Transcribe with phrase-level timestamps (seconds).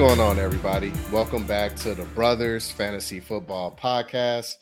[0.00, 0.94] Going on, everybody?
[1.12, 4.54] Welcome back to the Brothers Fantasy Football Podcast.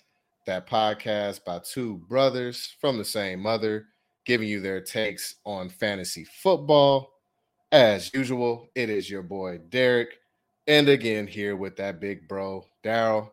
[0.46, 3.87] That podcast by two brothers from the same mother,
[4.24, 7.12] giving you their takes on fantasy football.
[7.70, 10.19] As usual, it is your boy Derek,
[10.66, 13.30] and again here with that big bro Daryl.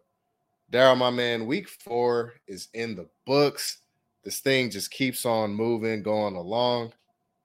[0.72, 3.80] Daryl, my man, week four is in the books.
[4.24, 6.94] This thing just keeps on moving, going along.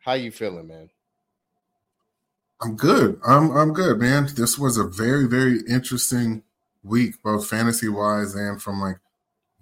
[0.00, 0.91] How you feeling, man?
[2.62, 3.19] I'm good.
[3.27, 4.28] I'm I'm good, man.
[4.37, 6.42] This was a very very interesting
[6.83, 8.98] week, both fantasy wise and from like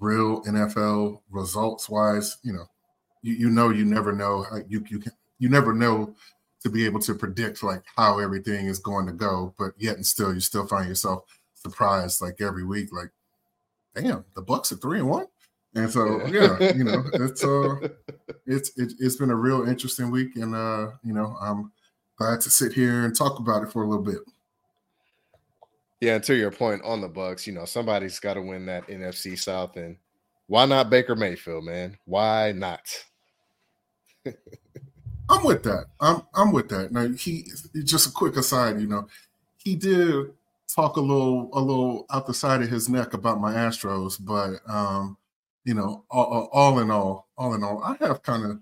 [0.01, 2.39] real NFL results wise.
[2.43, 2.67] You know,
[3.23, 6.15] you, you know you never know you you can you never know
[6.63, 10.07] to be able to predict like how everything is going to go, but yet and
[10.07, 11.23] still you still find yourself
[11.55, 13.11] surprised like every week, like,
[13.95, 15.27] damn, the Bucs are three and one.
[15.75, 17.77] And so yeah, you know, it's uh
[18.47, 21.71] it's it, has been a real interesting week and uh, you know, I'm
[22.19, 24.19] glad to sit here and talk about it for a little bit.
[26.01, 28.87] Yeah, and to your point on the Bucs, you know, somebody's got to win that
[28.89, 29.97] NFC South, and
[30.47, 31.97] why not Baker Mayfield, man?
[32.05, 32.87] Why not?
[35.29, 35.87] I'm with that.
[36.01, 36.93] I'm I'm with that.
[36.93, 37.51] Now he
[37.85, 39.09] just a quick aside, you know,
[39.59, 40.33] he did
[40.75, 44.61] talk a little a little out the side of his neck about my Astros, but
[44.73, 45.17] um,
[45.65, 48.59] you know, all, all in all, all in all, I have kind of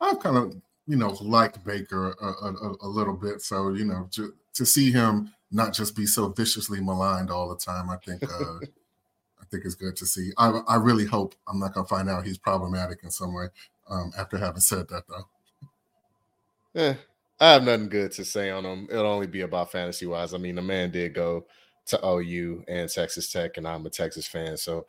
[0.00, 0.54] I've kind of
[0.90, 3.42] you know, liked Baker a, a, a little bit.
[3.42, 7.56] So, you know, to, to, see him not just be so viciously maligned all the
[7.56, 8.26] time, I think uh,
[9.40, 10.32] I think it's good to see.
[10.36, 13.46] I, I really hope I'm not going to find out he's problematic in some way
[13.88, 15.28] um, after having said that, though.
[16.74, 16.94] Yeah,
[17.38, 18.88] I have nothing good to say on him.
[18.90, 20.34] It'll only be about fantasy wise.
[20.34, 21.46] I mean, the man did go
[21.86, 24.86] to OU and Texas Tech, and I'm a Texas fan, so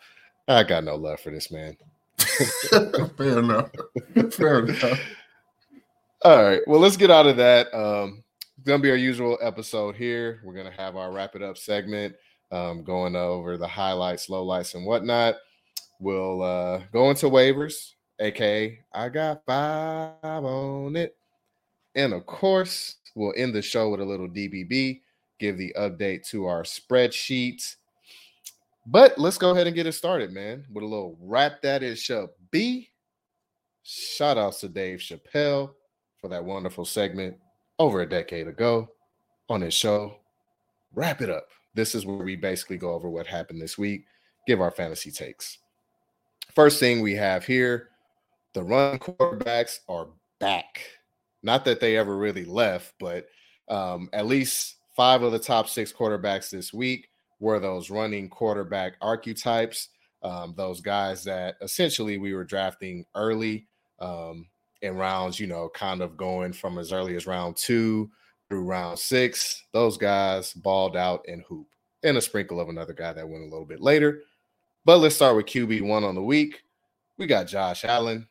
[0.48, 1.78] I got no love for this man.
[3.18, 3.70] Fair enough.
[4.31, 5.00] Fair enough.
[6.24, 6.62] All right.
[6.68, 7.74] Well, let's get out of that.
[7.74, 8.24] Um,
[8.56, 10.40] it's gonna be our usual episode here.
[10.44, 12.16] We're gonna have our wrap it up segment,
[12.52, 15.38] um, going over the highlights, lowlights, and whatnot.
[16.00, 21.18] We'll uh, go into waivers, aka I got five on it,
[21.96, 25.02] and of course, we'll end the show with a little DBB,
[25.40, 27.78] give the update to our spreadsheet.
[28.86, 32.08] But let's go ahead and get it started, man, with a little wrap that is
[32.12, 32.92] up B.
[33.81, 35.72] Shout outs to Dave Chappelle
[36.22, 37.36] for that wonderful segment
[37.80, 38.88] over a decade ago
[39.50, 40.18] on his show.
[40.94, 41.48] Wrap it up.
[41.74, 44.06] This is where we basically go over what happened this week,
[44.46, 45.58] give our fantasy takes.
[46.54, 47.90] First thing we have here
[48.54, 50.81] the run quarterbacks are back.
[51.42, 53.28] Not that they ever really left, but
[53.70, 57.08] um, at least five of the top six quarterbacks this week
[57.40, 59.88] were those running quarterback archetypes.
[60.22, 63.68] Um, those guys that essentially we were drafting early
[64.00, 64.48] um,
[64.81, 68.09] in rounds, you know, kind of going from as early as round two
[68.50, 69.64] through round six.
[69.72, 71.68] Those guys balled out and hoop,
[72.03, 74.22] and a sprinkle of another guy that went a little bit later.
[74.84, 76.64] But let's start with QB one on the week.
[77.18, 78.28] We got Josh Allen,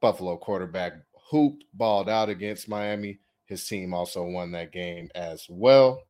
[0.00, 3.18] Buffalo quarterback, hooped, balled out against Miami.
[3.46, 6.02] His team also won that game as well.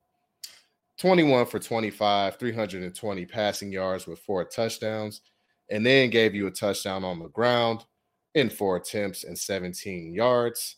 [0.98, 5.22] 21 for 25, 320 passing yards with four touchdowns,
[5.70, 7.84] and then gave you a touchdown on the ground
[8.34, 10.76] in four attempts and 17 yards.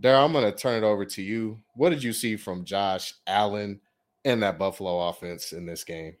[0.00, 1.60] Daryl, I'm going to turn it over to you.
[1.74, 3.80] What did you see from Josh Allen
[4.24, 6.16] and that Buffalo offense in this game?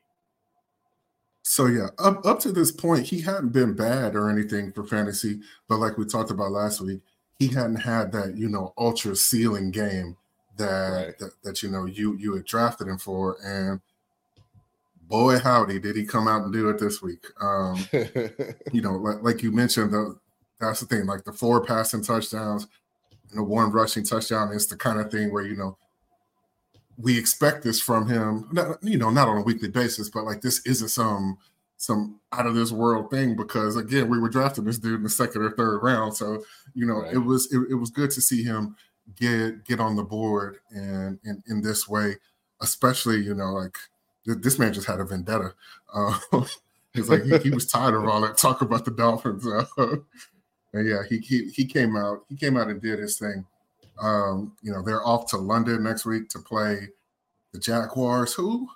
[1.46, 5.40] So yeah, up up to this point, he hadn't been bad or anything for fantasy,
[5.68, 7.02] but like we talked about last week,
[7.38, 10.16] he hadn't had that you know ultra ceiling game
[10.56, 11.18] that right.
[11.18, 13.82] that, that you know you you had drafted him for, and
[15.02, 17.26] boy howdy did he come out and do it this week.
[17.42, 17.76] Um,
[18.72, 20.18] you know, like, like you mentioned, the
[20.60, 21.06] that's the thing.
[21.06, 22.66] Like the four passing touchdowns
[23.30, 25.76] and the one rushing touchdown is the kind of thing where you know
[26.96, 28.48] we expect this from him.
[28.52, 31.38] Not, you know, not on a weekly basis, but like this isn't some
[31.76, 35.08] some out of this world thing because again we were drafting this dude in the
[35.08, 36.16] second or third round.
[36.16, 36.42] So
[36.74, 37.14] you know right.
[37.14, 38.76] it was it, it was good to see him
[39.16, 42.16] get get on the board and in in this way,
[42.60, 43.76] especially you know like
[44.24, 45.54] this man just had a vendetta.
[45.92, 46.18] Uh,
[46.94, 49.46] it's like he, he, was tired of all that talk about the Dolphins.
[49.46, 49.66] Uh,
[50.74, 52.24] and yeah, he, he he came out.
[52.28, 53.46] He came out and did his thing.
[54.02, 56.88] Um, you know, they're off to London next week to play
[57.52, 58.68] the Jaguars, who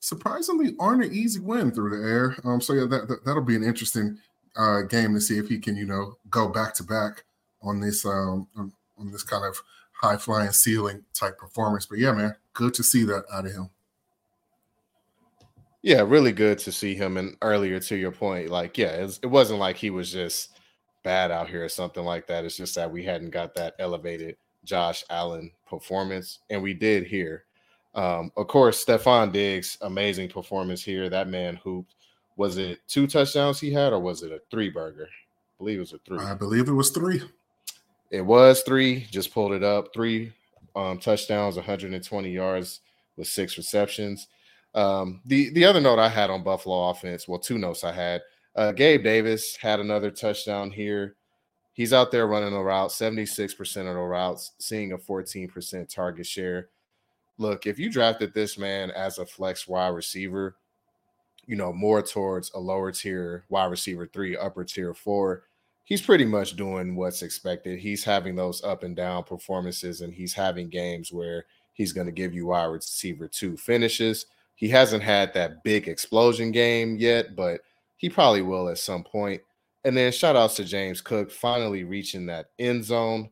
[0.00, 2.36] surprisingly aren't an easy win through the air.
[2.44, 4.18] Um, so yeah, that, that will be an interesting
[4.56, 7.24] uh, game to see if he can, you know, go back to back
[7.62, 9.60] on this um, on, on this kind of
[9.92, 11.84] high flying ceiling type performance.
[11.84, 13.70] But yeah, man, good to see that out of him.
[15.82, 17.16] Yeah, really good to see him.
[17.16, 20.57] And earlier, to your point, like, yeah, it, was, it wasn't like he was just
[21.08, 22.44] bad out here or something like that.
[22.44, 27.44] It's just that we hadn't got that elevated Josh Allen performance, and we did here.
[27.94, 31.08] Um, of course, Stefon Diggs, amazing performance here.
[31.08, 31.94] That man hooped.
[32.36, 35.08] Was it two touchdowns he had, or was it a three burger?
[35.08, 36.18] I believe it was a three.
[36.18, 37.22] I believe it was three.
[38.10, 39.06] It was three.
[39.10, 39.94] Just pulled it up.
[39.94, 40.30] Three
[40.76, 42.80] um, touchdowns, 120 yards
[43.16, 44.28] with six receptions.
[44.74, 48.20] Um, the the other note I had on Buffalo offense, well, two notes I had.
[48.58, 51.14] Uh, Gabe Davis had another touchdown here.
[51.74, 56.70] He's out there running a route, 76% of the routes, seeing a 14% target share.
[57.38, 60.56] Look, if you drafted this man as a flex wide receiver,
[61.46, 65.44] you know, more towards a lower tier wide receiver three, upper tier four,
[65.84, 67.78] he's pretty much doing what's expected.
[67.78, 71.44] He's having those up and down performances, and he's having games where
[71.74, 74.26] he's going to give you wide receiver two finishes.
[74.56, 77.60] He hasn't had that big explosion game yet, but
[77.98, 79.42] he probably will at some point.
[79.84, 83.30] And then shout outs to James Cook finally reaching that end zone,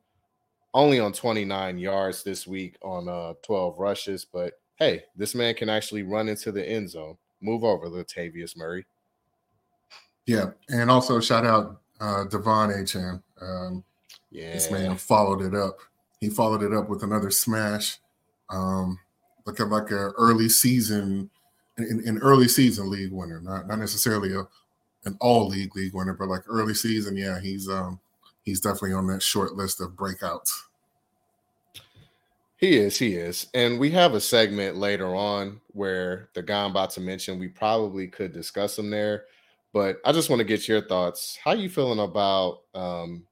[0.75, 4.25] only on 29 yards this week on uh, 12 rushes.
[4.25, 7.17] But hey, this man can actually run into the end zone.
[7.41, 8.85] Move over, Latavius Murray.
[10.27, 13.23] Yeah, and also shout out uh, De'Von Achane.
[13.41, 13.85] Um,
[14.31, 15.79] yeah, this man followed it up.
[16.21, 17.99] He followed it up with another smash.
[18.51, 18.99] Um,
[19.47, 21.31] looking like an early season,
[21.79, 24.47] an, an early season league winner, not not necessarily a
[25.05, 28.01] an all league league winner, but like early season, yeah, he's um
[28.43, 30.51] he's definitely on that short list of breakouts.
[32.59, 33.49] He is, he is.
[33.53, 37.49] And we have a segment later on where the guy I'm about to mention, we
[37.49, 39.25] probably could discuss him there.
[39.75, 41.39] But I just want to get your thoughts.
[41.43, 43.27] How you feeling about um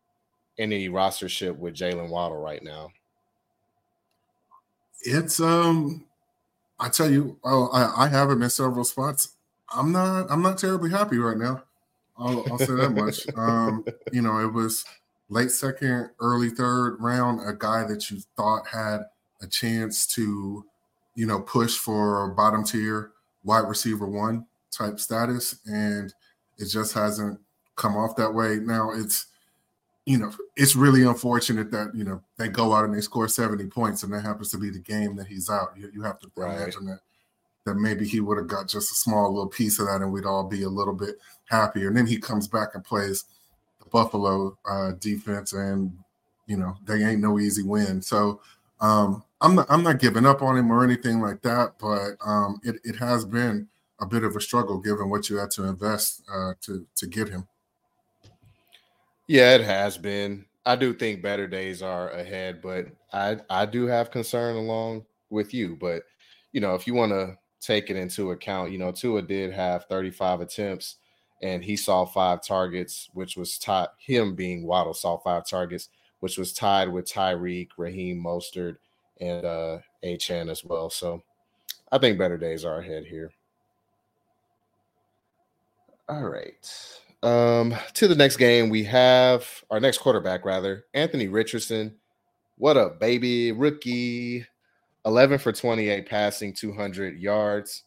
[0.59, 2.91] any rostership with Jaylen Waddle right now?
[5.03, 6.05] It's um
[6.79, 9.37] I tell you, oh, I, I have him in several spots.
[9.75, 11.63] I'm not I'm not terribly happy right now.
[12.17, 13.27] I'll, I'll say that much.
[13.37, 14.85] Um, you know, it was
[15.29, 19.01] late second, early third round, a guy that you thought had
[19.43, 20.65] a chance to,
[21.15, 23.13] you know, push for bottom tier
[23.43, 26.13] wide receiver one type status, and
[26.59, 27.41] it just hasn't
[27.77, 28.57] come off that way.
[28.57, 29.27] Now it's
[30.07, 33.67] you know, it's really unfortunate that you know they go out and they score 70
[33.67, 35.71] points and that happens to be the game that he's out.
[35.77, 36.57] You, you have to right.
[36.57, 37.01] imagine that
[37.65, 40.27] that maybe he would have got just a small little piece of that and we'd
[40.27, 41.17] all be a little bit
[41.47, 41.89] happier.
[41.89, 43.25] And then he comes back and plays
[43.83, 45.97] the Buffalo uh, defense, and
[46.47, 48.03] you know they ain't no easy win.
[48.03, 48.41] So
[48.81, 52.61] um, I'm not I'm not giving up on him or anything like that, but um,
[52.63, 53.69] it it has been
[54.01, 57.29] a bit of a struggle given what you had to invest uh, to to get
[57.29, 57.47] him.
[59.27, 60.45] Yeah, it has been.
[60.67, 65.53] I do think better days are ahead, but I I do have concern along with
[65.55, 65.77] you.
[65.77, 66.03] But
[66.53, 69.85] you know, if you want to take it into account, you know, Tua did have
[69.87, 70.97] 35 attempts
[71.43, 75.89] and he saw five targets, which was tied him being Waddle saw five targets,
[76.21, 78.77] which was tied with Tyreek, Raheem Mostert,
[79.21, 80.91] and uh Achane as well.
[80.91, 81.23] So
[81.93, 83.33] I think better days are ahead here.
[86.09, 86.67] All right.
[87.25, 91.95] Um, to the next game, we have our next quarterback, rather, Anthony Richardson.
[92.59, 93.51] What up, baby?
[93.51, 94.47] Rookie,
[95.07, 97.85] 11 for 28 passing, 200 yards.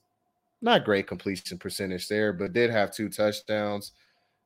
[0.60, 3.91] Not great completion percentage there, but did have two touchdowns,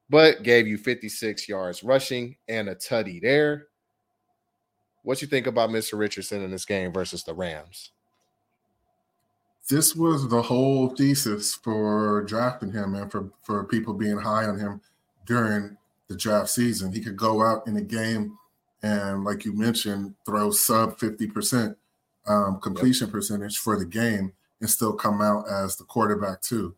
[0.10, 3.68] but gave you 56 yards rushing and a tutty there.
[5.04, 5.98] What you think about Mr.
[5.98, 7.92] Richardson in this game versus the Rams?
[9.72, 14.60] This was the whole thesis for drafting him and for, for people being high on
[14.60, 14.82] him
[15.26, 15.78] during
[16.10, 16.92] the draft season.
[16.92, 18.38] He could go out in a game
[18.84, 21.76] and, like you mentioned, throw sub 50%
[22.28, 23.14] um, completion yep.
[23.14, 26.76] percentage for the game and still come out as the quarterback, too.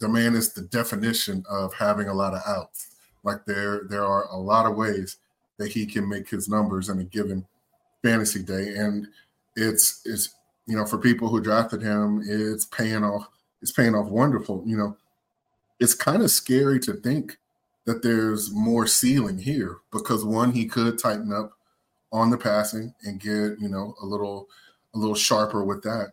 [0.00, 2.96] The man is the definition of having a lot of outs.
[3.22, 5.18] Like there, there are a lot of ways
[5.58, 7.46] that he can make his numbers in a given
[8.02, 8.74] fantasy day.
[8.76, 9.06] And
[9.54, 10.34] it's it's
[10.66, 13.28] you know, for people who drafted him, it's paying off.
[13.62, 14.62] It's paying off wonderful.
[14.66, 14.96] You know,
[15.80, 17.38] it's kind of scary to think
[17.84, 21.52] that there's more ceiling here because one, he could tighten up
[22.12, 24.48] on the passing and get you know a little
[24.94, 26.12] a little sharper with that.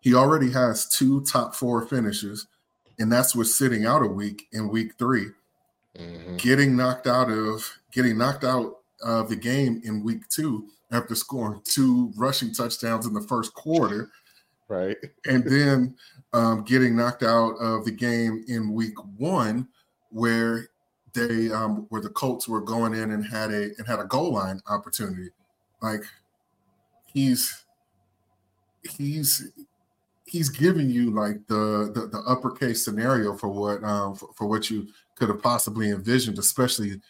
[0.00, 2.48] He already has two top four finishes,
[2.98, 5.26] and that's with sitting out a week in week 3
[5.96, 6.36] mm-hmm.
[6.36, 11.60] Getting knocked out of getting knocked out of the game in week two after scoring
[11.64, 14.10] two rushing touchdowns in the first quarter.
[14.68, 14.96] Right.
[15.26, 15.94] and then
[16.32, 19.68] um, getting knocked out of the game in week one,
[20.08, 20.68] where
[21.12, 24.32] they um, where the Colts were going in and had a and had a goal
[24.32, 25.28] line opportunity.
[25.82, 26.02] Like
[27.04, 27.64] he's
[28.82, 29.52] he's
[30.24, 34.70] he's giving you like the the, the uppercase scenario for what um for, for what
[34.70, 37.00] you could have possibly envisioned, especially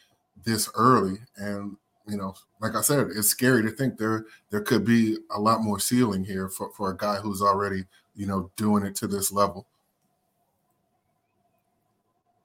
[0.45, 1.19] this early.
[1.37, 1.77] And
[2.09, 5.63] you know, like I said, it's scary to think there there could be a lot
[5.63, 9.33] more ceiling here for, for a guy who's already, you know, doing it to this
[9.33, 9.67] level.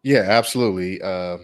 [0.04, 1.02] Yeah, absolutely.
[1.02, 1.38] Uh,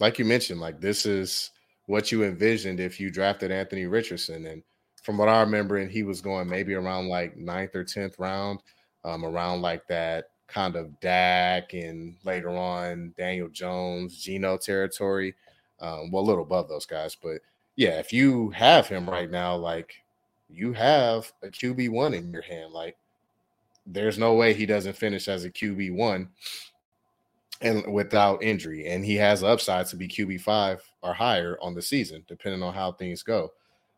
[0.00, 1.50] like you mentioned, like this is
[1.86, 4.46] what you envisioned if you drafted Anthony Richardson.
[4.46, 4.62] And
[5.02, 8.60] from what I remember, and he was going maybe around like ninth or tenth round,
[9.04, 15.34] um, around like that kind of Dak and later on Daniel Jones, Geno territory.
[15.82, 17.40] Um, well, a little above those guys, but
[17.76, 19.94] yeah, if you have him right now, like
[20.48, 22.96] you have a QB one in your hand, like
[23.86, 26.28] there's no way he doesn't finish as a QB one
[27.60, 31.82] and without injury, and he has upside to be QB five or higher on the
[31.82, 33.52] season, depending on how things go.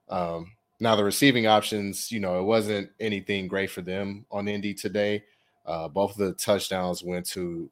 [0.09, 4.75] Um, now the receiving options, you know, it wasn't anything great for them on Indy
[4.75, 5.25] today.
[5.64, 7.71] Uh, both of the touchdowns went to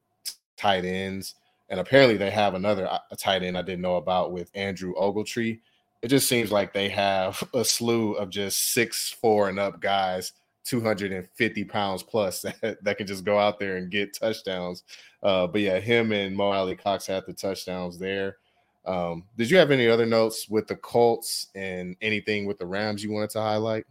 [0.56, 1.34] tight ends,
[1.68, 5.60] and apparently they have another uh, tight end I didn't know about with Andrew Ogletree.
[6.02, 10.32] It just seems like they have a slew of just six four and up guys,
[10.64, 14.84] 250 pounds plus that, that can just go out there and get touchdowns.
[15.22, 18.38] Uh, but yeah, him and Mo Alie-Cox had the touchdowns there.
[18.84, 23.04] Um, did you have any other notes with the Colts and anything with the Rams
[23.04, 23.86] you wanted to highlight?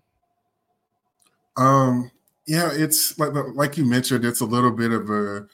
[1.56, 2.12] Um,
[2.46, 5.48] yeah, it's like like you mentioned, it's a little bit of a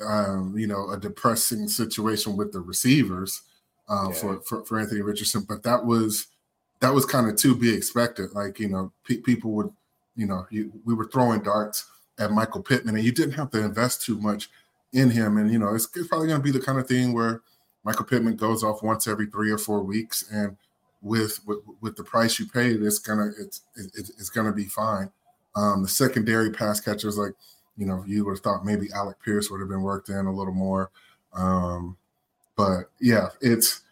[0.00, 3.42] um, you know a depressing situation with the receivers
[3.88, 4.14] uh, yeah.
[4.14, 6.26] for, for for Anthony Richardson, but that was
[6.80, 8.32] that was kind of to be expected.
[8.32, 9.72] Like you know, pe- people would
[10.16, 11.86] you know you, we were throwing darts
[12.18, 14.50] at Michael Pittman, and you didn't have to invest too much
[14.92, 15.36] in him.
[15.36, 17.42] And you know, it's, it's probably going to be the kind of thing where
[17.84, 20.56] Michael Pittman goes off once every three or four weeks, and
[21.02, 25.10] with with, with the price you paid, it's gonna it's it, it's gonna be fine.
[25.54, 27.32] Um, the secondary pass catchers, like
[27.76, 30.32] you know, you would have thought maybe Alec Pierce would have been worked in a
[30.32, 30.90] little more.
[31.34, 31.96] Um,
[32.56, 33.82] but yeah, it's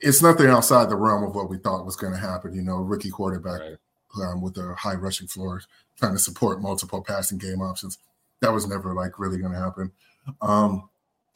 [0.00, 2.54] it's nothing outside the realm of what we thought was going to happen.
[2.54, 4.24] You know, rookie quarterback right.
[4.24, 5.62] um, with a high rushing floor,
[5.96, 7.98] trying to support multiple passing game options.
[8.40, 9.92] That was never like really going to happen.
[10.40, 10.88] Um,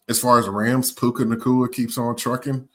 [0.09, 2.69] as far as the Rams, Puka Nacua keeps on trucking.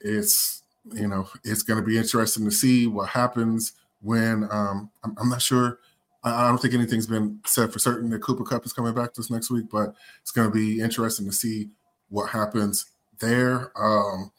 [0.00, 5.16] It's you know it's going to be interesting to see what happens when um, I'm,
[5.18, 5.80] I'm, not sure.
[6.26, 9.30] I, don't think anything's been said for certain that Cooper Kupp is coming back this
[9.30, 11.68] next week, but it's going to be interesting to see
[12.08, 12.86] what happens
[13.20, 13.70] there.
[13.80, 14.32] Um,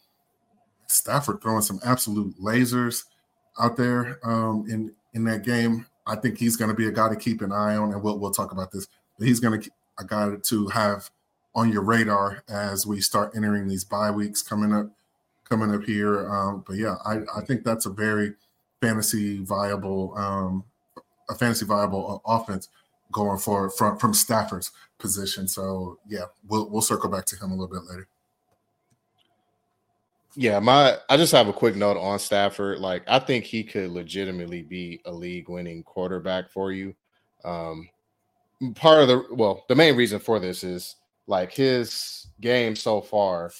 [0.87, 3.05] Stafford throwing some absolute lasers
[3.59, 5.85] out there um, in in that game.
[6.05, 8.19] I think he's going to be a guy to keep an eye on, and we'll
[8.19, 8.87] we'll talk about this.
[9.17, 11.09] But he's going to a guy to have
[11.55, 14.87] on your radar as we start entering these bye weeks coming up
[15.49, 16.29] coming up here.
[16.29, 18.33] Um, but yeah, I, I think that's a very
[18.81, 20.63] fantasy viable um,
[21.29, 22.69] a fantasy viable offense
[23.11, 25.47] going forward from from Stafford's position.
[25.47, 28.07] So yeah, we'll we'll circle back to him a little bit later.
[30.35, 32.79] Yeah, my I just have a quick note on Stafford.
[32.79, 36.95] Like I think he could legitimately be a league winning quarterback for you.
[37.43, 37.89] Um
[38.75, 40.95] part of the well, the main reason for this is
[41.27, 43.51] like his game so far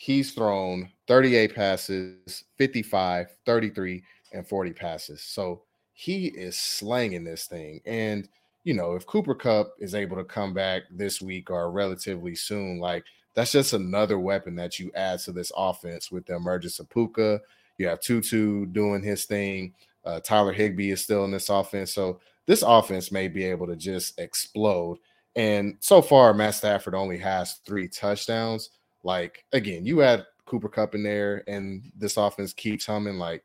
[0.00, 4.00] he's thrown 38 passes, 55, 33,
[4.32, 5.20] and 40 passes.
[5.20, 5.62] So
[6.00, 7.80] he is slanging this thing.
[7.84, 8.28] And,
[8.62, 12.78] you know, if Cooper Kupp is able to come back this week or relatively soon,
[12.78, 16.88] like that's just another weapon that you add to this offense with the emergence of
[16.88, 17.40] Puka.
[17.78, 19.74] You have Tutu doing his thing.
[20.04, 21.92] Uh, Tyler Higbee is still in this offense.
[21.92, 24.98] So this offense may be able to just explode.
[25.34, 28.70] And so far, Matt Stafford only has three touchdowns.
[29.02, 33.18] Like again, you add Cooper Kupp in there, and this offense keeps humming.
[33.18, 33.42] Like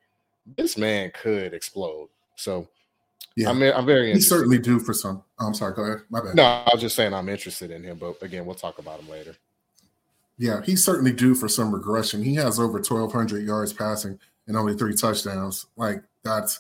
[0.56, 2.10] this man could explode.
[2.36, 2.68] So
[3.36, 4.14] yeah, I'm, I'm very.
[4.14, 5.24] He's certainly do for some.
[5.40, 5.74] Oh, I'm sorry.
[5.74, 6.00] Go ahead.
[6.10, 6.36] My bad.
[6.36, 9.10] No, I was just saying I'm interested in him, but again, we'll talk about him
[9.10, 9.36] later.
[10.38, 12.24] Yeah, he's certainly due for some regression.
[12.24, 15.68] He has over 1,200 yards passing and only three touchdowns.
[15.78, 16.60] Like that's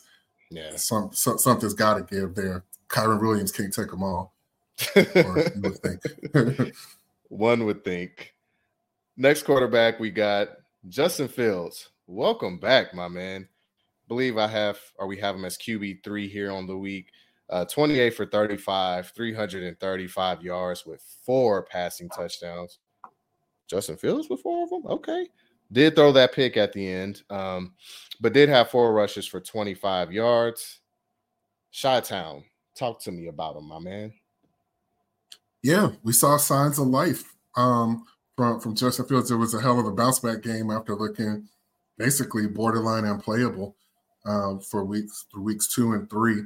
[0.50, 2.64] yeah, some, some something's got to give there.
[2.88, 4.34] Kyren Williams can't take them all.
[4.96, 6.76] would think.
[7.30, 8.34] One would think.
[9.18, 10.50] Next quarterback, we got
[10.88, 11.90] Justin Fields.
[12.08, 13.48] Welcome back, my man.
[14.14, 17.08] Believe I have, or we have him as QB three here on the week.
[17.50, 22.78] Uh, 28 for 35, 335 yards with four passing touchdowns.
[23.68, 24.84] Justin Fields with four of them.
[24.86, 25.28] Okay.
[25.72, 27.74] Did throw that pick at the end, um,
[28.22, 30.82] but did have four rushes for 25 yards.
[31.82, 32.44] Chi Town,
[32.78, 34.14] talk to me about him, my man.
[35.64, 37.34] Yeah, we saw signs of life.
[37.58, 38.06] Um,
[38.36, 39.32] from from Justin Fields.
[39.32, 41.48] It was a hell of a bounce back game after looking
[41.98, 43.76] basically borderline unplayable
[44.26, 46.42] um, for weeks weeks two and three.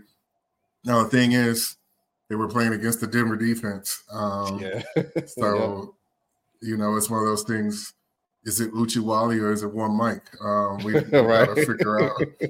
[0.84, 1.77] Now the thing is,
[2.29, 4.03] they were playing against the Denver defense.
[4.12, 4.84] Um, yeah.
[5.25, 5.96] so,
[6.62, 6.69] yeah.
[6.69, 7.93] you know, it's one of those things.
[8.43, 10.29] is it Uchi Wally or is it one Mike?
[10.41, 11.48] Um, we, we right.
[11.48, 12.22] gotta figure out.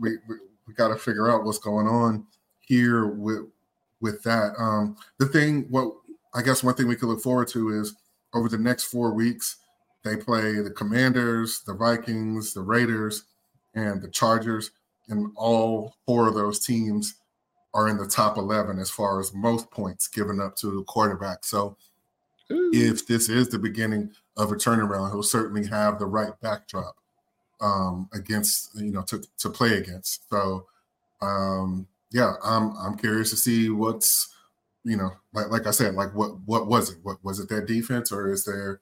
[0.00, 0.36] we, we,
[0.66, 2.26] we got to figure out what's going on
[2.60, 3.48] here with
[4.00, 4.52] with that.
[4.58, 5.92] Um, the thing, what
[6.34, 7.94] I guess one thing we could look forward to is
[8.34, 9.56] over the next four weeks,
[10.04, 13.24] they play the Commanders, the Vikings, the Raiders,
[13.78, 14.70] and the Chargers,
[15.08, 17.14] and all four of those teams
[17.74, 21.44] are in the top 11 as far as most points given up to the quarterback.
[21.44, 21.76] So
[22.50, 22.70] Ooh.
[22.72, 26.96] if this is the beginning of a turnaround, he'll certainly have the right backdrop
[27.60, 30.28] um, against you know to to play against.
[30.30, 30.66] So
[31.20, 34.34] um, yeah, I'm I'm curious to see what's
[34.84, 36.98] you know like like I said like what what was it?
[37.02, 38.80] What was it that defense or is there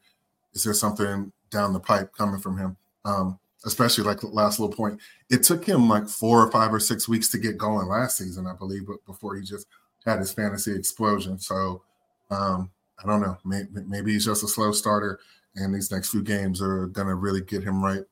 [0.54, 2.76] is there something down the pipe coming from him?
[3.04, 7.08] Um, especially like last little point, it took him like four or five or six
[7.08, 9.66] weeks to get going last season, I believe, but before he just
[10.06, 11.38] had his fantasy explosion.
[11.38, 11.82] So
[12.30, 12.70] um,
[13.02, 13.36] I don't know.
[13.44, 15.18] Maybe, maybe he's just a slow starter,
[15.56, 18.04] and these next few games are gonna really get him right.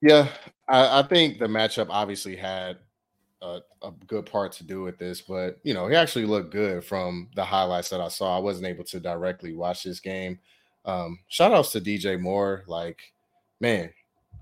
[0.00, 0.28] Yeah,
[0.68, 2.78] I, I think the matchup obviously had
[3.40, 6.84] a, a, good part to do with this, but you know, he actually looked good
[6.84, 8.36] from the highlights that I saw.
[8.36, 10.38] I wasn't able to directly watch this game.
[10.84, 12.64] Um, shout outs to DJ Moore.
[12.66, 13.00] Like,
[13.60, 13.90] man,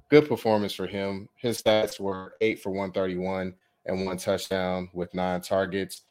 [0.09, 1.29] good performance for him.
[1.37, 3.55] His stats were eight for 131
[3.87, 6.03] and one touchdown with nine targets.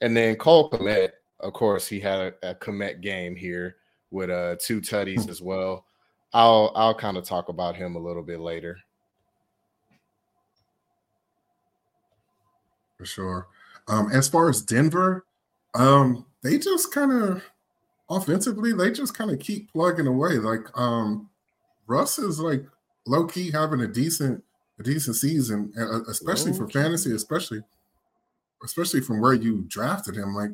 [0.00, 3.76] And then Cole Kmet, of course, he had a, a Kmet game here
[4.10, 5.30] with uh two tutties hmm.
[5.30, 5.84] as well.
[6.32, 8.78] I'll I'll kind of talk about him a little bit later.
[12.98, 13.48] For sure.
[13.88, 15.26] Um, as far as Denver,
[15.74, 17.42] um, they just kind of
[18.08, 20.34] offensively, they just kind of keep plugging away.
[20.38, 21.28] Like um,
[21.86, 22.64] Russ is like
[23.06, 24.42] low key having a decent
[24.78, 25.72] a decent season,
[26.08, 27.62] especially for fantasy, especially
[28.64, 30.34] especially from where you drafted him.
[30.34, 30.50] Like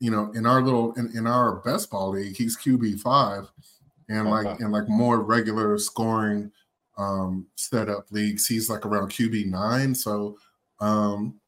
[0.00, 3.48] you know, in our little in, in our best ball league, he's QB five,
[4.08, 4.64] and like uh-huh.
[4.64, 6.50] in like more regular scoring
[6.98, 9.94] um setup leagues, he's like around QB nine.
[9.94, 10.36] So
[10.80, 11.40] um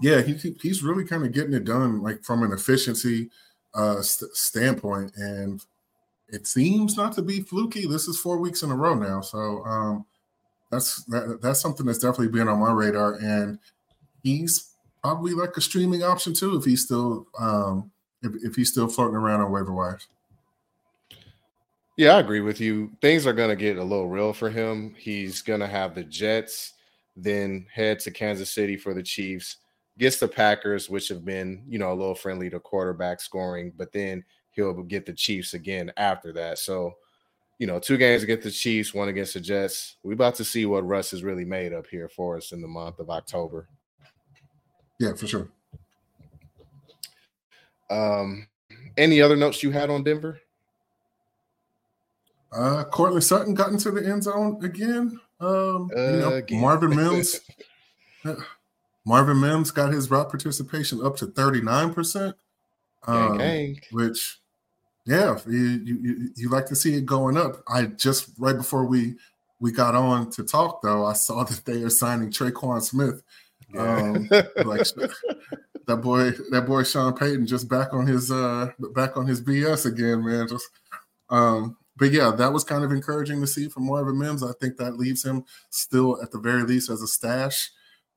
[0.00, 3.30] yeah, he he's really kind of getting it done, like from an efficiency
[3.74, 5.64] uh, st- standpoint, and
[6.28, 7.86] it seems not to be fluky.
[7.86, 10.06] This is four weeks in a row now, so um,
[10.70, 13.58] that's that, that's something that's definitely been on my radar, and
[14.22, 14.70] he's
[15.02, 17.90] probably like a streaming option too if he's still um,
[18.22, 20.06] if, if he's still floating around on waiver wires.
[21.96, 22.90] Yeah, I agree with you.
[23.00, 24.94] Things are going to get a little real for him.
[24.98, 26.72] He's going to have the Jets,
[27.16, 29.58] then head to Kansas City for the Chiefs
[29.98, 33.92] gets the Packers, which have been, you know, a little friendly to quarterback scoring, but
[33.92, 36.58] then he'll get the Chiefs again after that.
[36.58, 36.94] So,
[37.58, 39.96] you know, two games against the Chiefs, one against the Jets.
[40.02, 42.68] We're about to see what Russ is really made up here for us in the
[42.68, 43.68] month of October.
[44.98, 45.48] Yeah, for sure.
[47.90, 48.48] Um,
[48.96, 50.40] any other notes you had on Denver?
[52.52, 55.20] Uh, Courtland Sutton got into the end zone again.
[55.40, 56.60] Um, uh, you know, again.
[56.60, 57.40] Marvin Mims.
[59.04, 62.34] Marvin Mims got his route participation up to 39%.
[63.06, 64.38] Um, which
[65.04, 67.62] yeah, you, you you like to see it going up.
[67.68, 69.16] I just right before we
[69.60, 73.22] we got on to talk though, I saw that they are signing Tre'Quan Smith.
[73.74, 73.82] Yeah.
[73.82, 74.28] Um,
[74.64, 74.86] like
[75.86, 79.84] that boy, that boy Sean Payton just back on his uh back on his BS
[79.84, 80.48] again, man.
[80.48, 80.70] Just
[81.28, 84.42] um, but yeah, that was kind of encouraging to see from Marvin Mims.
[84.42, 87.70] I think that leaves him still at the very least as a stash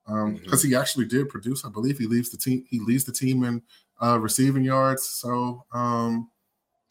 [0.08, 0.68] because um, mm-hmm.
[0.70, 1.66] he actually did produce.
[1.66, 2.66] I believe he leaves the team.
[2.70, 3.62] He leads the team in
[4.02, 5.08] uh, receiving yards.
[5.08, 6.30] So um,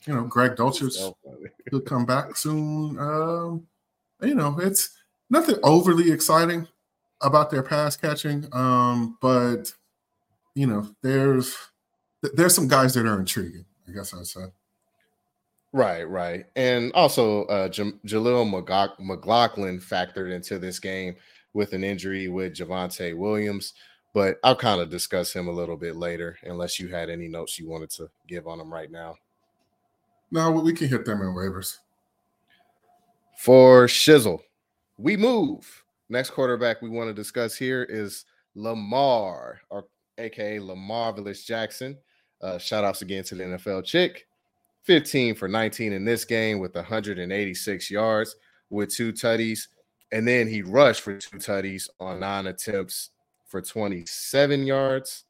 [0.07, 1.15] you know, Greg Dulcich
[1.73, 2.99] will come back soon.
[2.99, 3.67] Um,
[4.23, 4.91] you know, it's
[5.31, 6.69] nothing overly exciting
[7.23, 9.73] about their pass catching, um, but
[10.55, 11.57] you know, there's
[12.35, 13.65] there's some guys that are intriguing.
[13.89, 14.47] I guess I'd say.
[15.73, 18.49] Right, right, and also uh, J- Jaleel
[18.99, 21.17] McLaughlin factored into this game
[21.57, 23.73] with an injury with Javonte Williams,
[24.13, 27.59] but I'll kind of discuss him a little bit later, unless you had any notes
[27.59, 29.17] you wanted to give on him right now.
[30.31, 31.79] No, we can hit them in waivers.
[33.39, 34.41] For Shizzle,
[34.99, 35.85] we move.
[36.11, 39.87] Next quarterback we want to discuss here is Lamar, or
[40.19, 41.97] aka Lamarvelous Jackson.
[42.43, 44.27] Uh, shout outs again to the NFL chick.
[44.83, 48.37] 15 for 19 in this game with 186 yards
[48.69, 49.69] with two tutties.
[50.13, 53.11] And then he rushed for two tutties on nine attempts
[53.47, 55.25] for 27 yards.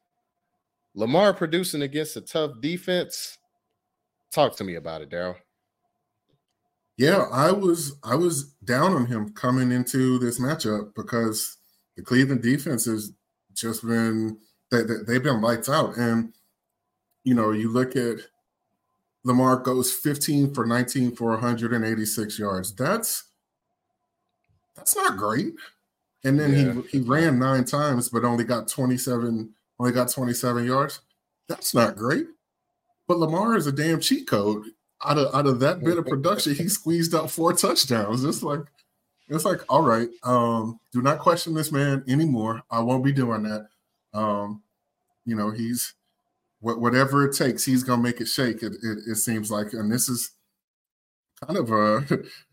[0.95, 3.39] Lamar producing against a tough defense.
[4.33, 5.37] Talk to me about it, Daryl.
[6.97, 11.59] Yeah, I was I was down on him coming into this matchup because
[11.95, 13.13] the Cleveland defense has
[13.53, 14.39] just been
[14.71, 16.33] they, they, they've been lights out, and
[17.25, 18.21] you know you look at
[19.25, 22.75] Lamar goes 15 for 19 for 186 yards.
[22.75, 23.25] That's
[24.77, 25.55] that's not great.
[26.25, 26.83] And then yeah.
[26.91, 31.01] he he ran nine times, but only got 27, only got 27 yards.
[31.49, 32.27] That's not great.
[33.07, 34.65] But Lamar is a damn cheat code.
[35.05, 38.25] Out of out of that bit of production, he squeezed out four touchdowns.
[38.25, 38.61] It's like
[39.29, 42.63] it's like, all right, um, do not question this man anymore.
[42.71, 43.69] I won't be doing that.
[44.15, 44.63] Um,
[45.25, 45.95] you know, he's
[46.61, 48.63] whatever it takes, he's gonna make it shake.
[48.63, 50.33] It, it, it seems like, and this is
[51.45, 52.05] kind of a,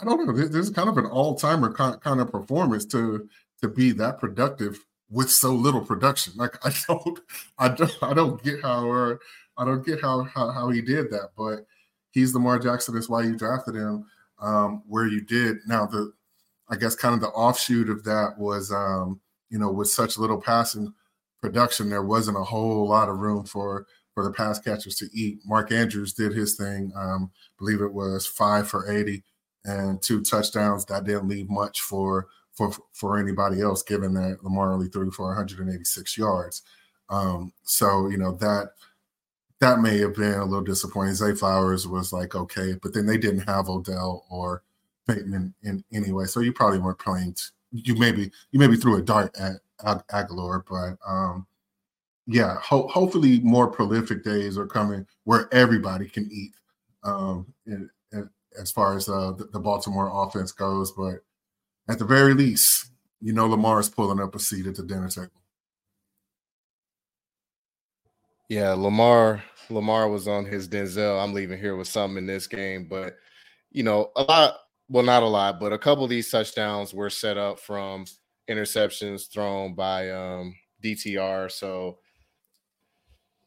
[0.00, 3.28] I don't know, this is kind of an all timer kind of performance to
[3.60, 6.32] to be that productive with so little production.
[6.36, 7.20] Like I don't,
[7.58, 9.16] I don't, I don't get how, uh,
[9.56, 11.66] I don't get how, how how he did that, but
[12.12, 12.94] he's Lamar Jackson.
[12.94, 14.06] That's why you drafted him
[14.40, 15.58] um, where you did.
[15.66, 16.12] Now the,
[16.68, 20.40] I guess kind of the offshoot of that was, um, you know, with such little
[20.40, 20.92] passing
[21.40, 25.38] production, there wasn't a whole lot of room for for the pass catchers to eat.
[25.46, 26.92] Mark Andrews did his thing.
[26.96, 29.22] Um, believe it was five for 80
[29.68, 30.84] and two touchdowns.
[30.86, 35.26] That didn't leave much for for for anybody else, given that Lamar only threw for
[35.28, 36.62] 186 yards.
[37.10, 38.72] Um, so you know that
[39.60, 41.14] that may have been a little disappointing.
[41.14, 44.62] Zay Flowers was like okay, but then they didn't have Odell or
[45.06, 47.34] Peyton in, in anyway, so you probably weren't playing.
[47.34, 51.46] T- you maybe you maybe threw a dart at Ag- Agholor, but um,
[52.26, 56.52] yeah, ho- hopefully more prolific days are coming where everybody can eat.
[57.04, 57.88] Um, in,
[58.60, 61.20] as far as uh, the, Baltimore offense goes, but
[61.88, 62.90] at the very least,
[63.20, 65.30] you know Lamar is pulling up a seat at the dinner table.
[68.48, 71.22] Yeah, Lamar Lamar was on his Denzel.
[71.22, 73.16] I'm leaving here with something in this game, but
[73.70, 74.54] you know, a lot,
[74.88, 78.06] well, not a lot, but a couple of these touchdowns were set up from
[78.48, 81.50] interceptions thrown by um DTR.
[81.50, 81.98] So,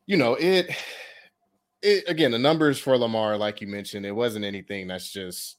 [0.06, 0.76] you know, it
[1.82, 5.58] it again, the numbers for Lamar, like you mentioned, it wasn't anything that's just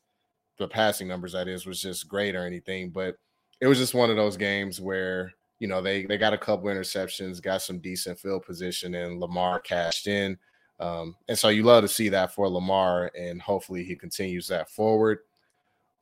[0.59, 3.17] the passing numbers that is was just great or anything, but
[3.61, 5.33] it was just one of those games where
[5.63, 9.61] you know, they they got a couple interceptions, got some decent field position, and Lamar
[9.61, 10.37] cashed in.
[10.81, 14.69] Um, and so you love to see that for Lamar, and hopefully he continues that
[14.69, 15.21] forward.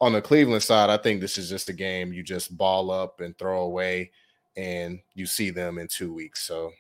[0.01, 3.21] On the Cleveland side, I think this is just a game you just ball up
[3.21, 4.13] and throw away,
[4.57, 6.43] and you see them in two weeks.
[6.43, 6.73] So,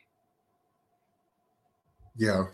[2.16, 2.44] yeah,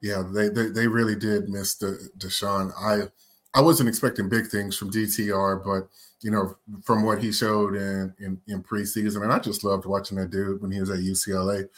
[0.00, 2.72] yeah, they they, they really did miss the Deshaun.
[2.80, 3.08] I
[3.54, 5.88] I wasn't expecting big things from DTR, but
[6.20, 9.22] you know, from what he showed in, in, in preseason.
[9.22, 11.68] And I just loved watching that dude when he was at UCLA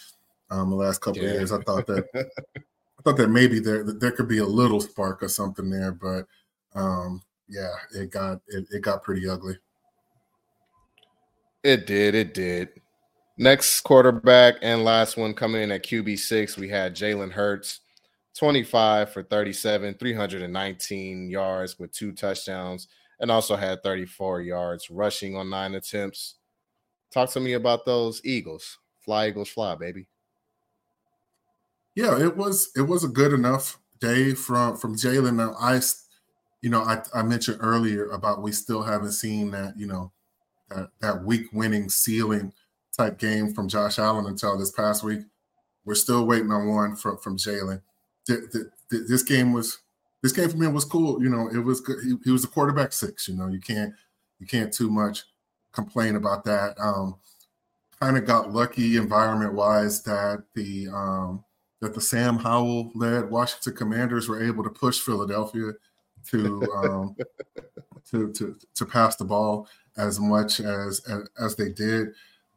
[0.51, 1.29] um, the last couple yeah.
[1.29, 1.53] of years.
[1.53, 5.29] I thought that I thought that maybe there there could be a little spark or
[5.29, 6.27] something there, but
[6.75, 9.57] um, yeah, it got it, it got pretty ugly.
[11.63, 12.69] It did, it did.
[13.37, 17.81] Next quarterback and last one coming in at QB six, we had Jalen Hurts,
[18.41, 22.89] 25 for 37, 319 yards with two touchdowns
[23.21, 26.37] and also had 34 yards rushing on nine attempts.
[27.13, 28.79] Talk to me about those Eagles.
[29.01, 30.07] Fly Eagles fly, baby.
[31.95, 35.35] Yeah, it was it was a good enough day from from Jalen.
[35.35, 35.79] Now I,
[36.63, 40.13] you know, I, I mentioned earlier about we still haven't seen that you know
[40.71, 42.55] that that week winning ceiling
[42.97, 45.21] type game from Josh Allen until this past week.
[45.85, 47.83] We're still waiting on one from from Jalen.
[48.27, 49.79] This game was
[50.23, 51.23] this game for me was cool.
[51.23, 51.99] You know, it was good.
[52.03, 53.29] He, he was a quarterback six.
[53.29, 53.95] You know, you can't
[54.39, 55.25] you can't too much
[55.73, 56.79] complain about that.
[56.79, 57.17] Um,
[58.01, 61.45] kind of got lucky environment wise that the um,
[61.81, 65.73] that the Sam Howell led Washington Commanders were able to push Philadelphia
[66.31, 67.17] to um,
[68.11, 72.09] to, to to pass the ball as much as as, as they did.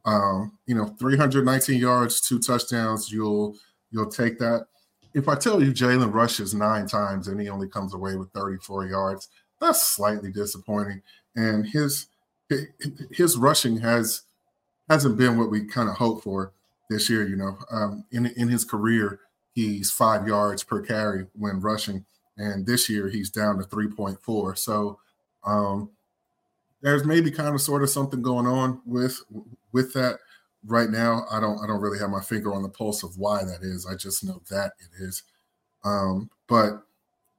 [0.06, 3.10] Um, you know, 319 yards, two touchdowns.
[3.10, 3.56] You'll
[3.90, 4.66] you'll take that
[5.14, 8.86] if I tell you Jalen rushes nine times and he only comes away with 34
[8.86, 9.28] yards,
[9.60, 11.02] that's slightly disappointing.
[11.36, 12.06] And his
[13.10, 14.22] his rushing has
[14.88, 16.52] hasn't been what we kind of hoped for
[16.90, 17.26] this year.
[17.26, 19.20] You know, um, in in his career,
[19.54, 22.04] he's five yards per carry when rushing,
[22.36, 24.58] and this year he's down to 3.4.
[24.58, 24.98] So
[25.44, 25.90] um,
[26.82, 29.22] there's maybe kind of sort of something going on with
[29.72, 30.18] with that
[30.66, 33.44] right now, I don't I don't really have my finger on the pulse of why
[33.44, 33.86] that is.
[33.86, 35.22] I just know that it is.
[35.84, 36.84] Um, but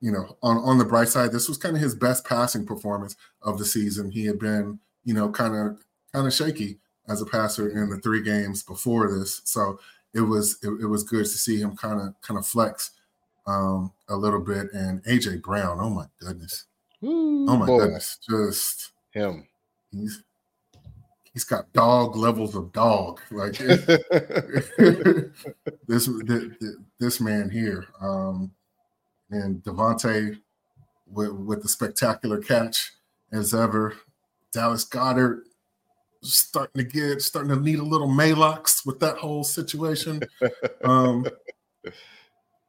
[0.02, 3.16] you know, on on the bright side, this was kind of his best passing performance
[3.42, 4.12] of the season.
[4.12, 5.84] He had been, you know, kind of
[6.14, 9.80] kind of shaky as a passer in the three games before this, so
[10.14, 12.92] it was it, it was good to see him kind of kind of flex
[13.48, 14.72] um, a little bit.
[14.74, 16.66] And AJ Brown, oh my goodness,
[17.04, 17.80] Ooh, oh my boy.
[17.80, 19.48] goodness, just him.
[19.92, 20.24] He's
[21.36, 23.20] he's got dog levels of dog.
[23.30, 23.58] Like
[25.86, 26.10] this,
[26.98, 27.86] this man here.
[28.02, 28.52] Um,
[29.30, 30.40] and DeVonta
[31.08, 32.94] with, with the spectacular catch
[33.34, 33.98] as ever.
[34.54, 35.42] Dallas Goedert
[36.22, 40.22] starting to get starting to need a little Maalox with that whole situation.
[40.86, 41.26] um,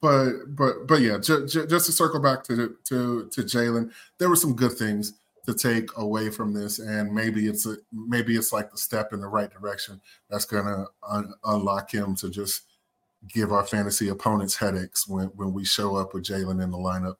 [0.01, 4.29] but but but yeah, j- j- just to circle back to to to Jalen, there
[4.29, 5.15] were some good things
[5.47, 9.21] to take away from this, and maybe it's a maybe it's like the step in
[9.21, 12.63] the right direction that's gonna un- unlock him to just
[13.29, 17.17] give our fantasy opponents headaches when when we show up with Jalen in the lineup.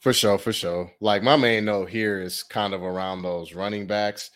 [0.00, 0.92] For sure, for sure.
[1.00, 4.30] Like my main note here is kind of around those running backs.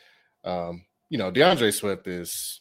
[0.45, 2.61] Um, you know, D'Andre Swift is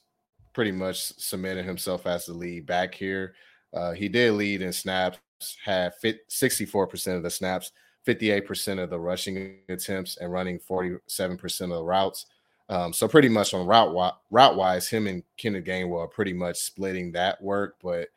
[0.53, 3.33] pretty much cemented himself as the lead back here.
[3.73, 5.19] Uh, he did lead in snaps,
[5.63, 7.71] had fit, 64% of the snaps,
[8.15, 12.25] 58% of the rushing attempts, and running 47% of the routes.
[12.69, 16.57] Um, so pretty much on route route wise, him and Kenneth Gainwell are pretty much
[16.57, 17.77] splitting that work.
[17.81, 18.09] But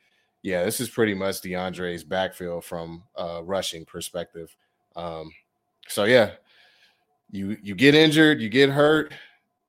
[0.42, 4.55] yeah, this is pretty much D'Andre's backfield from a rushing perspective.
[4.94, 5.33] Um,
[5.88, 6.33] so yeah,
[7.31, 9.14] you you get injured, you get hurt,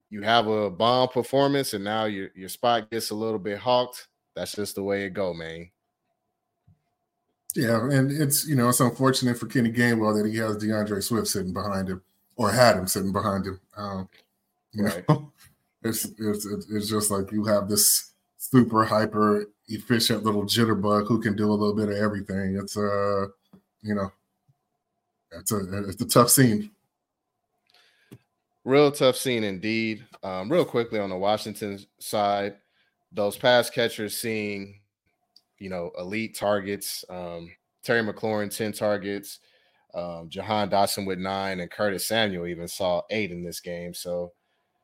[0.09, 4.07] you have a bomb performance, and now your your spot gets a little bit hawked.
[4.35, 5.69] That's just the way it go, man.
[7.55, 11.27] Yeah, and it's you know it's unfortunate for Kenny Gainwell that he has D'Andre Swift
[11.27, 12.01] sitting behind him,
[12.35, 13.59] or had him sitting behind him.
[13.77, 14.09] Um,
[14.71, 15.03] you right.
[15.09, 15.31] know,
[15.83, 21.35] it's, it's it's just like you have this super hyper efficient little jitterbug who can
[21.35, 22.57] do a little bit of everything.
[22.57, 23.27] It's uh,
[23.81, 24.11] you know,
[25.31, 26.71] it's a it's a tough scene.
[28.65, 30.05] Real tough scene indeed.
[30.23, 32.55] Um, real quickly on the Washington side,
[33.11, 34.79] those pass catchers seeing,
[35.63, 37.05] you know, elite targets.
[37.09, 37.49] Um,
[37.83, 39.39] Terry McLaurin, 10 targets.
[39.93, 43.93] Um, Jahan Dotson with nine, and Curtis Samuel even saw eight in this game.
[43.93, 44.33] So,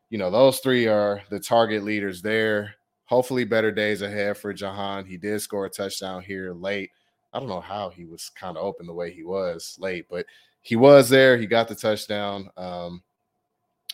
[0.10, 2.76] you know, those three are the target leaders there.
[3.06, 5.06] Hopefully, better days ahead for Jahan.
[5.06, 6.92] He did score a touchdown here late.
[7.34, 10.26] I don't know how he was kind of open the way he was late, but
[10.62, 11.38] he was there.
[11.38, 12.50] He got the touchdown.
[12.56, 13.04] Um,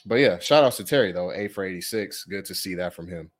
[0.05, 2.25] but yeah, shout out to Terry though, eight for 86.
[2.25, 3.31] Good to see that from him.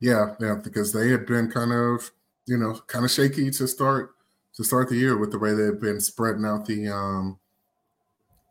[0.00, 2.12] Yeah, yeah, because they had been kind of,
[2.46, 4.14] you know, kind of shaky to start
[4.54, 7.38] to start the year with the way they've been spreading out the um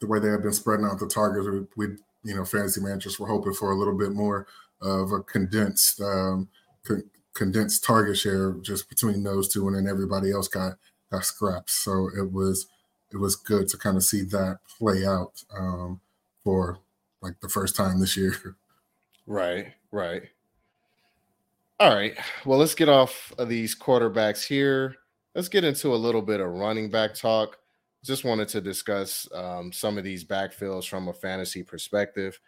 [0.02, 1.48] the way they had been spreading out the targets.
[1.76, 4.48] We, we you know, fantasy managers were hoping for a little bit more
[4.82, 6.50] of a condensed um
[6.84, 10.74] con- condensed target share just between those two, and then everybody else got
[11.12, 11.74] got scraps.
[11.74, 12.68] So it was
[13.12, 16.02] it was good to kind of see that play out um,
[16.44, 16.80] for
[17.22, 18.56] like the first time this year.
[19.30, 20.30] Right, right.
[21.80, 22.18] All right.
[22.44, 24.96] Well, let's get off of these quarterbacks here.
[25.36, 27.60] Let's get into a little bit of running back talk.
[28.04, 32.40] Just wanted to discuss um, some of these backfields from a fantasy perspective.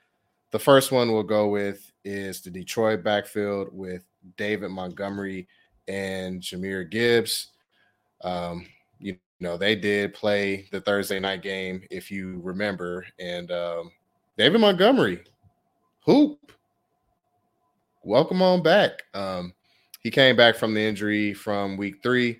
[0.49, 4.03] The first one we'll go with is the Detroit backfield with
[4.35, 5.47] David Montgomery
[5.87, 7.49] and Jahmyr Gibbs.
[8.23, 8.65] Um,
[8.99, 13.91] you know, they did play the Thursday night game, if you remember, and um,
[14.39, 15.23] David Montgomery,
[15.99, 16.51] hoop,
[18.03, 19.03] welcome on back.
[19.13, 19.53] Um,
[20.01, 22.39] he came back from the injury from week three,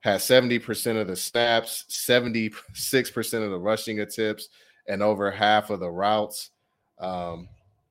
[0.00, 4.48] had 70% of the snaps, 76% of the rushing attempts,
[4.86, 6.50] and over half of the routes.
[6.98, 7.48] Um,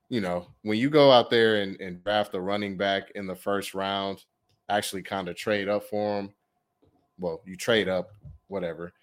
[0.10, 3.36] you know, when you go out there and, and draft a running back in the
[3.36, 4.23] first round,
[4.69, 6.34] actually kind of trade up for him.
[7.19, 8.10] Well, you trade up,
[8.47, 8.93] whatever.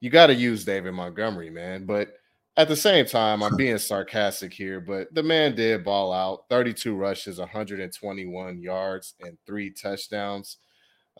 [0.00, 1.84] You got to use David Montgomery, man.
[1.84, 2.14] But
[2.56, 6.94] at the same time, I'm being sarcastic here, but the man did ball out 32
[6.94, 10.56] rushes, 121 yards, and three touchdowns.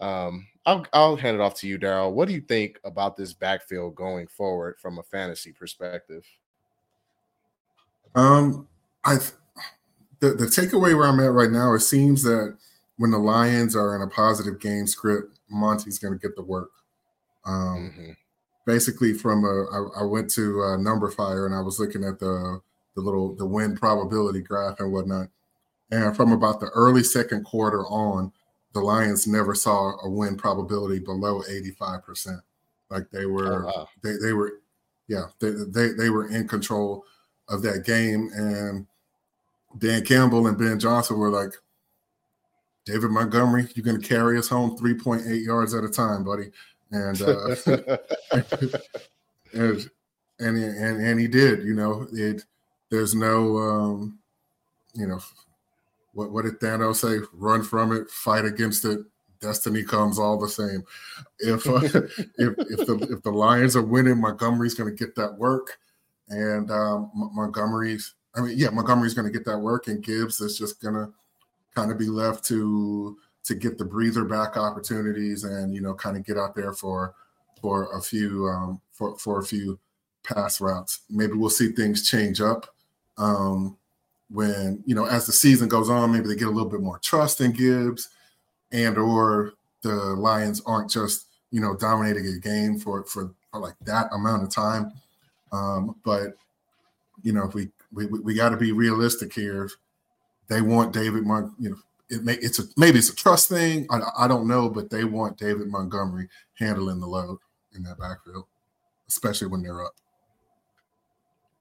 [0.01, 2.13] Um, I'll, I'll hand it off to you, Daryl.
[2.13, 6.25] What do you think about this backfield going forward from a fantasy perspective?
[8.15, 8.67] Um,
[9.05, 9.19] I
[10.21, 12.57] the, the takeaway where I'm at right now, it seems that
[12.97, 16.71] when the Lions are in a positive game script, Monty's going to get the work.
[17.45, 18.13] Um, mm-hmm.
[18.67, 22.61] Basically, from a, I, I went to uh, Numberfire and I was looking at the
[22.95, 25.29] the little the win probability graph and whatnot,
[25.91, 28.33] and from about the early second quarter on,
[28.73, 32.41] the Lions never saw a win probability below 85 percent.
[32.91, 33.89] Like they were, oh, wow.
[34.03, 34.61] they they were,
[35.09, 37.05] yeah, they, they they were in control
[37.49, 38.87] of that game, and
[39.79, 41.53] Dan Campbell and Ben Johnson were like,
[42.85, 46.51] David Montgomery, you're going to carry us home 3.8 yards at a time, buddy.
[46.91, 47.57] And, uh,
[49.53, 49.77] and,
[50.39, 52.45] and, and, and he did, you know, it,
[52.91, 54.19] there's no, um,
[54.95, 55.21] you know,
[56.13, 57.25] what, what did Thanos say?
[57.33, 59.01] Run from it, fight against it.
[59.41, 60.83] Destiny comes all the same.
[61.41, 65.37] If uh, if if the if the Lions are winning, Montgomery's going to get that
[65.37, 65.79] work,
[66.31, 70.59] and um, Montgomery's I mean, yeah, Montgomery's going to get that work, and Gibbs is
[70.59, 71.13] just going to
[71.75, 76.17] kind of be left to to get the breather back opportunities and you know kind
[76.17, 77.15] of get out there for
[77.61, 79.79] for a few um, for for a few
[80.25, 81.01] pass routes.
[81.09, 82.67] Maybe we'll see things change up
[83.19, 83.77] um,
[84.31, 86.13] when you know as the season goes on.
[86.13, 88.09] Maybe they get a little bit more trust in Gibbs,
[88.73, 93.77] and or the Lions aren't just you know dominating a game for for, for like
[93.83, 94.93] that amount of time.
[95.53, 96.37] Um, but
[97.23, 99.71] you know, if we we we, got to be realistic here.
[100.49, 101.77] They want David Mon, you know,
[102.09, 103.87] it may it's a maybe it's a trust thing.
[103.91, 107.39] I, I don't know, but they want David Montgomery handling the load
[107.75, 108.45] in that backfield,
[109.09, 109.95] especially when they're up.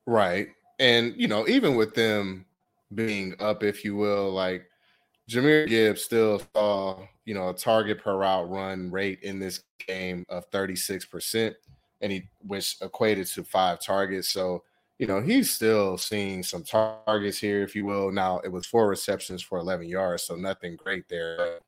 [0.06, 0.50] Right.
[0.80, 2.46] And you know, even with them
[2.94, 4.70] being up, if you will, like
[5.30, 10.24] Jahmyr Gibbs still saw, you know, a target per route run rate in this game
[10.30, 11.56] of 36%,
[12.02, 14.30] and he which equated to five targets.
[14.30, 14.64] So,
[15.00, 18.12] you know, he's still seeing some targets here, if you will.
[18.12, 21.60] Now it was four receptions for 11 yards, so nothing great there.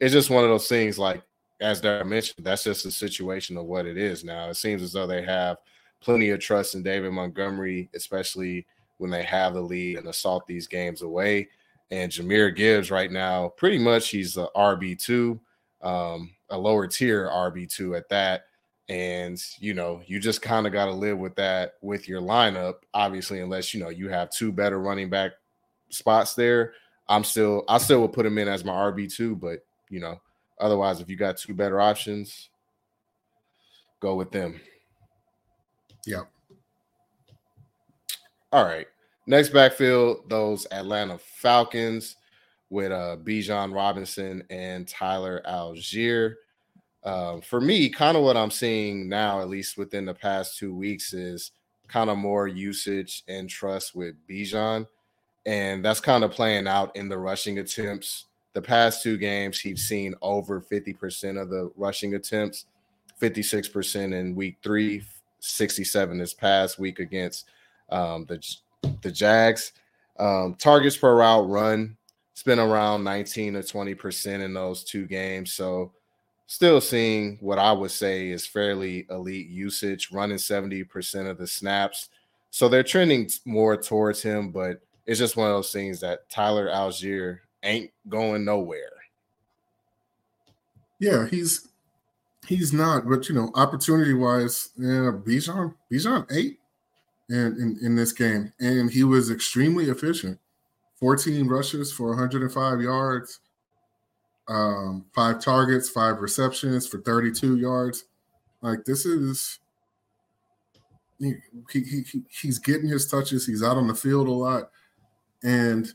[0.00, 1.22] It's just one of those things like
[1.60, 4.48] as Darren mentioned, that's just a situation of what it is now.
[4.48, 5.58] It seems as though they have
[6.00, 8.66] plenty of trust in David Montgomery, especially
[8.98, 11.48] when they have the lead and assault these games away.
[11.90, 15.40] And Jahmyr Gibbs right now, pretty much he's a RB two,
[15.82, 18.44] um, a lower tier RB two at that.
[18.88, 22.76] And you know, you just kind of got to live with that with your lineup,
[22.94, 25.32] obviously, unless you know you have two better running back
[25.90, 26.72] spots there.
[27.08, 30.20] I'm still, I still will put him in as my RB two, but you know,
[30.60, 32.50] otherwise, if you got two better options,
[34.00, 34.60] go with them.
[36.06, 36.22] Yeah.
[38.52, 38.86] All right.
[39.26, 42.16] Next backfield, those Atlanta Falcons
[42.70, 46.34] with uh Bijan Robinson and Tyler Allgeier.
[47.04, 50.74] Um, for me, kind of what I'm seeing now, at least within the past two
[50.74, 51.52] weeks, is
[51.86, 54.86] kind of more usage and trust with Bijan.
[55.46, 58.26] And that's kind of playing out in the rushing attempts.
[58.52, 62.66] The past two games, he's seen over 50% of the rushing attempts,
[63.20, 65.02] 56% in week three,
[65.40, 67.46] 67 this past week against
[67.90, 68.42] um, the
[69.02, 69.72] the Jags.
[70.18, 71.96] Um, targets per route run,
[72.32, 75.52] it's been around 19 to 20% in those two games.
[75.52, 75.92] So
[76.48, 82.08] still seeing what I would say is fairly elite usage, running 70% of the snaps.
[82.50, 86.68] So they're trending more towards him, but it's just one of those things that Tyler
[86.68, 88.90] Allgeier ain't going nowhere.
[90.98, 91.68] Yeah, he's
[92.46, 96.58] he's not, but you know, opportunity wise, yeah, Bijan, Bijan eight
[97.28, 100.38] in, in, in this game, and he was extremely efficient.
[100.96, 103.40] 14 rushes for 105 yards,
[104.48, 108.04] um, five targets, five receptions for 32 yards.
[108.62, 109.58] Like this is
[111.18, 111.34] he,
[111.70, 113.46] he, he he's getting his touches.
[113.46, 114.70] He's out on the field a lot,
[115.42, 115.92] and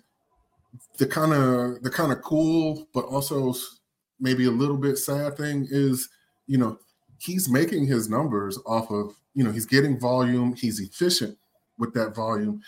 [0.98, 3.54] the kind of the kind of cool but also
[4.20, 6.10] maybe a little bit sad thing is
[6.48, 6.80] you know
[7.20, 11.38] he's making his numbers off of you know, he's getting volume, he's efficient
[11.78, 12.62] with that volume.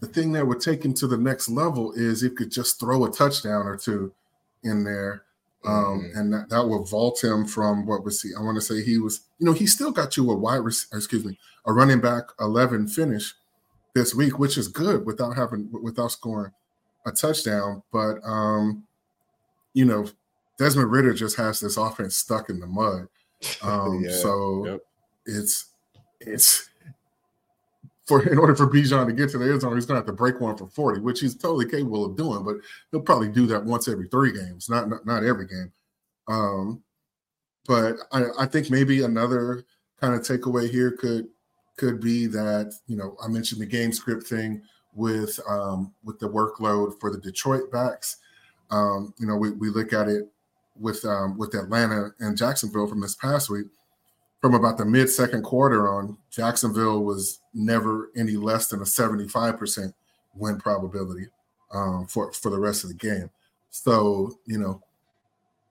[0.00, 3.04] The thing that would take him to the next level is if could just throw
[3.04, 4.12] a touchdown or two
[4.64, 5.22] in there.
[5.66, 6.18] Um, mm-hmm.
[6.18, 8.30] and that, that will vault him from what was he?
[8.38, 11.24] I want to say he was, you know, he still got you a wide, excuse
[11.24, 13.32] me, a running back 11 finish
[13.94, 16.52] this week, which is good without having, without scoring
[17.06, 17.82] a touchdown.
[17.90, 18.84] But, um,
[19.72, 20.06] you know,
[20.58, 23.08] Desmond Ridder just has this offense stuck in the mud.
[23.62, 24.80] Um, yeah, so yep.
[25.26, 25.66] it's
[26.20, 26.70] it's
[28.06, 30.12] for in order for Bijan to get to the end zone, he's gonna have to
[30.12, 32.56] break one for 40, which he's totally capable of doing, but
[32.90, 35.72] he'll probably do that once every three games, not not, not every game.
[36.28, 36.82] Um,
[37.66, 39.64] but I, I think maybe another
[40.00, 41.28] kind of takeaway here could
[41.76, 44.62] could be that you know I mentioned the game script thing
[44.94, 48.18] with um, with the workload for the Detroit backs.
[48.70, 50.28] Um, you know, we, we look at it
[50.78, 53.66] with um, with Atlanta and Jacksonville from this past week
[54.44, 59.90] from about the mid second quarter on, Jacksonville was never any less than a 75%
[60.34, 61.28] win probability
[61.72, 63.30] um, for, for the rest of the game.
[63.70, 64.82] So, you know,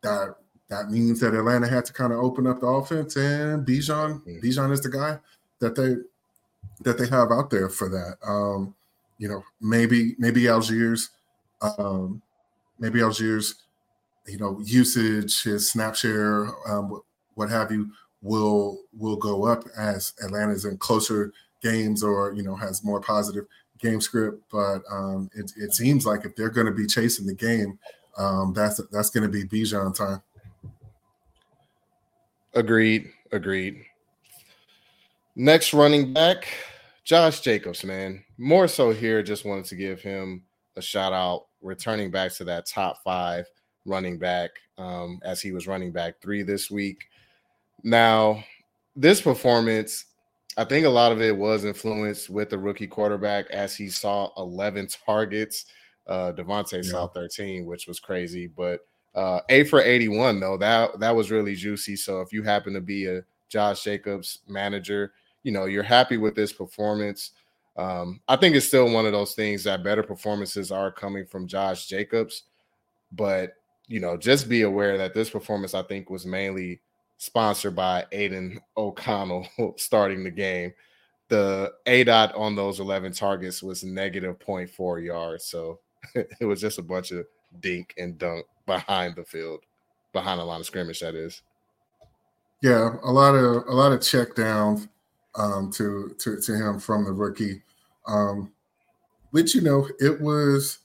[0.01, 0.37] that
[0.69, 4.43] that means that Atlanta had to kind of open up the offense and Bijan, mm.
[4.43, 5.19] Bijan is the guy
[5.59, 5.97] that they
[6.81, 8.17] that they have out there for that.
[8.27, 8.73] Um,
[9.19, 11.11] you know, maybe maybe Allgeier's
[11.61, 12.23] um,
[12.79, 13.53] maybe Allgeier's,
[14.25, 17.03] you know, usage, his snap share, um, what,
[17.35, 17.91] what have you,
[18.23, 23.45] will will go up as Atlanta's in closer games or you know has more positive
[23.77, 24.41] game script.
[24.51, 27.77] But um, it, it seems like if they're going to be chasing the game,
[28.17, 30.21] um, that's that's going to be Bijan time.
[32.55, 33.11] Agreed.
[33.31, 33.83] Agreed.
[35.35, 36.47] Next running back,
[37.03, 38.23] Josh Jacobs, man.
[38.37, 40.43] More so here, just wanted to give him
[40.75, 43.45] a shout out, returning back to that top five
[43.85, 47.05] running back um, as he was running back three this week.
[47.83, 48.43] Now,
[48.95, 50.05] this performance,
[50.57, 54.31] I think a lot of it was influenced with the rookie quarterback as he saw
[54.37, 55.65] 11 targets.
[56.07, 56.91] Uh, Davante yeah.
[56.91, 58.81] saw 13, which was crazy, but
[59.15, 61.95] uh, eight for 81 though that that was really juicy.
[61.95, 65.13] So if you happen to be a Josh Jacobs manager,
[65.43, 67.31] you know you're happy with this performance.
[67.77, 71.47] Um, I think it's still one of those things that better performances are coming from
[71.47, 72.43] Josh Jacobs,
[73.11, 73.53] but
[73.87, 76.81] you know just be aware that this performance I think was mainly
[77.23, 79.47] sponsored by Aidan O'Connell
[79.77, 80.73] starting the game.
[81.29, 85.45] The A dot on those 11 targets was negative 0.4 yards.
[85.45, 85.79] So
[86.15, 87.25] it was just a bunch of
[87.61, 89.61] dink and dunk behind the field,
[90.11, 90.99] behind the line of scrimmage.
[90.99, 91.41] That is.
[92.61, 94.87] Yeah, a lot of a lot of check downs
[95.35, 97.61] um, to to to him from the rookie,
[98.07, 98.51] um,
[99.31, 100.79] which you know it was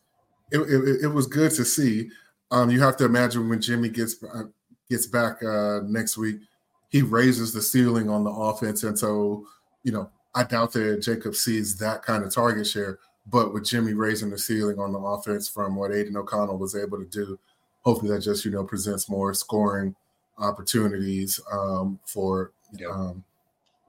[0.50, 2.10] it, it, it was good to see.
[2.50, 4.44] Um, you have to imagine when Jimmy gets uh,
[4.90, 6.40] gets back uh, next week,
[6.88, 9.46] he raises the ceiling on the offense, and so
[9.82, 12.98] you know I doubt that Jacob sees that kind of target share.
[13.30, 16.98] But with Jimmy raising the ceiling on the offense from what Aidan O'Connell was able
[16.98, 17.38] to do,
[17.82, 19.94] hopefully that just you know presents more scoring
[20.38, 22.90] opportunities um, for yep.
[22.90, 23.24] um,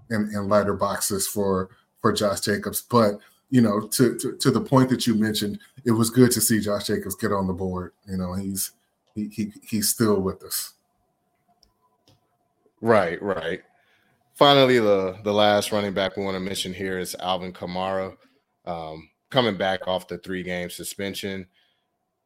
[0.10, 1.70] and, and lighter boxes for
[2.02, 2.82] for Josh Jacobs.
[2.82, 3.20] But
[3.50, 6.60] you know, to, to, to the point that you mentioned, it was good to see
[6.60, 7.94] Josh Jacobs get on the board.
[8.08, 8.72] You know, he's
[9.16, 10.74] he, he he's still with us.
[12.82, 13.62] Right, right.
[14.36, 18.16] Finally, the the last running back we want to mention here is Alvin Kamara,
[18.66, 21.46] um, coming back off the three game suspension.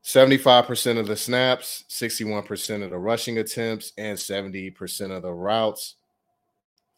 [0.04, 5.96] 75% of the snaps, 61% of the rushing attempts, and 70% of the routes.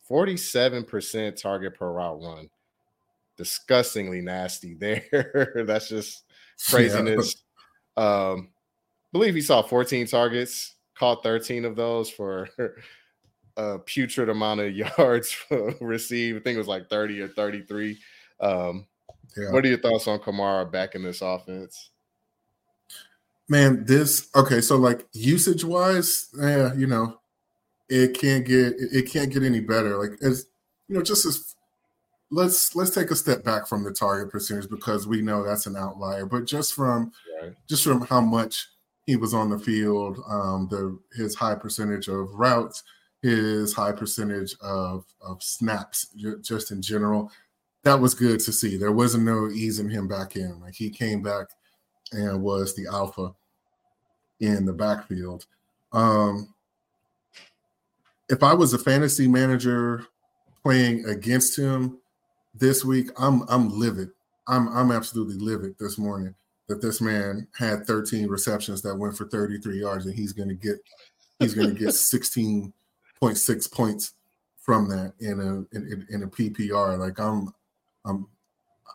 [0.10, 2.50] 47% target per route run.
[3.38, 5.64] Disgustingly nasty there.
[5.68, 6.24] That's just
[6.68, 7.44] craziness.
[7.96, 8.32] Yeah.
[8.32, 8.50] Um,
[9.12, 12.50] believe he saw 14 targets, caught 13 of those for
[13.58, 15.36] a putrid amount of yards
[15.80, 16.38] received.
[16.38, 17.98] I think it was like 30 or 33.
[18.40, 18.86] Um,
[19.38, 19.52] yeah.
[19.52, 21.92] What are your thoughts on Kamara back in this offense?
[23.48, 24.62] Man, this okay.
[24.62, 27.20] So like usage wise, yeah, you know,
[27.90, 29.98] it can't get it can't get any better.
[29.98, 30.48] Like as
[30.88, 31.56] you know, just as
[32.32, 35.76] let's let's take a step back from the target percentage because we know that's an
[35.76, 36.26] outlier.
[36.26, 37.54] But just from right.
[37.68, 38.68] just from how much
[39.06, 42.84] he was on the field, um, the his high percentage of routes,
[43.26, 46.10] his high percentage of of snaps,
[46.42, 47.32] just in general,
[47.84, 48.78] that was good to see.
[48.78, 50.60] There wasn't no easing him back in.
[50.62, 51.48] Like he came back
[52.12, 53.34] and was the alpha
[54.40, 55.48] in the backfield.
[55.92, 56.54] Um,
[58.30, 60.06] if I was a fantasy manager
[60.62, 61.98] playing against him
[62.54, 64.10] this week, I'm I'm livid.
[64.48, 66.36] I'm I'm absolutely livid this morning
[66.68, 70.56] that this man had 13 receptions that went for 33 yards and he's going to
[70.56, 70.78] get
[71.40, 71.94] he's going to get
[73.34, 74.14] 16.6 points
[74.58, 76.98] from that in a in, in, a PPR.
[76.98, 77.54] Like I'm
[78.04, 78.28] I'm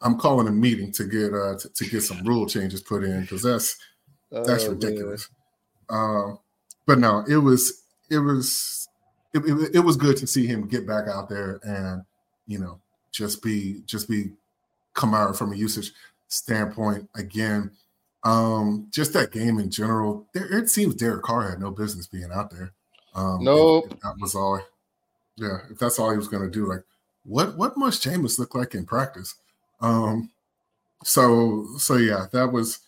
[0.02, 3.20] I'm calling a meeting to get uh to, to get some rule changes put in
[3.22, 3.78] because that's
[4.30, 5.28] that's oh, ridiculous.
[5.88, 6.38] Um,
[6.86, 8.88] but no, it was it was
[9.32, 12.02] it, it, it was good to see him get back out there and
[12.46, 12.80] you know
[13.12, 14.32] just be just be
[14.94, 15.92] come out from a usage
[16.28, 17.70] standpoint again.
[18.22, 22.30] Um, just that game in general, there, it seems Derek Carr had no business being
[22.32, 22.72] out there.
[23.14, 24.00] Um, no, nope.
[24.02, 24.60] that was all.
[25.36, 26.82] Yeah, if that's all he was going to do, like
[27.24, 29.34] what what must Jameis look like in practice?
[29.80, 30.30] Um,
[31.04, 32.80] so so yeah, that was.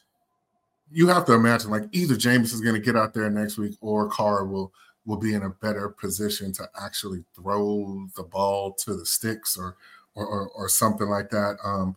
[0.94, 3.72] You have to imagine like either Jameis is going to get out there next week
[3.80, 4.72] or Carr will
[5.06, 9.76] will be in a better position to actually throw the ball to the sticks or
[10.14, 11.56] or, or, or something like that.
[11.64, 11.96] Um,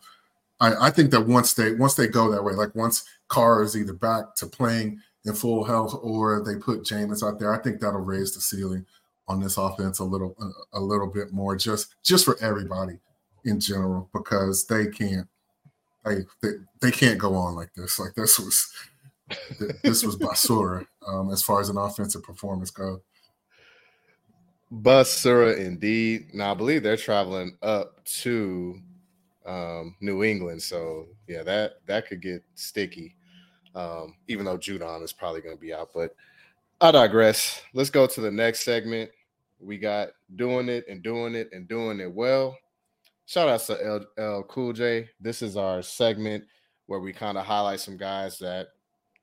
[0.61, 3.75] I, I, think that once they once they go that way, like once Carr is
[3.75, 7.79] either back to playing in full health or they put Jameis out there, I think
[7.79, 8.85] that'll raise the ceiling
[9.27, 10.35] on this offense a little
[10.73, 12.99] a, little bit more, just just for everybody
[13.43, 15.27] in general, because they can't
[16.05, 16.49] they, they,
[16.81, 17.99] they can't go on like this.
[17.99, 18.71] Like this was
[19.83, 22.99] this was basura um, as far as an offensive performance goes.
[24.71, 26.33] Basura indeed.
[26.33, 28.79] Now I believe they're traveling up to
[29.45, 33.15] um, New England, so yeah, that that could get sticky.
[33.75, 36.15] Um, even though Judon is probably going to be out, but
[36.81, 37.61] I digress.
[37.73, 39.11] Let's go to the next segment.
[39.59, 42.57] We got doing it and doing it and doing it well.
[43.25, 45.09] Shout out to L, Cool J.
[45.19, 46.43] This is our segment
[46.85, 48.67] where we kind of highlight some guys that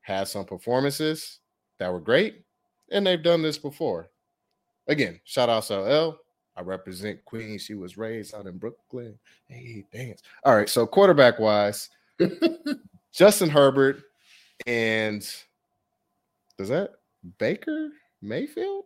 [0.00, 1.38] had some performances
[1.78, 2.44] that were great,
[2.90, 4.08] and they've done this before.
[4.88, 6.18] Again, shout out to L.
[6.56, 7.58] I represent Queen.
[7.58, 9.18] She was raised out in Brooklyn.
[9.46, 10.22] Hey, dance.
[10.44, 10.68] All right.
[10.68, 11.88] So quarterback wise,
[13.12, 14.02] Justin Herbert
[14.66, 15.20] and
[16.58, 16.90] Does that
[17.38, 17.90] Baker
[18.20, 18.84] Mayfield?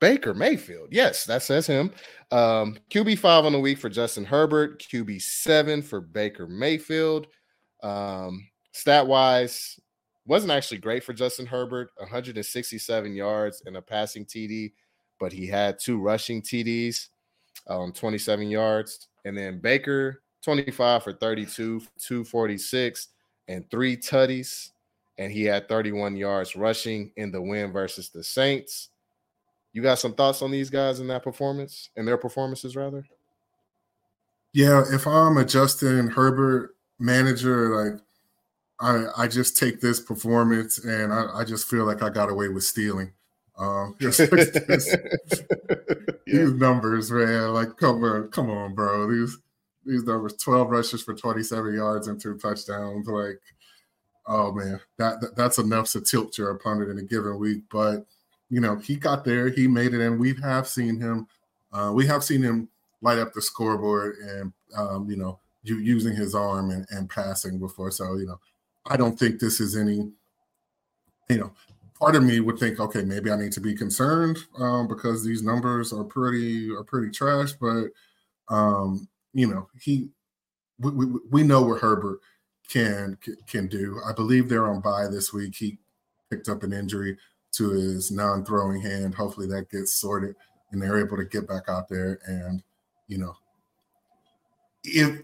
[0.00, 0.88] Baker Mayfield.
[0.90, 1.90] Yes, that says him.
[2.30, 7.28] Um, QB five on the week for Justin Herbert, QB seven for Baker Mayfield.
[7.82, 9.78] Um, stat wise,
[10.26, 14.72] wasn't actually great for Justin Herbert 167 yards and a passing TD,
[15.20, 17.08] but he had two rushing TDs,
[17.68, 19.08] um, 27 yards.
[19.24, 23.08] And then Baker, 25 for 32, 246,
[23.48, 24.70] and three tutties.
[25.18, 28.90] And he had 31 yards rushing in the win versus the Saints.
[29.72, 33.06] You got some thoughts on these guys in that performance and their performances, rather?
[34.52, 38.00] Yeah, if I'm a Justin Herbert manager, like
[38.80, 42.48] I I just take this performance and I, I just feel like I got away
[42.48, 43.12] with stealing.
[43.58, 45.34] Um, just, just, yeah.
[46.26, 47.52] these numbers, man.
[47.52, 49.10] Like, come on, come on, bro.
[49.10, 49.38] These
[49.86, 53.06] these numbers: twelve rushes for twenty-seven yards and two touchdowns.
[53.06, 53.40] Like,
[54.26, 57.62] oh man, that, that that's enough to tilt your opponent in a given week.
[57.70, 58.06] But
[58.50, 61.26] you know, he got there, he made it, and we have seen him.
[61.72, 62.68] Uh, we have seen him
[63.02, 67.90] light up the scoreboard and um, you know, using his arm and, and passing before.
[67.90, 68.40] So you know,
[68.86, 70.10] I don't think this is any.
[71.28, 71.52] You know,
[71.98, 75.42] part of me would think, okay, maybe I need to be concerned um, because these
[75.42, 77.52] numbers are pretty are pretty trash.
[77.52, 77.88] But
[78.48, 80.08] um, you know, he
[80.78, 82.20] we, we, we know what Herbert
[82.68, 84.00] can can do.
[84.08, 85.54] I believe they're on bye this week.
[85.54, 85.78] He
[86.30, 87.18] picked up an injury
[87.52, 89.14] to his non-throwing hand.
[89.14, 90.34] Hopefully that gets sorted
[90.72, 92.62] and they're able to get back out there and
[93.08, 93.36] you know
[94.82, 95.20] if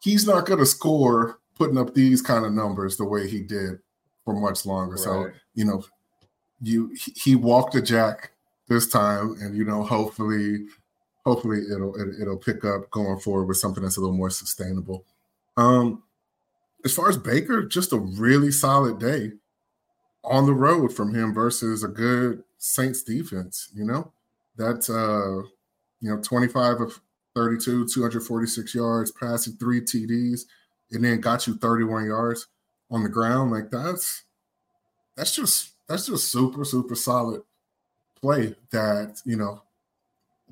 [0.00, 3.78] he's not going to score putting up these kind of numbers the way he did
[4.24, 4.94] for much longer.
[4.94, 5.04] Right.
[5.04, 5.84] So, you know,
[6.60, 8.32] you he walked a jack
[8.68, 10.66] this time and you know, hopefully
[11.24, 15.04] hopefully it'll it'll pick up going forward with something that's a little more sustainable.
[15.56, 16.02] Um
[16.84, 19.32] as far as Baker, just a really solid day
[20.24, 23.70] on the road from him versus a good Saints defense.
[23.74, 24.12] You know,
[24.56, 25.42] that's uh,
[26.00, 27.00] you know, 25 of
[27.34, 30.42] 32, 246 yards, passing three TDs,
[30.90, 32.48] and then got you 31 yards
[32.90, 33.50] on the ground.
[33.50, 34.24] Like that's
[35.16, 37.42] that's just that's just super, super solid
[38.20, 39.62] play that, you know,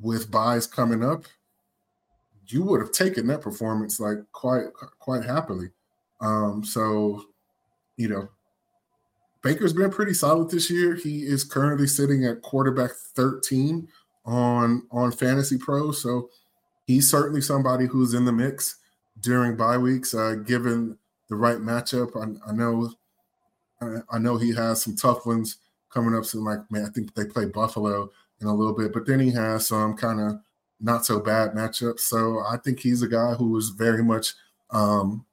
[0.01, 1.24] with buys coming up,
[2.46, 4.66] you would have taken that performance like quite
[4.98, 5.70] quite happily.
[6.20, 7.24] Um, so
[7.96, 8.28] you know,
[9.42, 10.94] Baker's been pretty solid this year.
[10.94, 13.88] He is currently sitting at quarterback 13
[14.24, 16.30] on on Fantasy Pro, so
[16.86, 18.76] he's certainly somebody who's in the mix
[19.20, 20.96] during bye weeks, uh, given
[21.28, 22.16] the right matchup.
[22.16, 22.92] I, I know,
[23.80, 25.59] I, I, know he has some tough ones
[25.90, 26.24] coming up.
[26.24, 28.11] So, like, man, I think they play Buffalo
[28.41, 30.41] in a little bit, but then he has some kind of
[30.80, 32.01] not so bad matchups.
[32.01, 34.34] So, I think he's a guy who is very much
[34.70, 35.24] um,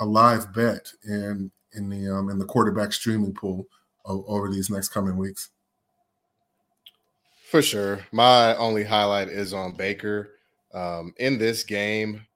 [0.00, 3.66] a live bet in in the um, in the quarterback streaming pool
[4.04, 5.50] over these next coming weeks.
[7.50, 10.32] For sure, my only highlight is on Baker.
[10.74, 12.26] Um, in this game,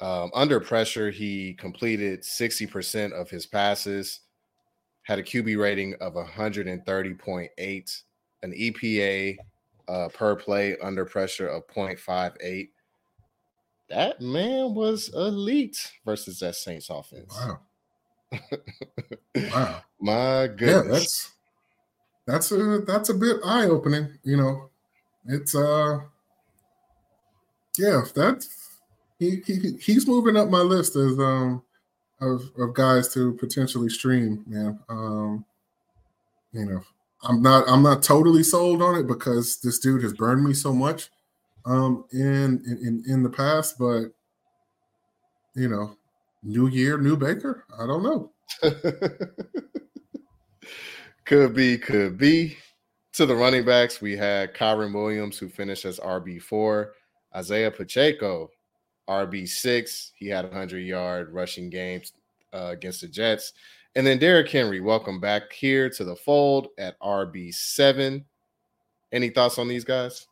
[0.00, 4.20] um, under pressure, he completed 60% of his passes,
[5.02, 8.02] had a QB rating of 130.8,
[8.44, 9.36] an EPA
[9.88, 12.68] uh, per play under pressure of 0.58.
[13.90, 17.34] That man was elite versus that Saints offense.
[17.36, 17.58] Wow
[19.36, 19.80] wow.
[20.00, 20.60] My goodness.
[20.66, 21.32] Yeah, that's
[22.26, 24.18] that's a that's a bit eye opening.
[24.22, 24.70] You know,
[25.26, 26.00] it's uh,
[27.78, 28.78] yeah, that's
[29.18, 31.62] he, he he's moving up my list as um
[32.20, 34.44] of of guys to potentially stream.
[34.46, 35.44] Man, um,
[36.52, 36.82] you know,
[37.24, 40.72] I'm not I'm not totally sold on it because this dude has burned me so
[40.72, 41.10] much
[41.66, 44.10] um in in in the past, but
[45.54, 45.96] you know,
[46.42, 47.64] new year, new Baker.
[47.78, 48.32] I don't know.
[51.24, 52.56] could be, could be.
[53.14, 56.88] To the running backs, we had Kyren Williams, who finished as RB4,
[57.36, 58.50] Isaiah Pacheco,
[59.08, 60.10] RB6.
[60.16, 62.12] He had 100 yard rushing games
[62.52, 63.52] uh, against the Jets.
[63.96, 68.24] And then Derrick Henry, welcome back here to the fold at RB7.
[69.12, 70.26] Any thoughts on these guys?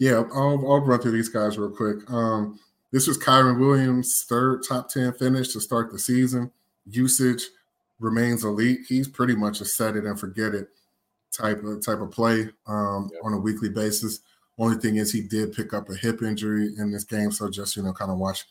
[0.00, 1.98] Yeah, I'll, I'll run through these guys real quick.
[2.10, 2.58] Um,
[2.90, 6.50] this was Kyren Williams' third top 10 finish to start the season
[6.86, 7.42] usage
[7.98, 8.80] remains elite.
[8.88, 10.68] He's pretty much a set it and forget it
[11.32, 14.20] type of type of play um, on a weekly basis.
[14.58, 17.76] Only thing is he did pick up a hip injury in this game, so just
[17.76, 18.44] you know, kind of watch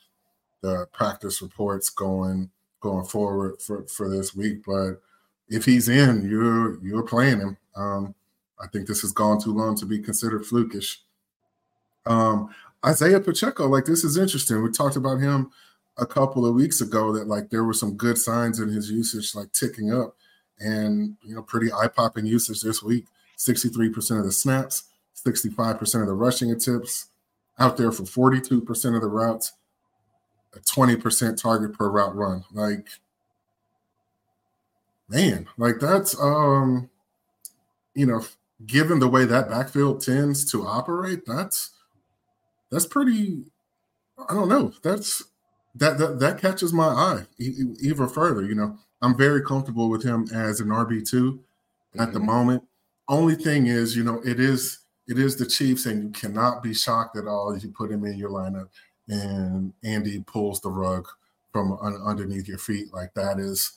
[0.62, 2.50] the practice reports going
[2.84, 4.64] going forward for for this week.
[4.66, 5.02] But
[5.48, 7.58] if he's in, you're you're playing him.
[7.76, 8.14] Um,
[8.62, 10.98] I think this has gone too long to be considered flukish.
[12.06, 12.54] Um,
[12.86, 14.62] Isaiah Pacheco, like this is interesting.
[14.62, 15.52] We talked about him
[15.98, 19.34] a couple of weeks ago that like there were some good signs in his usage
[19.34, 20.16] like ticking up
[20.60, 23.06] and you know, pretty eye-popping usage this week.
[23.38, 24.84] 63% of the snaps,
[25.26, 27.08] 65% of the rushing attempts,
[27.60, 29.54] out there for 42% of the routes,
[30.56, 32.44] a 20% target per route run.
[32.52, 32.88] Like,
[35.10, 36.90] man, like that's um,
[37.94, 38.26] you know,
[38.66, 41.72] given the way that backfield tends to operate, that's
[42.72, 43.44] that's pretty.
[44.30, 44.74] I don't know.
[44.84, 45.24] That's
[45.76, 48.44] that that that catches my eye even further.
[48.44, 52.02] You know, I'm very comfortable with him as an RB 2 mm-hmm.
[52.02, 52.28] at the mm-hmm.
[52.28, 52.64] moment.
[53.08, 56.74] Only thing is, you know, it is it is the Chiefs, and you cannot be
[56.74, 58.70] shocked at all if you put him in your lineup
[59.08, 61.08] and Andy pulls the rug
[61.52, 62.94] from un- underneath your feet.
[62.94, 63.74] Like that is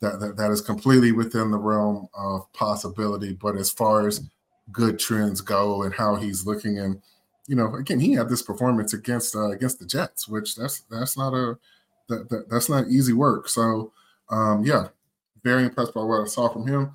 [0.00, 3.32] that, that that is completely within the realm of possibility.
[3.32, 4.22] But as far as
[4.70, 7.00] good trends go and how he's looking, and
[7.46, 11.16] you know, again, he had this performance against uh, against the Jets, which that's that's
[11.16, 11.58] not a
[12.08, 13.48] that, that that's not easy work.
[13.48, 13.92] So
[14.30, 14.88] um, yeah,
[15.44, 16.92] very impressed by what I saw from him.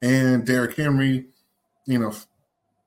[0.00, 1.26] And Derrick Henry,
[1.86, 2.12] you know,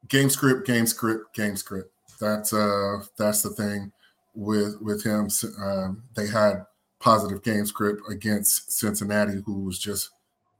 [0.07, 1.91] game script, game script, game script.
[2.19, 3.91] That's uh that's the thing
[4.33, 5.29] with with him.
[5.61, 6.65] Um, they had
[6.99, 10.09] positive game script against Cincinnati, who was just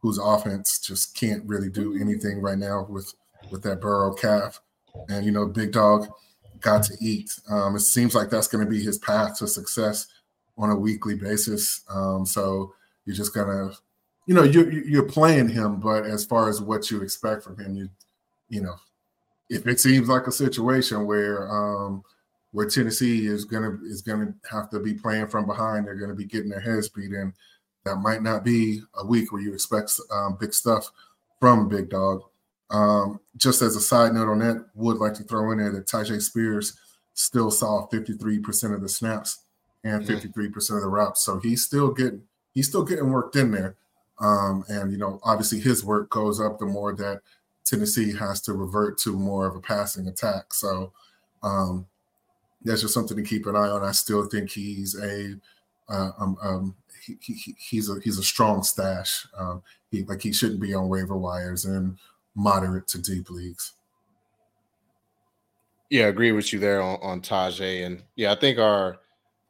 [0.02, 3.14] whose offense just can't really do anything right now with
[3.52, 4.62] with that Burrow calf.
[5.10, 6.08] And you know, Big Dog
[6.62, 7.32] got to eat.
[7.50, 10.08] Um, it seems like that's going to be his path to success
[10.58, 11.82] on a weekly basis.
[11.90, 12.74] Um, so
[13.06, 13.72] you're just gonna,
[14.26, 17.76] you know, you're you're playing him, but as far as what you expect from him,
[17.76, 17.90] you
[18.50, 18.76] you know,
[19.50, 22.04] if it seems like a situation where um,
[22.52, 26.26] where Tennessee is gonna is gonna have to be playing from behind, they're gonna be
[26.26, 27.34] getting their heads beat in.
[27.84, 30.90] That might not be a week where you expect um, big stuff
[31.40, 32.24] from Big Dog.
[32.72, 35.86] Um, just as a side note on that, would like to throw in there that
[35.86, 36.78] Tyjae Spears
[37.14, 39.44] still saw 53% of the snaps
[39.84, 41.22] and 53% of the routes.
[41.22, 42.24] So he's still getting
[42.54, 43.76] he's still getting worked in there.
[44.20, 47.22] Um, and you know, obviously his work goes up the more that
[47.66, 50.54] Tennessee has to revert to more of a passing attack.
[50.54, 50.94] So
[51.44, 51.88] um,
[52.64, 53.84] that's just something to keep an eye on.
[53.84, 55.36] I still think he's a
[55.88, 59.28] uh, um, um, he, he, he's a he's a strong stash.
[59.38, 59.62] Um,
[59.92, 61.98] he like he shouldn't be on waiver wires in
[62.36, 63.74] moderate to deep leagues.
[65.90, 67.86] Yeah, agree with you there on, on Tyjae.
[67.86, 68.98] And yeah, I think our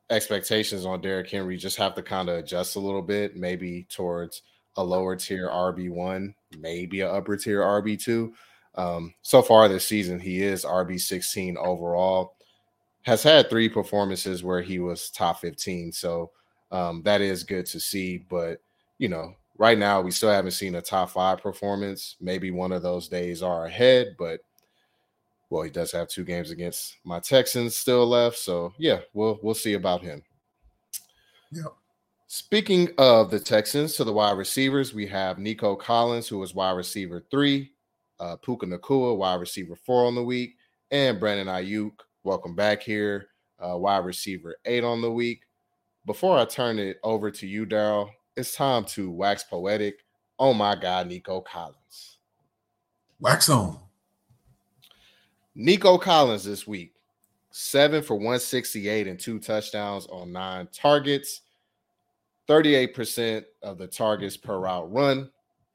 [0.10, 4.42] expectations on Derrick Henry just have to kind of adjust a little bit, maybe towards
[4.78, 8.32] a lower tier RB1, maybe a upper tier RB2.
[8.76, 12.36] Um, so far this season, he is RB16 overall.
[13.04, 15.92] Has had three performances where he was top 15.
[15.92, 16.32] So
[16.72, 18.26] um, that is good to see.
[18.30, 18.62] But,
[18.98, 22.16] you know, right now we still haven't seen a top five performance.
[22.20, 24.42] Maybe one of those days are ahead, but
[25.50, 28.38] well, he does have two games against my Texans still left.
[28.38, 30.24] So yeah, we'll we'll see about him.
[31.52, 31.64] Yeah.
[32.28, 36.72] Speaking of the Texans, to the wide receivers, we have Nico Collins, who was wide
[36.72, 37.72] receiver three,
[38.20, 40.56] uh, Puka Nacua, wide receiver four on the week,
[40.90, 41.92] and Brandon Aiyuk,
[42.24, 43.28] welcome back here,
[43.60, 45.44] uh, wide receiver eight on the week.
[46.08, 50.04] Before I turn it over to you, Daryl, it's time to wax poetic.
[50.40, 52.18] Oh my God, Nico Collins.
[53.20, 53.80] Wax on.
[55.54, 56.94] Nico Collins this week,
[57.52, 61.42] seven for 168 and two touchdowns on nine targets.
[62.48, 65.30] 38% of the targets per route run,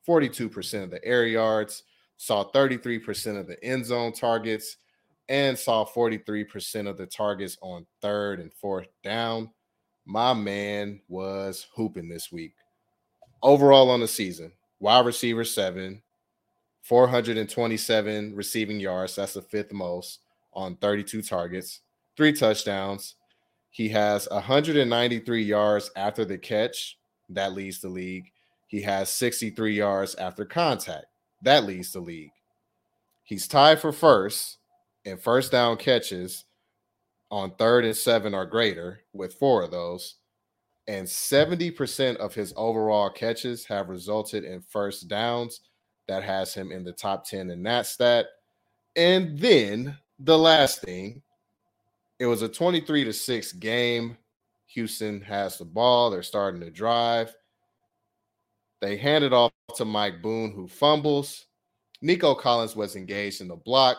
[0.07, 1.85] 42% of the air yards,
[2.17, 4.77] saw 33% of the end zone targets,
[5.29, 9.51] and saw 43% of the targets on third and fourth down.
[10.05, 12.55] My man was hooping this week.
[13.43, 16.03] Overall on the season, wide receiver seven,
[16.83, 19.17] 427 receiving yards.
[19.17, 20.21] That's the fifth most
[20.53, 21.81] on 32 targets,
[22.17, 23.15] three touchdowns,
[23.71, 26.99] he has 193 yards after the catch.
[27.29, 28.33] That leads the league.
[28.67, 31.07] He has 63 yards after contact.
[31.43, 32.33] That leads the league.
[33.23, 34.59] He's tied for first
[35.05, 36.45] in first down catches
[37.31, 40.17] on third and seven or greater with four of those.
[40.89, 45.61] And 70% of his overall catches have resulted in first downs.
[46.09, 48.27] That has him in the top 10 in that stat.
[48.97, 51.23] And then the last thing
[52.21, 54.17] it was a 23 to 6 game.
[54.67, 56.11] Houston has the ball.
[56.11, 57.35] They're starting to drive.
[58.83, 61.47] They hand it off to Mike Boone, who fumbles.
[62.03, 63.99] Nico Collins was engaged in the block,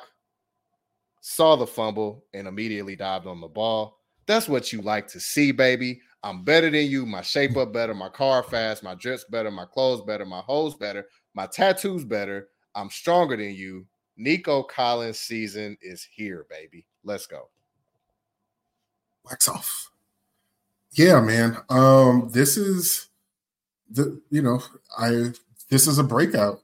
[1.20, 3.98] saw the fumble, and immediately dived on the ball.
[4.28, 6.00] That's what you like to see, baby.
[6.24, 7.08] I'm better than you.
[7.08, 7.96] My shape up better.
[7.96, 8.84] My car fast.
[8.84, 9.50] My dress better.
[9.50, 10.26] My clothes better.
[10.26, 11.08] My hose better.
[11.34, 12.50] My tattoos better.
[12.76, 13.88] I'm stronger than you.
[14.16, 16.86] Nico Collins season is here, baby.
[17.04, 17.50] Let's go
[19.26, 19.92] wax off.
[20.94, 21.58] Yeah, man.
[21.70, 23.08] Um, this is
[23.90, 24.62] the you know
[24.98, 25.32] I
[25.70, 26.62] this is a breakout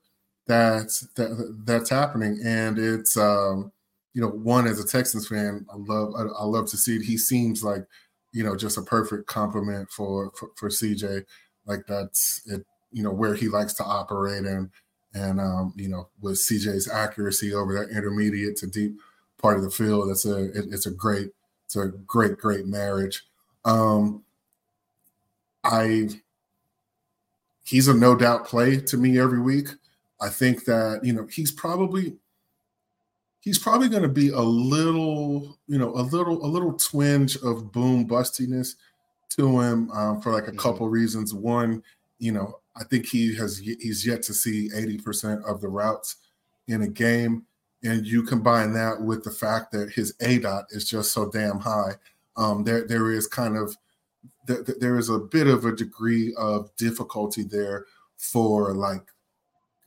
[0.47, 3.71] that's that, that's happening, and it's um,
[4.13, 7.03] you know one as a Texans fan, I love I, I love to see it.
[7.03, 7.85] He seems like
[8.33, 11.23] you know just a perfect complement for, for for, CJ.
[11.65, 14.69] Like that's it, you know where he likes to operate and
[15.13, 18.97] and um, you know with CJ's accuracy over that intermediate to deep
[19.37, 21.31] part of the field, it's a it, it's a great
[21.67, 23.25] it's a great great marriage.
[23.65, 24.23] Um,
[25.65, 26.07] I
[27.65, 29.67] he's a no doubt play to me every week.
[30.21, 32.15] I think that you know he's probably
[33.41, 37.73] he's probably going to be a little you know a little a little twinge of
[37.73, 38.75] boom bustiness
[39.31, 40.59] to him um, for like a mm-hmm.
[40.59, 41.33] couple reasons.
[41.33, 41.83] One,
[42.17, 46.15] you know, I think he has he's yet to see eighty percent of the routes
[46.69, 47.45] in a game,
[47.83, 51.59] and you combine that with the fact that his A dot is just so damn
[51.59, 51.93] high.
[52.35, 53.75] Um, there there is kind of
[54.47, 57.85] th- there is a bit of a degree of difficulty there
[58.17, 59.05] for like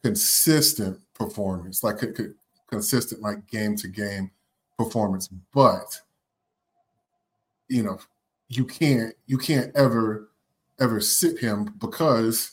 [0.02, 2.32] consistent performance, like c-
[2.68, 4.30] consistent like game to game
[4.78, 5.28] performance.
[5.52, 6.00] But
[7.68, 7.98] you know,
[8.48, 10.30] you can't you can't ever
[10.80, 12.52] ever sit him because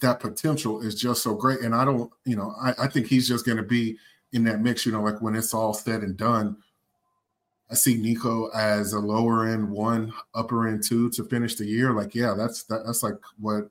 [0.00, 1.60] that potential is just so great.
[1.60, 3.98] And I don't, you know, I, I think he's just going to be
[4.32, 4.86] in that mix.
[4.86, 6.56] You know, like when it's all said and done,
[7.70, 11.92] I see Nico as a lower end one, upper end two to finish the year.
[11.92, 13.68] Like, yeah, that's that, that's like what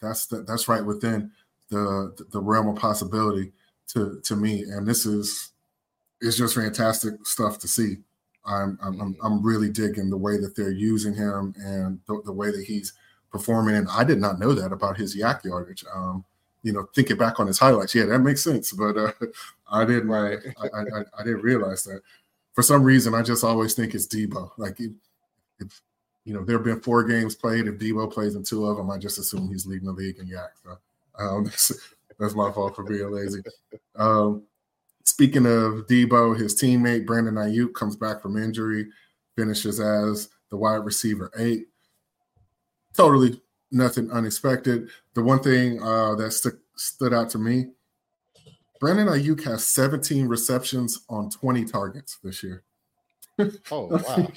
[0.00, 1.30] that's the, that's right within
[1.68, 3.52] the the realm of possibility
[3.88, 4.62] to to me.
[4.62, 5.52] And this is
[6.20, 7.98] it's just fantastic stuff to see.
[8.46, 12.50] I'm I'm I'm really digging the way that they're using him and the, the way
[12.50, 12.92] that he's
[13.30, 13.76] performing.
[13.76, 15.84] And I did not know that about his YAC yardage.
[15.94, 16.24] Um,
[16.64, 18.72] you know, thinking back on his highlights, yeah, that makes sense.
[18.72, 19.12] But uh,
[19.70, 20.12] I didn't.
[20.12, 22.00] I, I, I didn't realize that
[22.54, 24.50] for some reason, I just always think it's Deebo.
[24.56, 24.80] Like,
[25.58, 25.82] if,
[26.24, 27.66] you know, there have been four games played.
[27.66, 30.26] If Deebo plays in two of them, I just assume he's leading the league in
[30.26, 30.48] YAC.
[30.62, 30.78] So
[31.18, 31.72] um, that's,
[32.18, 33.42] that's, my fault for being lazy.
[33.96, 34.44] Um,
[35.02, 38.86] speaking of Deebo, his teammate Brandon Aiyuk comes back from injury,
[39.36, 41.66] finishes as the wide receiver eight.
[42.96, 43.40] Totally
[43.74, 44.88] nothing unexpected.
[45.14, 47.66] The one thing uh, that st- stood out to me
[48.84, 52.62] Brandon Aiyuk has 17 receptions on 20 targets this year.
[53.70, 54.28] Oh wow.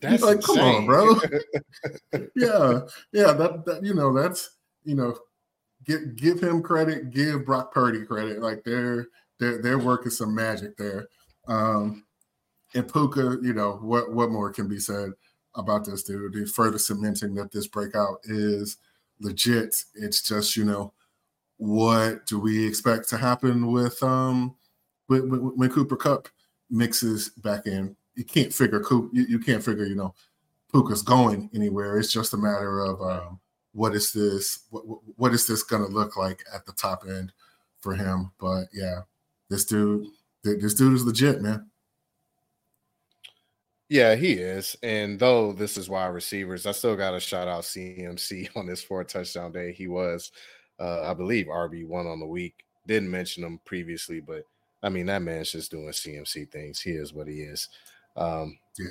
[0.00, 0.42] That's like, insane.
[0.42, 1.14] come on, bro.
[2.36, 2.80] yeah,
[3.12, 3.32] yeah.
[3.32, 4.50] That, that you know, that's
[4.84, 5.18] you know,
[5.86, 8.40] give give him credit, give Brock Purdy credit.
[8.40, 9.08] Like they're
[9.40, 11.08] they're they're working some magic there.
[11.48, 12.04] Um
[12.74, 15.12] and Puka, you know, what what more can be said
[15.54, 16.34] about this dude?
[16.34, 18.76] He's further cementing that this breakout is
[19.20, 19.84] legit.
[19.94, 20.92] It's just, you know,
[21.56, 24.54] what do we expect to happen with um
[25.08, 26.28] when, when Cooper Kupp
[26.70, 27.96] mixes back in?
[28.14, 29.10] You can't figure Coop.
[29.12, 30.14] You, you can't figure you know
[30.72, 31.98] Puka's going anywhere.
[31.98, 33.40] It's just a matter of um,
[33.72, 34.60] what is this?
[34.70, 34.84] What,
[35.16, 37.32] what is this going to look like at the top end
[37.80, 38.32] for him?
[38.38, 39.00] But yeah,
[39.48, 40.06] this dude,
[40.42, 41.67] this dude is legit, man.
[43.88, 44.76] Yeah, he is.
[44.82, 48.82] And though this is wide receivers, I still got to shout out CMC on this
[48.82, 49.72] four touchdown day.
[49.72, 50.30] He was
[50.78, 52.64] uh, I believe RB one on the week.
[52.86, 54.44] Didn't mention him previously, but
[54.82, 56.80] I mean that man's just doing CMC things.
[56.80, 57.68] He is what he is.
[58.16, 58.86] Um, yeah,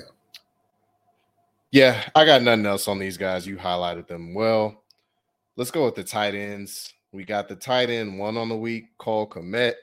[1.70, 2.04] yeah.
[2.14, 3.46] I got nothing else on these guys.
[3.46, 4.82] You highlighted them well.
[5.56, 6.92] Let's go with the tight ends.
[7.12, 9.74] We got the tight end one on the week, Cole Kmet.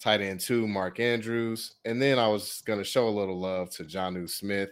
[0.00, 3.84] Tight end two, Mark Andrews, and then I was gonna show a little love to
[3.84, 4.70] Jonnu Smith.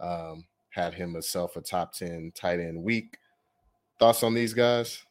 [0.00, 3.18] Um, had him myself a top ten tight end week.
[3.98, 5.04] Thoughts on these guys?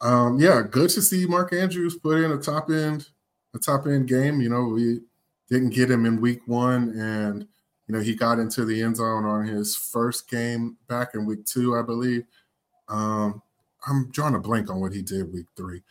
[0.00, 3.08] Um, yeah, good to see Mark Andrews put in a top end,
[3.54, 4.40] a top end game.
[4.40, 5.00] You know, we
[5.48, 7.46] didn't get him in week one, and
[7.86, 11.44] you know he got into the end zone on his first game back in week
[11.44, 12.24] two, I believe.
[12.88, 13.42] Um,
[13.86, 15.82] I'm drawing a blank on what he did week three,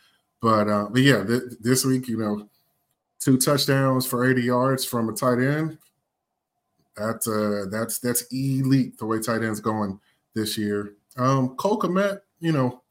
[0.46, 2.48] but uh, but yeah, th- this week, you know,
[3.18, 5.76] two touchdowns for 80 yards from a tight end.
[6.96, 9.98] That's uh, that's that's elite the way tight ends going
[10.36, 10.92] this year.
[11.16, 12.82] Um, Cole Kmet, you know,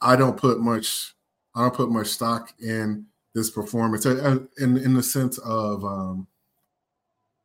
[0.00, 1.14] I don't put much
[1.54, 6.26] I don't put much stock in this performance in in the sense of um,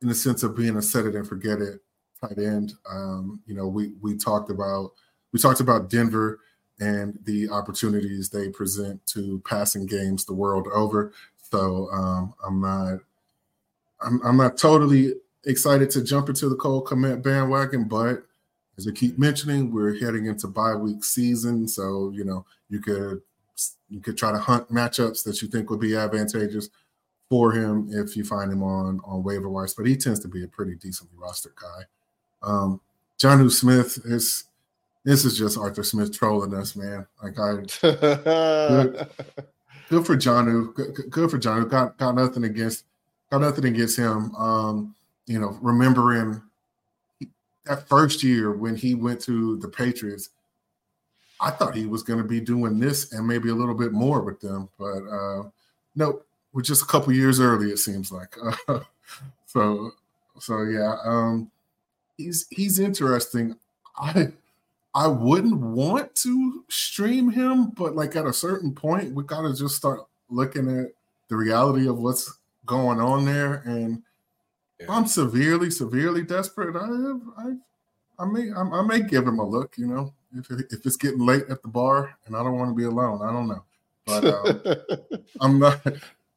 [0.02, 1.78] in the sense of being a set it and forget it
[2.20, 2.72] tight end.
[2.90, 4.90] Um, you know, we we talked about
[5.32, 6.40] we talked about Denver
[6.80, 11.12] and the opportunities they present to passing games the world over.
[11.50, 13.00] So um, I'm not
[14.00, 15.14] I'm, I'm not totally
[15.44, 18.22] excited to jump into the Cole Kmet bandwagon, but
[18.76, 23.22] as we keep mentioning, we're heading into bye week season, so you know you could
[23.88, 26.70] you could try to hunt matchups that you think would be advantageous
[27.28, 29.74] for him if you find him on on waiver wires.
[29.74, 31.82] But he tends to be a pretty decently rostered guy.
[32.42, 32.80] Um,
[33.18, 34.44] Jonnu Smith is
[35.08, 37.06] this is just Arthur Smith trolling us, man.
[37.22, 39.08] Like I, good,
[39.88, 40.74] good for Jonnu.
[40.74, 41.70] Good, good for Jonnu.
[41.70, 42.84] Got got nothing against
[43.30, 44.34] got nothing against him.
[44.36, 44.94] Um,
[45.26, 46.42] you know, remembering
[47.64, 50.28] that first year when he went to the Patriots,
[51.40, 54.20] I thought he was going to be doing this and maybe a little bit more
[54.20, 55.44] with them, but uh,
[55.96, 57.70] nope, we're just a couple years early.
[57.70, 58.36] It seems like.
[59.46, 59.92] so,
[60.38, 61.50] so yeah, um,
[62.18, 63.56] he's he's interesting.
[63.96, 64.32] I
[64.94, 69.76] I wouldn't want to stream him, but like at a certain point, we gotta just
[69.76, 70.92] start looking at
[71.28, 73.62] the reality of what's going on there.
[73.66, 74.02] And
[74.80, 74.86] yeah.
[74.88, 76.76] I'm severely, severely desperate.
[76.76, 77.52] I, I,
[78.18, 79.76] I may, I, I, may give him a look.
[79.76, 82.74] You know, if if it's getting late at the bar and I don't want to
[82.74, 83.64] be alone, I don't know.
[84.06, 85.80] But um, I'm not.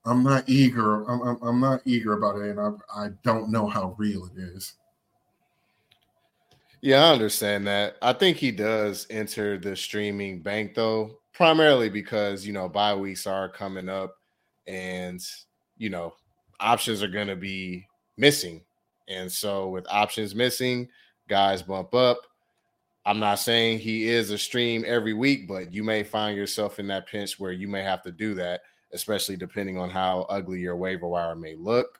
[0.04, 1.08] I'm not eager.
[1.08, 4.40] I'm, I'm, I'm, not eager about it, and I, I don't know how real it
[4.40, 4.74] is.
[6.82, 7.98] Yeah, I understand that.
[8.02, 13.28] I think he does enter the streaming bank though, primarily because you know bye weeks
[13.28, 14.18] are coming up,
[14.66, 15.22] and
[15.78, 16.16] you know
[16.60, 18.62] options are going to be missing,
[19.08, 20.90] and so with options missing,
[21.28, 22.18] guys bump up.
[23.06, 26.88] I'm not saying he is a stream every week, but you may find yourself in
[26.88, 28.62] that pinch where you may have to do that,
[28.92, 32.00] especially depending on how ugly your waiver wire may look.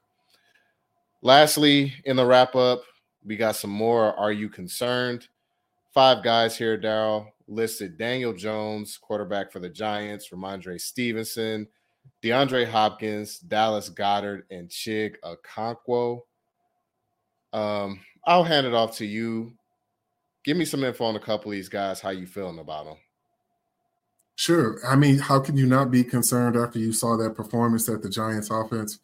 [1.24, 2.82] Lastly, in the wrap up,
[3.26, 4.14] we got some more.
[4.18, 5.28] Are you concerned?
[5.94, 11.68] Five guys here, Daryl, listed Daniel Jones, quarterback for the Giants, Rhamondre Stevenson,
[12.24, 16.22] DeAndre Hopkins, Dallas Goedert, and Chig Okonkwo.
[17.52, 19.54] Um, I'll hand it off to you.
[20.44, 22.00] Give me some info on a couple of these guys.
[22.00, 22.98] How you feeling about them?
[24.36, 24.80] Sure.
[24.88, 28.10] I mean, how can you not be concerned after you saw that performance that the
[28.10, 29.00] Giants offense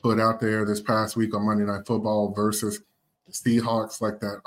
[0.00, 2.82] put out there this past week on Monday Night Football versus
[3.30, 4.40] Seahawks like that.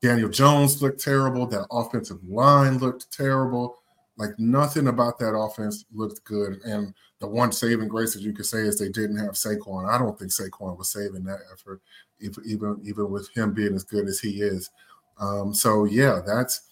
[0.00, 1.46] Daniel Jones looked terrible.
[1.46, 3.78] That offensive line looked terrible.
[4.16, 6.60] Like nothing about that offense looked good.
[6.64, 9.88] And the one saving grace, that you could say, is they didn't have Saquon.
[9.88, 11.80] I don't think Saquon was saving that effort,
[12.20, 14.70] even even with him being as good as he is.
[15.18, 16.62] Um, so yeah, that's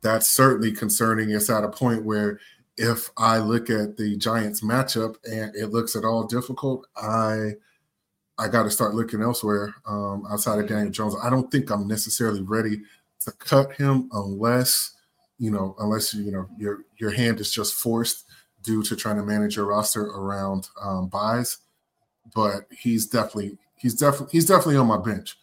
[0.00, 1.30] that's certainly concerning.
[1.30, 2.40] It's at a point where
[2.76, 7.52] if I look at the Giants matchup and it looks at all difficult, I
[8.42, 11.14] I got to start looking elsewhere um, outside of Daniel Jones.
[11.22, 12.82] I don't think I'm necessarily ready
[13.20, 14.94] to cut him unless
[15.38, 18.26] you know unless you know your your hand is just forced
[18.64, 21.58] due to trying to manage your roster around um, buys.
[22.34, 25.38] But he's definitely he's definitely he's definitely on my bench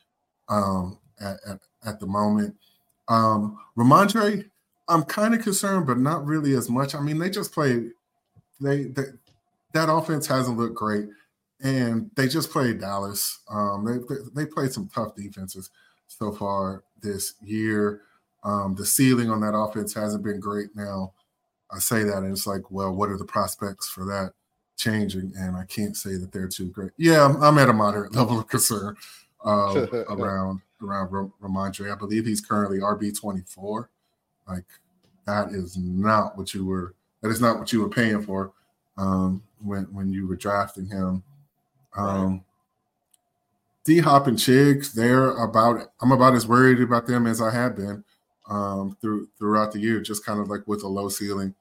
[0.50, 2.58] um, at, at, at the moment.
[3.08, 4.50] Um, Rhamondre,
[4.90, 6.96] I'm kind of concerned, but not really as much.
[6.96, 7.92] I mean, they just play
[8.60, 9.04] they, they
[9.72, 11.08] that offense hasn't looked great
[11.62, 13.40] and they just played Dallas.
[13.50, 15.70] Um, they, they played some tough defenses
[16.08, 18.02] so far this year.
[18.44, 20.70] Um, the ceiling on that offense hasn't been great.
[20.76, 21.14] Now,
[21.72, 24.34] I say that, and it's like, well, what are the prospects for that
[24.78, 25.34] changing?
[25.38, 26.92] And I can't say that they're too great.
[26.98, 28.96] Yeah, I'm, I'm at a moderate level of concern
[29.46, 31.10] uh, around around
[31.42, 31.92] Rhamondre.
[31.92, 33.90] I believe he's currently RB 24.
[34.48, 34.64] Like
[35.26, 36.96] that is not what you were.
[37.22, 38.54] That is not what you were paying for
[38.98, 41.24] um, when when you were drafting him.
[41.96, 42.44] Um,
[43.86, 45.92] D Hop and Chigs, they're about.
[46.02, 48.04] I'm about as worried about them as I have been
[48.50, 50.00] um, through throughout the year.
[50.00, 51.56] Just kind of like with a low ceiling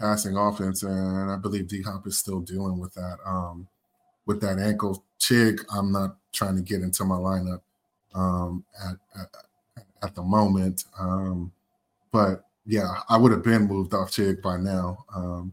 [0.00, 3.68] passing offense, and I believe D Hop is still dealing with that um,
[4.24, 5.04] with that ankle.
[5.20, 7.60] Chig, I'm not trying to get into my lineup
[8.14, 11.52] um, at, at, at the moment, um,
[12.12, 15.52] but yeah, I would have been moved off Chig by now um,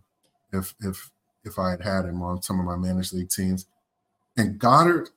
[0.53, 1.09] if if
[1.43, 3.65] if I had had him on some of my managed league teams.
[4.37, 5.09] And Goedert,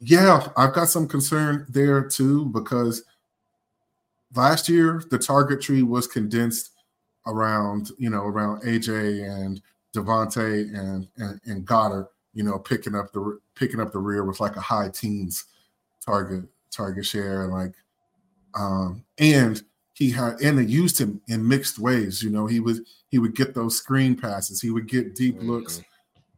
[0.00, 3.02] yeah, I've got some concern there too because
[4.34, 6.72] last year the target tree was condensed
[7.26, 9.60] around, you know, around AJ and
[9.94, 14.40] Davante and, and and Goedert, you know, picking up the picking up the rear with
[14.40, 15.44] like a high teens
[16.04, 17.72] target target share and like
[18.54, 19.62] um and
[19.94, 22.22] he had and they used him in mixed ways.
[22.22, 25.82] You know, he was he would get those screen passes, he would get deep looks.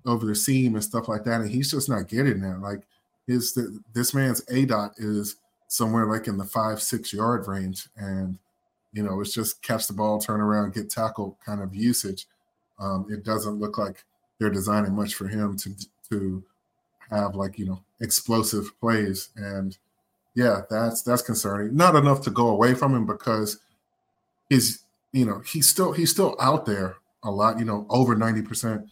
[0.07, 2.59] Over the seam and stuff like that, and he's just not getting there.
[2.59, 2.83] Like
[3.27, 3.59] his
[3.93, 5.37] this man's a dot is
[5.69, 8.39] somewhere like in the five six yard range, and
[8.93, 12.27] you know it's just catch the ball, turn around, get tackled kind of usage.
[12.79, 14.05] Um, it doesn't look like
[14.39, 15.75] they're designing much for him to
[16.11, 16.43] to
[17.11, 19.77] have like you know explosive plays, and
[20.35, 21.77] yeah, that's that's concerning.
[21.77, 23.59] Not enough to go away from him because
[24.49, 27.59] he's you know he's still he's still out there a lot.
[27.59, 28.89] You know over ninety percent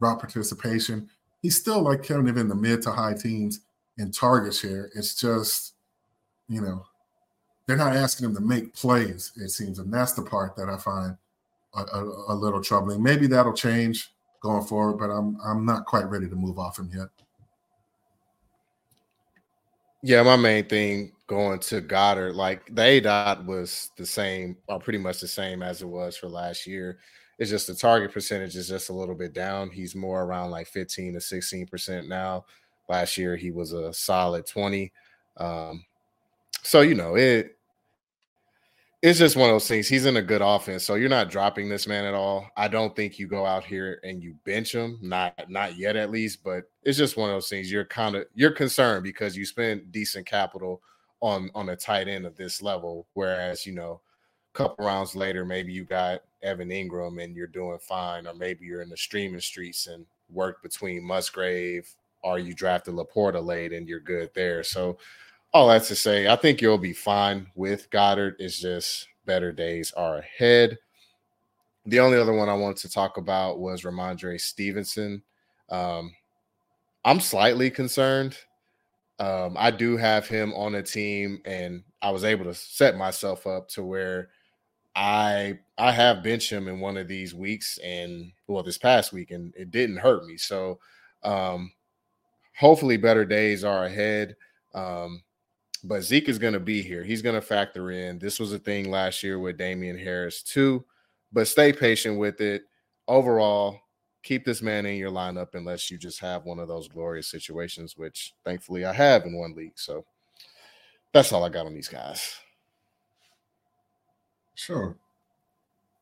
[0.00, 1.08] route participation.
[1.42, 3.60] He's still like kind of in the mid to high teens
[3.98, 4.90] in target share.
[4.94, 5.74] It's just,
[6.48, 6.84] you know,
[7.66, 9.32] they're not asking him to make plays.
[9.36, 11.16] It seems, and that's the part that I find
[11.74, 13.02] a, a, a little troubling.
[13.02, 16.90] Maybe that'll change going forward, but I'm I'm not quite ready to move off him
[16.92, 17.08] yet.
[20.02, 24.80] Yeah, my main thing going to Goedert, like the A dot was the same, or
[24.80, 26.98] pretty much the same as it was for last year.
[27.40, 29.70] It's just the target percentage is just a little bit down.
[29.70, 32.44] He's more around like 15 to 16 percent now.
[32.88, 34.92] Last year he was a solid 20.
[35.38, 35.84] Um,
[36.62, 37.56] so you know it
[39.02, 39.88] it's just one of those things.
[39.88, 42.46] He's in a good offense, so you're not dropping this man at all.
[42.54, 46.10] I don't think you go out here and you bench him, not not yet at
[46.10, 46.44] least.
[46.44, 47.72] But it's just one of those things.
[47.72, 50.82] You're kind of you're concerned because you spent decent capital
[51.20, 54.02] on on a tight end of this level, whereas you know,
[54.52, 58.82] couple rounds later, maybe you got Evan Engram and you're doing fine, or maybe you're
[58.82, 61.88] in the streaming streets and work between Musgrave,
[62.22, 64.62] or you drafted Laporta late and you're good there.
[64.62, 64.98] So
[65.52, 68.36] all that to say, I think you'll be fine with Goedert.
[68.38, 70.78] It's just better days are ahead.
[71.86, 75.22] The only other one I wanted to talk about was Rhamondre Stevenson.
[75.70, 76.14] Um,
[77.04, 78.36] I'm slightly concerned.
[79.18, 83.46] Um, I do have him on a team, and I was able to set myself
[83.46, 84.28] up to where
[84.94, 89.30] I I have bench him in one of these weeks, and well, this past week,
[89.30, 90.36] and it didn't hurt me.
[90.36, 90.78] So,
[91.22, 91.72] um,
[92.56, 94.36] hopefully, better days are ahead.
[94.74, 95.22] Um,
[95.84, 97.02] but Zeke is going to be here.
[97.02, 98.18] He's going to factor in.
[98.18, 100.84] This was a thing last year with Damien Harris too,
[101.32, 102.64] but stay patient with it.
[103.08, 103.80] Overall,
[104.22, 107.96] keep this man in your lineup unless you just have one of those glorious situations,
[107.96, 109.78] which thankfully I have in one league.
[109.78, 110.04] So
[111.12, 112.34] that's all I got on these guys.
[114.54, 114.96] Sure.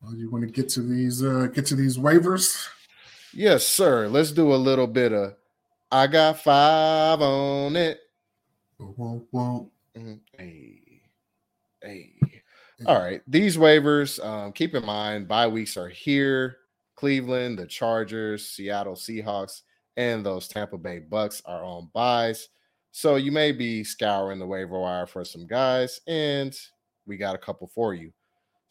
[0.01, 2.67] Well, you want to get to these uh get to these waivers?
[3.33, 4.07] Yes, sir.
[4.07, 5.35] Let's do a little bit of
[5.91, 7.99] I got five on it.
[8.77, 9.71] Whoa, whoa.
[9.97, 10.13] Mm-hmm.
[10.37, 10.81] Hey,
[11.81, 12.13] hey.
[12.85, 13.21] All right.
[13.27, 16.57] These waivers, um, keep in mind, bye weeks are here.
[16.95, 19.61] Cleveland, the Chargers, Seattle Seahawks,
[19.97, 22.49] and those Tampa Bay Bucs are on byes.
[22.91, 26.55] So you may be scouring the waiver wire for some guys, and
[27.05, 28.11] we got a couple for you.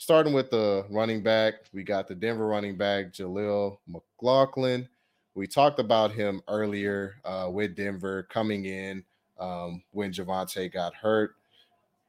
[0.01, 4.89] Starting with the running back, we got the Denver running back, Jaleel McLaughlin.
[5.35, 9.03] We talked about him earlier uh, with Denver coming in
[9.41, 11.35] um, when Javonte got hurt.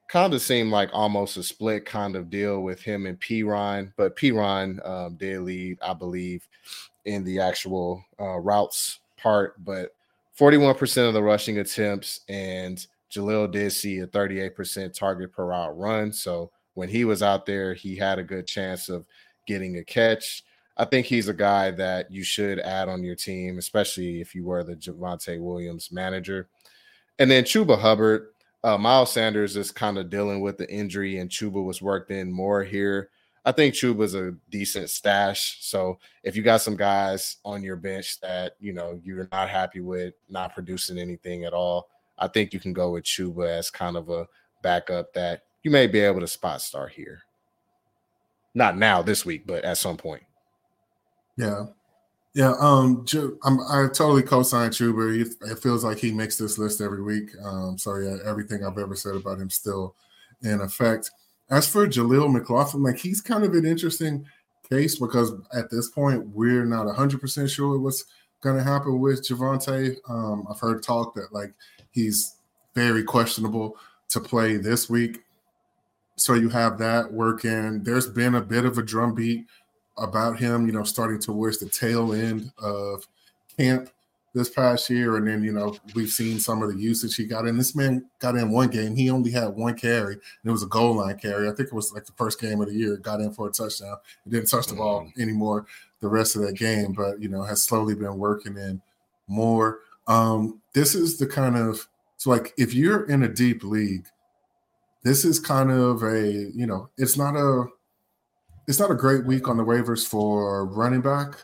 [0.08, 4.16] Kind of seemed like almost a split kind of deal with him and Perine, but
[4.16, 6.48] Perine um, did lead, I believe,
[7.06, 9.64] in the actual uh, routes part.
[9.66, 9.96] But
[10.40, 16.14] 41% of the rushing attempts, and Jaleel did see a 38% target per route run.
[16.14, 19.06] So when he was out there, he had a good chance of
[19.46, 20.44] getting a catch.
[20.78, 24.46] I think he's a guy that you should add on your team, especially if you
[24.46, 26.48] were the Javonte Williams manager.
[27.20, 28.30] And then Chuba Hubbard,
[28.64, 32.32] uh, Miles Sanders is kind of dealing with the injury, and Chuba was worked in
[32.32, 33.10] more here.
[33.44, 35.58] I think Chuba's a decent stash.
[35.60, 39.82] So if you got some guys on your bench that you know you're not happy
[39.82, 43.98] with, not producing anything at all, I think you can go with Chuba as kind
[43.98, 44.28] of a
[44.62, 47.22] backup that you may be able to spot start here.
[48.53, 50.24] Not now this week, but at some point.
[51.38, 51.66] Yeah,
[52.34, 53.05] yeah, um,
[53.43, 55.26] I'm, I totally co-sign Chuba.
[55.41, 57.32] It feels like he makes this list every week.
[57.43, 59.95] Um, so yeah, everything I've ever said about him still
[60.43, 61.12] in effect.
[61.49, 64.26] As for Jaleel McLaughlin, like he's kind of an interesting
[64.70, 68.05] case because at this point we're not 100 percent sure what's
[68.41, 69.97] going to happen with Javonte.
[70.07, 71.53] Um, I've heard talk that like
[71.91, 72.36] he's
[72.76, 73.76] very questionable
[74.10, 75.24] to play this week.
[76.20, 77.84] So you have that working.
[77.84, 79.48] There's been a bit of a drumbeat
[79.98, 83.08] about him, you know, starting towards the tail end of
[83.58, 83.90] camp
[84.34, 85.18] this past year.
[85.18, 87.58] And then, you know, we've seen some of the usage he got in.
[87.58, 88.96] This man got in one game.
[88.96, 91.48] He only had one carry, and it was a goal line carry.
[91.48, 92.98] I think it was like the first game of the year.
[92.98, 93.98] Got in for a touchdown.
[94.26, 95.22] He didn't touch the ball mm-hmm.
[95.22, 95.66] anymore
[96.02, 98.82] the rest of that game, but, you know, has slowly been working in
[99.28, 99.80] more.
[100.08, 104.06] Um, this is the kind of, so like if you're in a deep league,
[105.04, 107.66] this is kind of a, you know, it's not a,
[108.68, 111.36] it's not a great week on the waivers for running back.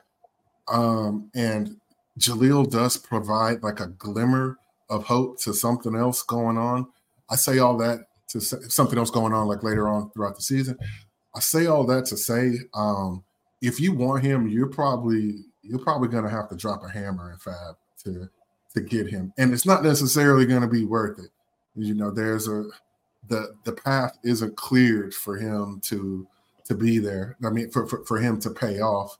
[0.67, 1.77] Um, and
[2.19, 4.57] Jaleel does provide like a glimmer
[4.89, 6.87] of hope to something else going on.
[7.29, 10.77] I say all that to something else going on like later on throughout the season.
[11.35, 13.23] I say all that to say um,
[13.61, 17.37] if you want him, you're probably you're probably gonna have to drop a hammer in
[17.37, 18.29] fab to
[18.73, 19.33] to get him.
[19.37, 21.31] And it's not necessarily gonna be worth it.
[21.75, 22.65] You know, there's a
[23.27, 26.27] the the path isn't cleared for him to
[26.65, 27.37] to be there.
[27.45, 29.17] I mean, for, for, for him to pay off.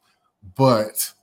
[0.56, 1.14] But,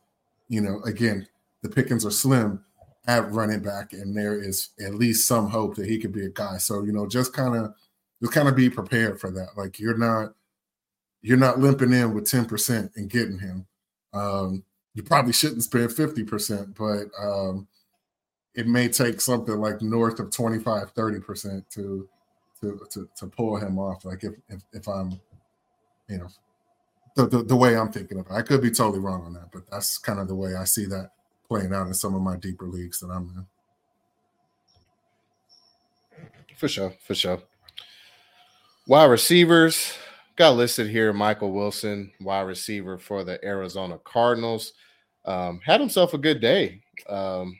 [0.48, 1.28] you know, again,
[1.62, 2.64] the pickings are slim
[3.06, 6.30] at running back, and there is at least some hope that he could be a
[6.30, 6.58] guy.
[6.58, 7.74] So, you know, just kind of,
[8.20, 9.50] just kind of be prepared for that.
[9.56, 10.34] Like you're not
[11.24, 13.64] you're not limping in with 10% and getting him.
[14.12, 14.64] Um,
[14.94, 17.68] you probably shouldn't spend 50%, but um,
[18.56, 22.08] it may take something like north of 25, 30% to
[22.62, 24.04] to to, to pull him off.
[24.04, 25.20] Like if, if if I'm,
[26.08, 26.28] you know,
[27.16, 28.32] the, the, the way I'm thinking of it.
[28.32, 30.86] I could be totally wrong on that, but that's kind of the way I see
[30.86, 31.10] that
[31.46, 33.46] playing out in some of my deeper leagues that I'm in.
[36.56, 37.42] For sure, for sure.
[38.86, 39.94] Wide receivers
[40.36, 44.72] got listed here Michael Wilson, wide receiver for the Arizona Cardinals.
[45.24, 47.58] Um, had himself a good day um,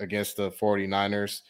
[0.00, 1.40] against the 49ers,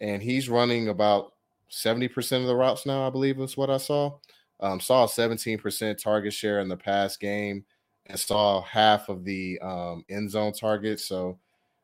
[0.00, 1.34] and he's running about
[1.70, 4.18] 70% of the routes now, I believe is what I saw.
[4.60, 7.64] Um, saw 17% target share in the past game
[8.06, 11.06] and saw half of the um, end zone targets.
[11.06, 11.38] So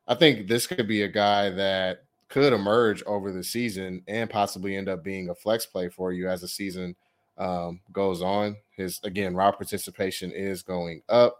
[0.09, 4.77] I think this could be a guy that could emerge over the season and possibly
[4.77, 6.95] end up being a flex play for you as the season
[7.39, 8.57] um, goes on.
[8.77, 11.37] His again, route participation is going up.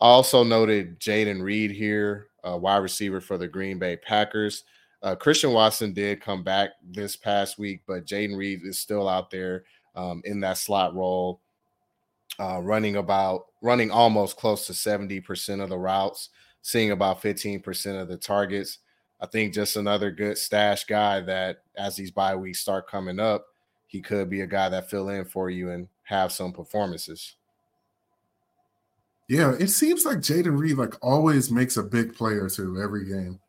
[0.00, 4.64] Also noted Jayden Reed here, uh, wide receiver for the Green Bay Packers.
[5.02, 9.30] Uh, Christian Watson did come back this past week, but Jayden Reed is still out
[9.30, 9.64] there
[9.96, 11.40] um, in that slot role,
[12.38, 16.30] uh, running about running almost close to 70% of the routes,
[16.62, 18.78] seeing about 15% of the targets.
[19.20, 23.46] I think just another good stash guy that as these bye weeks start coming up,
[23.86, 27.36] he could be a guy that fill in for you and have some performances.
[29.28, 33.04] Yeah, it seems like Jayden Reed like always makes a big play or two every
[33.06, 33.40] game.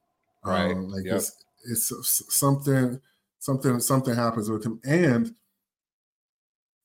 [0.45, 0.71] Right.
[0.71, 1.15] Um, like yep.
[1.15, 2.99] it's it's something
[3.39, 4.79] something something happens with him.
[4.85, 5.33] And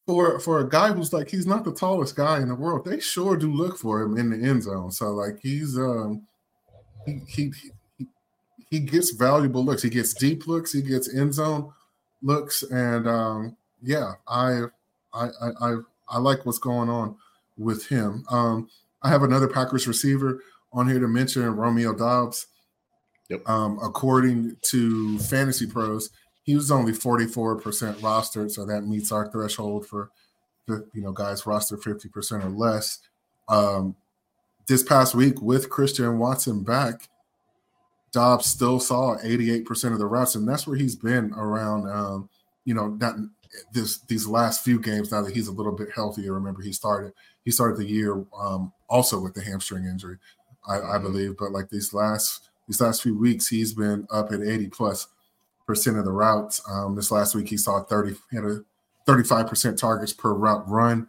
[0.07, 3.01] for for a guy who's like he's not the tallest guy in the world, they
[3.01, 4.91] sure do look for him in the end zone.
[4.91, 6.27] So like he's um
[7.07, 7.53] he he
[7.97, 8.07] he,
[8.71, 9.83] he gets valuable looks.
[9.83, 10.73] He gets deep looks.
[10.73, 11.73] He gets end zone
[12.23, 14.65] looks, and um yeah, I
[15.13, 15.29] I
[15.61, 15.77] I
[16.09, 17.17] I like what's going on
[17.57, 18.25] with him.
[18.31, 18.69] Um,
[19.03, 22.48] I have another Packers receiver on here to mention Romeo Doubs.
[23.29, 23.49] Yep.
[23.49, 26.11] Um, according to Fantasy Pros,
[26.43, 27.61] he was only 44%
[27.97, 30.11] rostered, so that meets our threshold for
[30.67, 33.01] the you know guys rostered 50% or less.
[33.49, 33.97] Um,
[34.67, 37.09] this past week with Christian Watson back,
[38.13, 42.29] Doubs still saw 88% of the routes, and that's where he's been around um,
[42.65, 43.15] you know, that
[43.73, 46.35] this these last few games now that he's a little bit healthier.
[46.35, 47.15] Remember, he started
[47.45, 50.19] he started the year um, also with the hamstring injury,
[50.69, 51.05] I, I mm-hmm.
[51.05, 51.37] believe.
[51.39, 55.09] But like these last these last few weeks, he's been up at 80 plus
[55.67, 56.63] percent of the routes.
[56.71, 58.61] Um, this last week, he saw 30, he had a
[59.07, 61.09] 35% targets per route run.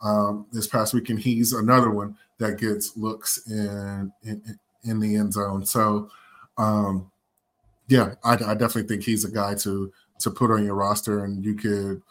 [0.00, 5.32] Um, this past weekend, he's another one that gets looks in in, in the end
[5.32, 5.66] zone.
[5.66, 6.08] So,
[6.56, 7.10] um,
[7.88, 11.44] yeah, I, I, definitely think he's a guy to to put on your roster, and
[11.44, 12.02] you could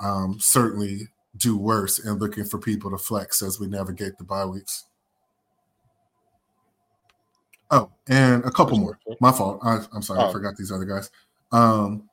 [0.00, 4.46] um, certainly do worse in looking for people to flex as we navigate the bye
[4.46, 4.84] weeks.
[7.70, 8.98] Oh, and a couple more.
[9.20, 9.60] My fault.
[9.62, 10.28] I, am sorry, oh.
[10.28, 11.10] I forgot these other guys.
[11.52, 12.08] Um,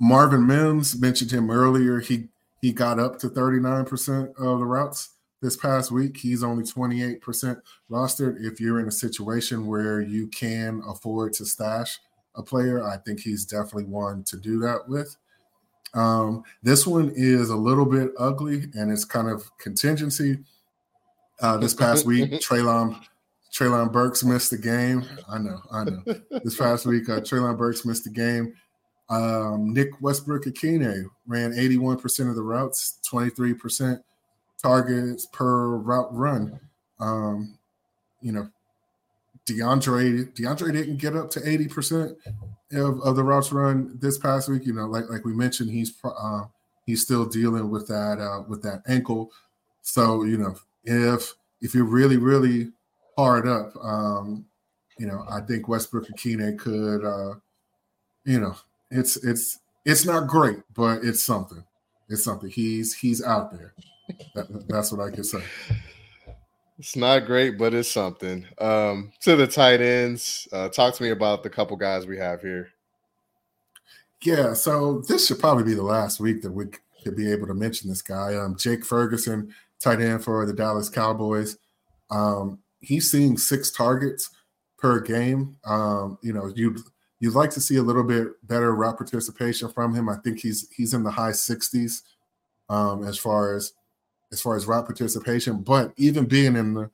[0.00, 2.00] Marvin Mims mentioned him earlier.
[2.00, 2.28] He
[2.60, 5.10] he got up to 39% of the routes
[5.42, 6.16] this past week.
[6.16, 8.36] He's only 28% rostered.
[8.42, 11.98] If you're in a situation where you can afford to stash
[12.34, 15.14] a player, I think he's definitely one to do that with.
[15.92, 20.38] Um, this one is a little bit ugly and it's kind of contingency.
[21.40, 22.98] Uh, this past week, Treylon
[23.54, 25.04] Treylon Burks missed the game.
[25.28, 26.02] I know, I know.
[26.42, 28.52] this past week, uh, Treylon Burks missed the game.
[29.08, 34.02] Um, Nick Westbrook-Ikhine ran 81% of the routes, 23%
[34.60, 36.58] targets per route run.
[36.98, 37.56] Um,
[38.20, 38.48] you know,
[39.46, 42.16] DeAndre DeAndre didn't get up to 80%
[42.72, 44.64] of, of the routes run this past week.
[44.64, 46.44] You know, like like we mentioned, he's uh,
[46.86, 49.30] he's still dealing with that uh, with that ankle.
[49.82, 50.54] So you know,
[50.84, 52.72] if if you're really really
[53.16, 53.72] hard up.
[53.82, 54.46] Um,
[54.98, 57.34] you know, I think Westbrook-Ikhine could, uh,
[58.24, 58.56] you know,
[58.90, 61.64] it's it's it's not great, but it's something.
[62.08, 62.50] It's something.
[62.50, 63.74] He's he's out there.
[64.34, 65.42] That, that's what I can say.
[66.78, 68.46] It's not great, but it's something.
[68.58, 72.40] Um, to the tight ends, uh, talk to me about the couple guys we have
[72.40, 72.70] here.
[74.22, 76.66] Yeah, so this should probably be the last week that we
[77.04, 78.34] could be able to mention this guy.
[78.34, 81.58] Um, Jake Ferguson, tight end for the Dallas Cowboys.
[82.10, 84.30] Um, he's seeing six targets
[84.78, 85.56] per game.
[85.64, 86.76] Um, you know, you
[87.20, 90.08] you'd like to see a little bit better route participation from him.
[90.08, 92.02] I think he's he's in the high 60s
[92.68, 93.72] um, as far as
[94.32, 95.62] as far as route participation.
[95.62, 96.90] But even being in the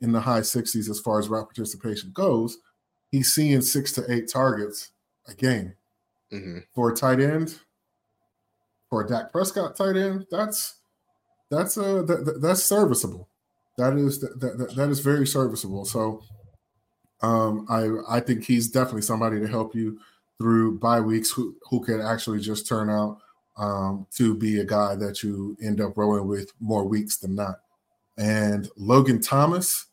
[0.00, 2.58] in the high 60s as far as route participation goes,
[3.10, 4.90] he's seeing six to eight targets
[5.28, 5.74] a game.
[6.32, 6.58] Mm-hmm.
[6.74, 7.58] For a tight end,
[8.90, 10.80] for a Dak Prescott tight end, that's
[11.50, 13.28] that's uh that, that's serviceable.
[13.76, 15.84] That is that, that that is very serviceable.
[15.84, 16.22] So
[17.22, 19.98] um I I think he's definitely somebody to help you
[20.38, 23.18] through bye weeks who who could actually just turn out
[23.56, 27.60] um to be a guy that you end up rolling with more weeks than not.
[28.16, 29.86] And Logan Thomas,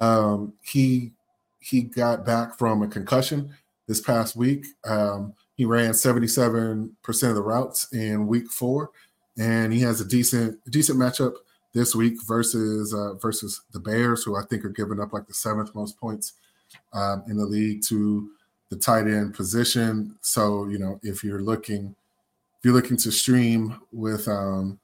[0.00, 1.12] um, he
[1.58, 3.54] he got back from a concussion
[3.86, 4.64] this past week.
[4.86, 8.90] Um, he ran 77% of the routes in week four,
[9.38, 11.34] and he has a decent decent matchup
[11.72, 15.34] this week versus uh, versus the Bears, who I think are giving up like the
[15.34, 16.34] seventh most points
[16.92, 18.30] um, in the league to
[18.70, 20.16] the tight end position.
[20.20, 21.94] So you know if you're looking
[22.58, 24.78] if you're looking to stream with um,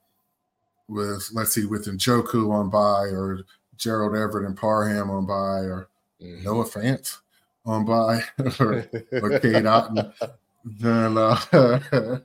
[0.89, 3.41] with let's see with Njoku on bye or
[3.77, 5.89] Gerald Everett and Parham on bye or
[6.21, 6.45] mm-hmm.
[6.45, 7.19] Noah Fant
[7.65, 8.23] on bye
[8.61, 10.13] or, or Cade Otton,
[10.65, 11.39] then uh,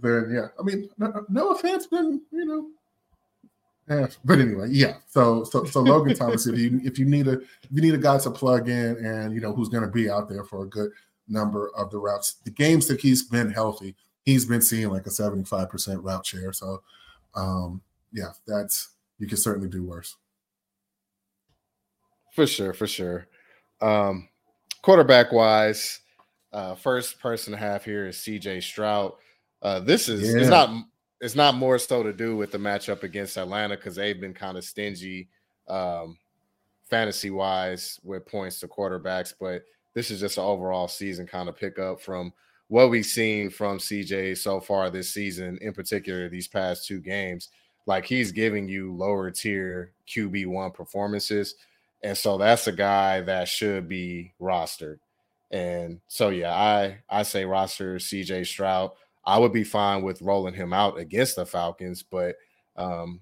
[0.00, 0.88] then yeah, I mean,
[1.28, 2.68] no offense, been you know,
[3.88, 4.06] yeah.
[4.24, 4.94] But anyway, yeah.
[5.06, 7.98] So so so Logan Thomas, if you if you need a if you need a
[7.98, 10.68] guy to plug in and you know who's going to be out there for a
[10.68, 10.90] good
[11.28, 13.94] number of the routes, the games that he's been healthy,
[14.24, 16.52] he's been seeing like a seventy five percent route share.
[16.52, 16.82] So
[17.34, 17.82] um
[18.12, 20.16] yeah, that's you can certainly do worse.
[22.32, 23.28] For sure, for sure.
[23.80, 24.28] Um,
[24.82, 26.00] quarterback wise,
[26.52, 29.12] uh, first person to have here is CJ Stroud.
[29.62, 30.40] Uh, this is yeah.
[30.40, 30.70] it's not
[31.20, 34.58] it's not more so to do with the matchup against Atlanta because they've been kind
[34.58, 35.28] of stingy
[35.68, 36.18] um,
[36.88, 39.62] fantasy wise with points to quarterbacks, but
[39.94, 42.32] this is just an overall season kind of pickup from
[42.68, 47.48] what we've seen from CJ so far this season, in particular these past two games.
[47.86, 51.54] Like he's giving you lower tier QB one performances,
[52.02, 54.98] and so that's a guy that should be rostered.
[55.50, 58.92] And so yeah, I I say roster CJ Stroud.
[59.26, 62.36] I would be fine with rolling him out against the Falcons, but
[62.76, 63.20] um,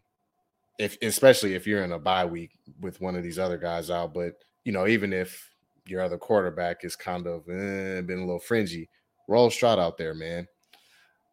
[0.79, 4.13] if especially if you're in a bye week with one of these other guys out,
[4.15, 4.35] but
[4.65, 5.51] you know, even if
[5.87, 8.89] your other quarterback is kind of eh, been a little fringy,
[9.29, 10.47] roll Stroud out there, man.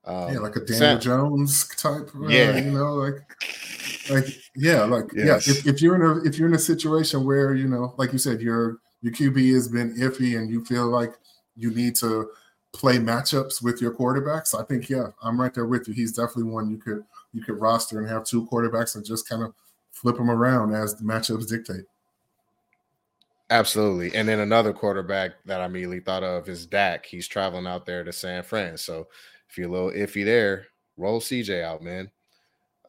[0.05, 2.09] Um, yeah, like a Daniel Sam, Jones type.
[2.15, 3.15] Uh, yeah, you know, like,
[4.09, 4.25] like
[4.55, 5.47] yeah, like yes.
[5.47, 5.53] yeah.
[5.53, 8.17] If, if you're in a if you're in a situation where you know, like you
[8.17, 11.13] said, your your QB has been iffy, and you feel like
[11.55, 12.29] you need to
[12.71, 15.93] play matchups with your quarterbacks, I think yeah, I'm right there with you.
[15.93, 19.43] He's definitely one you could you could roster and have two quarterbacks and just kind
[19.43, 19.53] of
[19.91, 21.85] flip them around as the matchups dictate.
[23.51, 24.15] Absolutely.
[24.15, 27.05] And then another quarterback that I immediately thought of is Dak.
[27.05, 28.77] He's traveling out there to San Fran.
[28.77, 29.07] So
[29.49, 30.67] if you're a little iffy there,
[30.97, 32.11] roll CJ out, man.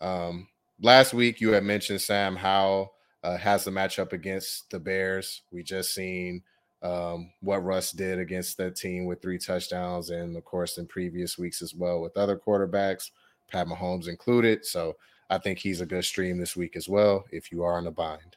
[0.02, 0.48] Um,
[0.82, 2.92] last week you had mentioned Sam Howell
[3.22, 5.42] uh, has the matchup against the Bears.
[5.50, 6.42] We just seen
[6.82, 11.38] um, what Russ did against that team with three touchdowns, and of course in previous
[11.38, 13.10] weeks as well with other quarterbacks,
[13.50, 14.64] Pat Mahomes included.
[14.64, 14.96] So
[15.28, 17.24] I think he's a good stream this week as well.
[17.30, 18.36] If you are in a bind.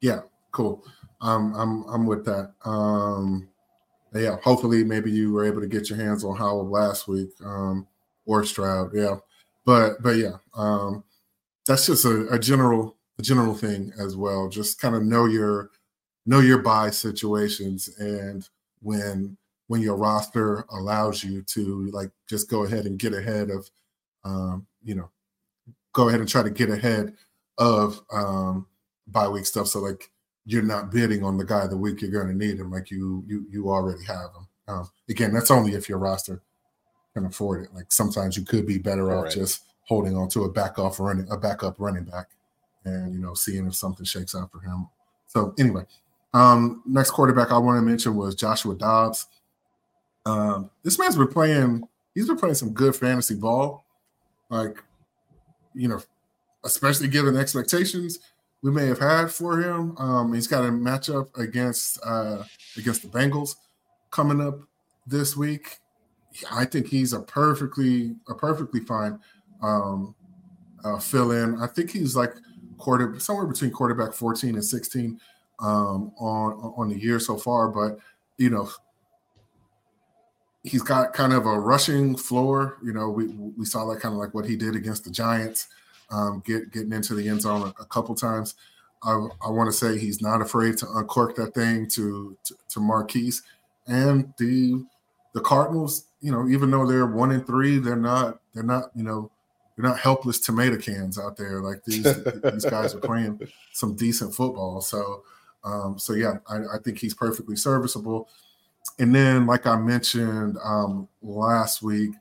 [0.00, 0.20] Yeah,
[0.52, 0.84] cool.
[1.20, 2.52] Um, I'm I'm with that.
[2.64, 3.48] Um,
[4.14, 7.86] yeah, hopefully maybe you were able to get your hands on Howell last week um,
[8.26, 8.90] or Stroud.
[8.94, 9.16] Yeah,
[9.64, 11.04] but but yeah, um,
[11.66, 14.48] that's just a, a general a general thing as well.
[14.48, 15.70] Just kind of know your
[16.26, 18.48] know your bye situations and
[18.82, 19.36] when
[19.70, 23.70] when your roster allows you to like just go ahead and get ahead of
[24.24, 25.08] um, you know
[25.92, 27.14] go ahead and try to get ahead
[27.58, 28.66] of um
[29.06, 29.68] bye week stuff.
[29.68, 30.10] So like
[30.44, 33.22] you're not bidding on the guy the week you're going to need him like you
[33.26, 34.48] you you already have him.
[34.68, 36.42] Um, again that's only if your roster
[37.14, 37.74] can afford it.
[37.74, 41.28] Like sometimes you could be better off just holding on to a back off running
[41.30, 42.28] a backup running back
[42.84, 44.88] and you know seeing if something shakes out for him.
[45.26, 45.84] So anyway
[46.32, 49.26] um, next quarterback I want to mention was Joshua Dobbs.
[50.26, 53.84] Um, this man's been playing, he's been playing some good fantasy ball.
[54.48, 54.82] Like,
[55.74, 56.00] you know,
[56.64, 58.18] especially given expectations
[58.62, 59.96] we may have had for him.
[59.98, 62.44] Um, he's got a matchup against uh
[62.76, 63.56] against the Bengals
[64.10, 64.60] coming up
[65.06, 65.78] this week.
[66.50, 69.18] I think he's a perfectly a perfectly fine
[69.62, 70.14] um
[70.84, 71.60] uh, fill in.
[71.60, 72.34] I think he's like
[72.78, 75.20] quarter somewhere between quarterback 14 and 16
[75.60, 77.98] um, on on the year so far, but
[78.38, 78.70] you know
[80.62, 82.76] he's got kind of a rushing floor.
[82.82, 85.68] You know, we we saw that kind of like what he did against the Giants,
[86.10, 88.54] um, get getting into the end zone a, a couple times.
[89.02, 89.12] I,
[89.42, 93.42] I want to say he's not afraid to uncork that thing to, to to Marquise
[93.86, 94.84] and the
[95.34, 96.06] the Cardinals.
[96.20, 99.30] You know, even though they're one and three, they're not they're not you know
[99.76, 101.60] they're not helpless tomato cans out there.
[101.60, 102.04] Like these
[102.52, 103.40] these guys are playing
[103.72, 104.82] some decent football.
[104.82, 105.22] So
[105.64, 108.28] um, so yeah, I, I, think he's perfectly serviceable.
[108.98, 112.12] And then, like I mentioned um, last week,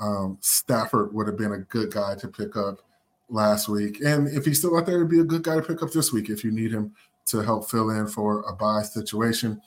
[0.00, 2.80] Um, Stafford would have been a good guy to pick up
[3.28, 4.00] last week.
[4.00, 6.10] And if he's still out there, it'd be a good guy to pick up this
[6.12, 6.94] week if you need him
[7.26, 9.60] to help fill in for a bye situation.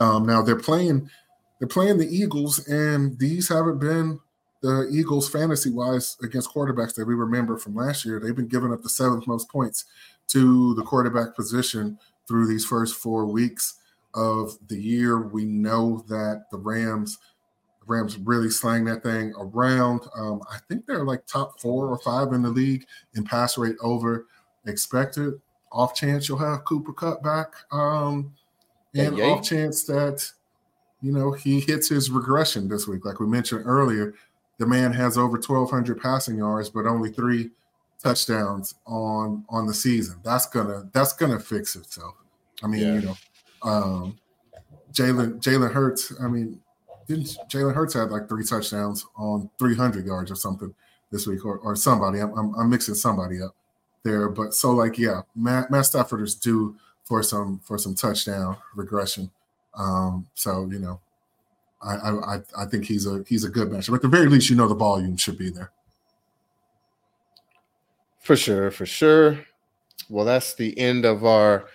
[0.00, 1.10] Um, now they're playing
[1.58, 4.20] they're playing the Eagles, and these haven't been
[4.60, 8.20] the Eagles fantasy wise against quarterbacks that we remember from last year.
[8.20, 9.86] They've been giving up the seventh most points
[10.28, 11.98] to the quarterback position
[12.28, 13.74] through these first four weeks
[14.14, 15.26] of the year.
[15.26, 17.18] We know that the Rams
[17.88, 20.02] Rams really slang that thing around.
[20.14, 23.76] Um, I think they're like top four or five in the league in pass rate
[23.80, 24.26] over
[24.66, 25.40] expected.
[25.72, 28.32] Off chance you'll have Cooper Kupp back, um,
[28.94, 30.30] and off chance that
[31.02, 34.14] you know he hits his regression this week, like we mentioned earlier.
[34.58, 37.50] The man has over 1,200 passing yards, but only three
[38.02, 40.20] touchdowns on on the season.
[40.24, 42.14] That's gonna that's gonna fix itself.
[42.62, 42.94] I mean, yeah.
[42.94, 43.16] you know,
[43.62, 44.18] um,
[44.92, 46.12] Jalen Jalen Hurts.
[46.20, 46.60] I mean,
[47.06, 50.74] didn't Jalen Hurts had like three touchdowns on 300 yards or something
[51.10, 52.20] this week, or, or somebody?
[52.20, 53.54] I'm, I'm, I'm mixing somebody up
[54.04, 58.56] there, but so like yeah, Matt, Matt Stafford is due for some for some touchdown
[58.74, 59.30] regression.
[59.74, 61.00] Um, so you know,
[61.82, 63.94] I I I think he's a he's a good matchup.
[63.94, 65.72] At the very least, you know the volume should be there.
[68.20, 69.38] For sure, for sure.
[70.08, 71.68] Well, that's the end of our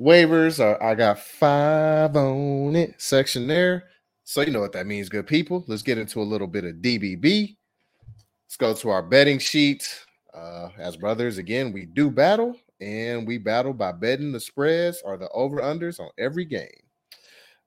[0.00, 0.60] waivers.
[0.60, 3.84] I got five on it section there.
[4.24, 5.64] So you know what that means, good people.
[5.66, 7.56] Let's get into a little bit of DBB.
[8.46, 10.04] Let's go to our betting sheet.
[10.34, 15.16] Uh, as brothers, again, we do battle, and we battle by betting the spreads or
[15.16, 16.68] the over unders on every game.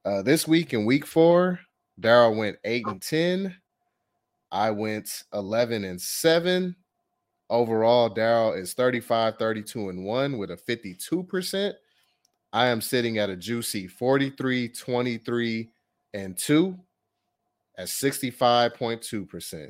[0.06, 1.60] Uh, this week in week four,
[2.00, 3.56] Daryl went eight and ten.
[4.52, 6.76] I went 11 and 7.
[7.52, 11.74] Overall, Daryl is 35, 32, and 1 with a 52%.
[12.54, 15.70] I am sitting at a juicy 43, 23,
[16.14, 16.80] and two
[17.78, 19.70] at 65.2%.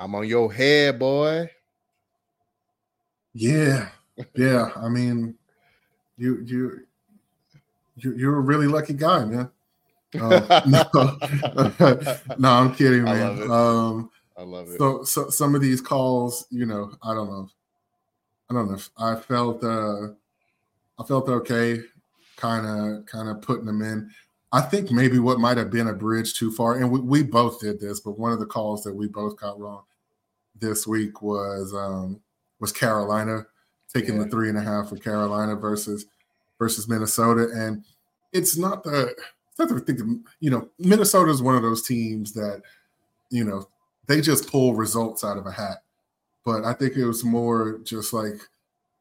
[0.00, 1.50] I'm on your head, boy.
[3.34, 3.90] Yeah.
[4.34, 4.70] Yeah.
[4.74, 5.34] I mean,
[6.16, 6.80] you you
[7.96, 9.50] you you're a really lucky guy, man.
[10.18, 10.62] Uh,
[10.94, 11.18] no,
[12.38, 13.16] no, I'm kidding, man.
[13.16, 13.50] I love it.
[13.50, 14.78] Um, I love it.
[14.78, 17.48] So, so some of these calls, you know, I don't know.
[18.50, 18.78] I don't know.
[18.96, 20.08] I felt uh
[20.98, 21.80] I felt okay,
[22.36, 24.10] kind of kind of putting them in.
[24.52, 27.60] I think maybe what might have been a bridge too far, and we, we both
[27.60, 29.82] did this, but one of the calls that we both got wrong
[30.58, 32.20] this week was um,
[32.60, 33.44] was Carolina
[33.92, 34.24] taking yeah.
[34.24, 36.06] the three and a half for Carolina versus
[36.58, 37.84] versus Minnesota, and
[38.32, 39.14] it's not the
[39.50, 40.24] it's not the thing.
[40.40, 42.62] You know, Minnesota is one of those teams that
[43.30, 43.68] you know
[44.08, 45.82] they just pull results out of a hat,
[46.44, 48.40] but I think it was more just like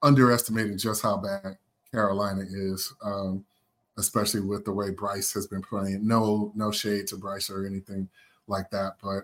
[0.04, 1.58] underestimating just how bad
[1.92, 2.94] Carolina is.
[3.04, 3.44] Um,
[3.98, 6.06] especially with the way Bryce has been playing.
[6.08, 8.08] No, no shade to Bryce or anything
[8.48, 9.24] like that, but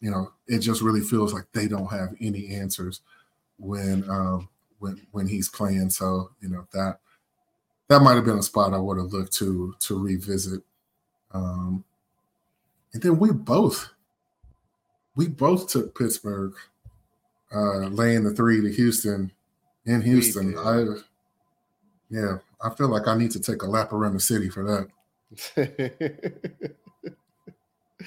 [0.00, 3.00] you know, it just really feels like they don't have any answers
[3.58, 4.48] when um,
[4.78, 5.90] when when he's playing.
[5.90, 6.98] So you know that
[7.88, 10.62] that might have been a spot I would have looked to to revisit.
[11.32, 11.84] Um,
[12.92, 13.88] and then we both
[15.18, 16.54] we both took Pittsburgh,
[17.52, 19.32] uh, laying the three to Houston
[19.84, 20.56] in Houston.
[20.56, 20.84] I
[22.08, 24.88] yeah, I feel like I need to take a lap around the city for
[25.56, 26.72] that.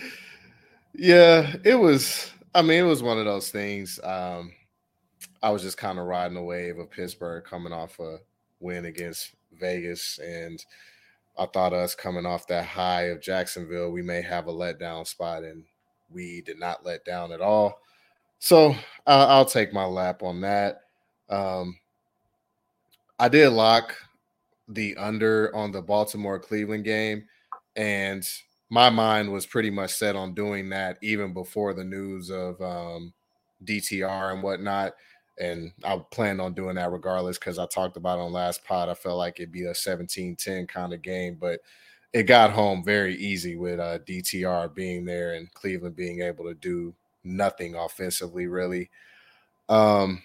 [0.95, 2.31] yeah, it was.
[2.55, 3.99] I mean, it was one of those things.
[4.03, 4.53] Um,
[5.43, 8.19] I was just kind of riding the wave of Pittsburgh coming off a
[8.61, 10.63] win against Vegas, and
[11.37, 15.43] I thought us coming off that high of Jacksonville, we may have a letdown spot,
[15.43, 15.65] and
[16.13, 17.79] we did not let down at all.
[18.39, 18.71] So
[19.05, 20.81] uh, I'll take my lap on that.
[21.29, 21.77] Um,
[23.19, 23.95] I did lock
[24.67, 27.25] the under on the Baltimore Cleveland game.
[27.75, 28.27] And
[28.69, 33.13] my mind was pretty much set on doing that even before the news of um,
[33.65, 34.93] DTR and whatnot.
[35.39, 38.89] And I planned on doing that regardless because I talked about on last pod.
[38.89, 41.61] I felt like it'd be a 17 10 kind of game, but
[42.13, 46.53] it got home very easy with uh, DTR being there and Cleveland being able to
[46.55, 46.93] do
[47.23, 48.89] nothing offensively, really.
[49.69, 50.21] Um,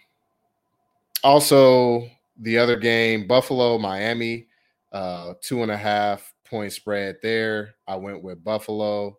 [1.22, 2.08] also,
[2.38, 4.46] the other game, Buffalo, Miami,
[4.92, 7.74] uh, two and a half point spread there.
[7.86, 9.18] I went with Buffalo.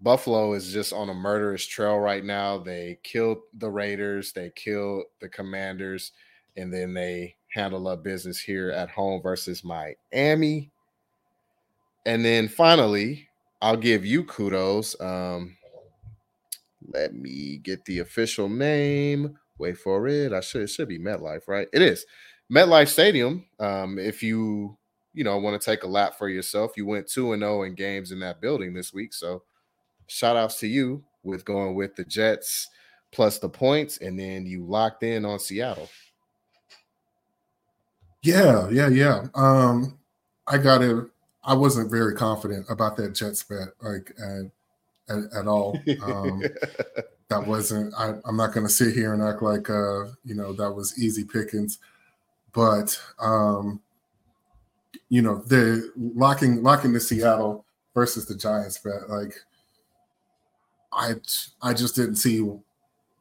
[0.00, 2.58] Buffalo is just on a murderous trail right now.
[2.58, 6.12] They killed the Raiders, they killed the Commanders,
[6.56, 10.70] and then they handle up business here at home versus Miami.
[12.06, 13.28] And then finally,
[13.60, 14.98] I'll give you kudos.
[15.00, 15.56] Um,
[16.92, 19.36] let me get the official name.
[19.58, 20.32] Wait for it.
[20.32, 21.66] I should it should be MetLife, right?
[21.72, 22.06] It is
[22.50, 23.44] MetLife Stadium.
[23.58, 24.78] Um, if you
[25.14, 27.62] you know want to take a lap for yourself, you went two and zero oh
[27.64, 29.12] in games in that building this week.
[29.12, 29.42] So
[30.06, 32.68] shout outs to you with going with the Jets
[33.10, 35.88] plus the points, and then you locked in on Seattle.
[38.22, 39.26] Yeah, yeah, yeah.
[39.34, 39.98] Um,
[40.46, 41.06] I got it.
[41.46, 44.46] I wasn't very confident about that Jets bet, like at,
[45.08, 45.78] at, at all.
[46.02, 46.42] Um,
[47.28, 47.94] that wasn't.
[47.96, 50.98] I, am not going to sit here and act like uh, you know that was
[50.98, 51.78] easy pickings,
[52.52, 53.80] but um,
[55.08, 57.64] you know the locking locking the Seattle
[57.94, 59.08] versus the Giants bet.
[59.08, 59.36] Like,
[60.92, 61.14] I
[61.62, 62.44] I just didn't see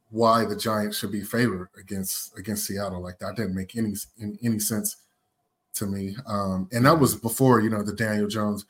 [0.09, 3.01] why the Giants should be favored against against Seattle.
[3.01, 3.93] Like that didn't make any
[4.43, 4.97] any sense
[5.75, 6.15] to me.
[6.25, 8.65] Um, and that was before you know the Daniel Jones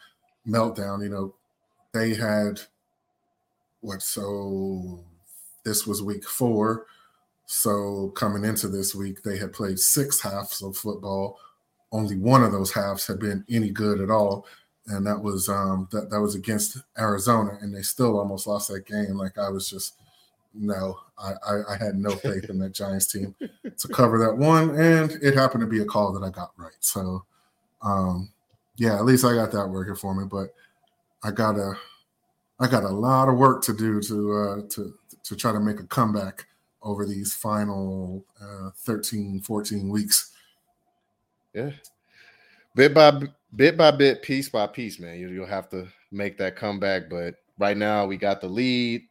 [0.48, 1.04] meltdown.
[1.04, 1.36] You know,
[1.94, 2.62] they had
[3.82, 5.04] what so
[5.64, 6.86] this was week four.
[7.46, 11.40] So coming into this week, they had played six halves of football.
[11.92, 14.48] Only one of those halves had been any good at all,
[14.88, 18.88] and that was um, that that was against Arizona, and they still almost lost that
[18.88, 19.18] game.
[19.18, 19.94] Like I was just
[20.58, 21.34] no, I,
[21.70, 23.36] I, had no faith in that Giants team
[23.78, 26.74] to cover that one, and it happened to be a call that I got right.
[26.80, 27.26] So,
[27.82, 28.30] um,
[28.78, 30.26] yeah, at least I got that working for me.
[30.30, 30.54] But
[31.24, 31.74] I got a,
[32.60, 35.80] I got a lot of work to do to uh, to to try to make
[35.80, 36.46] a comeback
[36.82, 40.32] over these final uh, 13, 14 weeks.
[41.54, 41.72] Yeah,
[42.76, 43.22] bit by
[43.56, 45.20] bit by bit, piece by piece, man.
[45.20, 47.10] You, you'll have to make that comeback.
[47.10, 49.04] But right now, we got the lead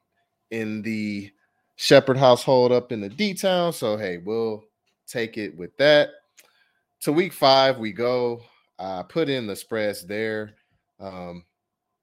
[0.50, 1.30] in the
[1.76, 3.72] Shepherd household up in the D town.
[3.72, 4.64] So hey, we'll
[5.06, 6.10] take it with that.
[7.00, 8.42] To week five, we go.
[8.78, 10.54] I put in the spreads there.
[10.98, 11.44] Um,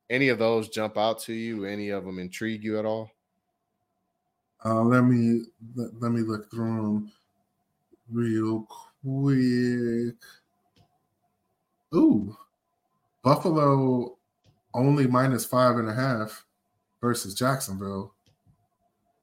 [0.10, 1.65] any of those jump out to you?
[1.65, 3.11] Any of them intrigue you at all?
[4.64, 5.43] Uh, let me
[5.76, 7.11] let, let me look through them
[8.11, 8.68] real
[9.03, 10.15] quick.
[11.93, 12.38] Ooh,
[13.23, 14.18] Buffalo
[14.73, 16.45] only minus five and a half
[17.02, 18.14] versus Jacksonville.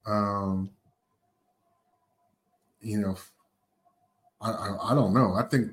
[0.09, 0.71] Um,
[2.81, 3.17] you know,
[4.41, 5.35] I, I, I don't know.
[5.35, 5.73] I think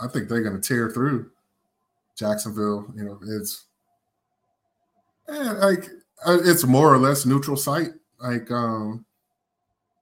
[0.00, 1.30] I think they're going to tear through
[2.16, 2.86] Jacksonville.
[2.96, 3.66] You know, it's
[5.28, 5.88] eh, like
[6.26, 7.92] uh, it's more or less neutral site.
[8.20, 9.04] Like um,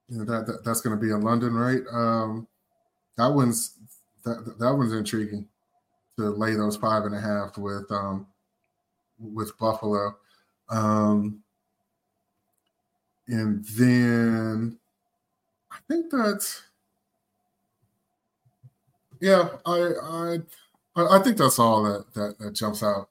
[0.08, 1.82] you know that, that that's going to be in London, right?
[1.92, 2.46] Um,
[3.16, 3.74] that one's
[4.24, 5.46] that that one's intriguing
[6.16, 8.26] to lay those five and a half with um
[9.18, 10.16] with Buffalo.
[10.68, 11.42] Um,
[13.30, 14.76] and then
[15.70, 16.62] I think that's
[19.20, 20.38] yeah, I I
[20.96, 23.08] I think that's all that that, that jumps out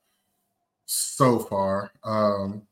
[0.86, 1.92] so far.
[2.04, 2.64] Um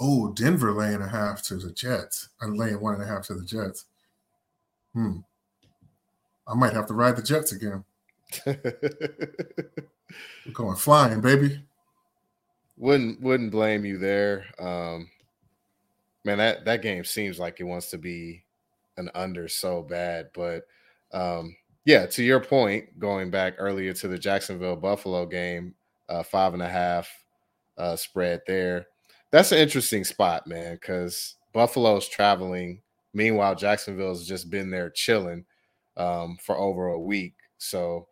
[0.00, 2.30] oh, Denver laying a half to the Jets.
[2.40, 3.84] I'm laying one and a half to the Jets.
[4.92, 5.18] Hmm.
[6.48, 7.84] I might have to ride the Jets again.
[8.46, 8.56] We're
[10.52, 11.62] going flying, baby.
[12.76, 14.46] Wouldn't wouldn't blame you there.
[14.58, 15.08] Um
[16.24, 18.44] man, that that game seems like it wants to be
[18.96, 20.28] an under so bad.
[20.34, 20.62] But
[21.12, 25.74] um, yeah, to your point, going back earlier to the Jacksonville Buffalo game,
[26.08, 27.08] uh, five and a half
[27.78, 28.86] uh, spread there.
[29.30, 32.82] That's an interesting spot, man, because Buffalo's traveling.
[33.12, 35.44] Meanwhile, Jacksonville's just been there chilling
[35.96, 37.34] um, for over a week.
[37.58, 38.08] So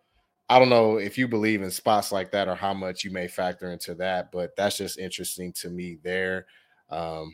[0.49, 3.29] I don't know if you believe in spots like that or how much you may
[3.29, 6.47] factor into that, but that's just interesting to me there.
[6.91, 7.33] Um,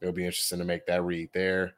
[0.00, 1.74] It'll be interesting to make that read there.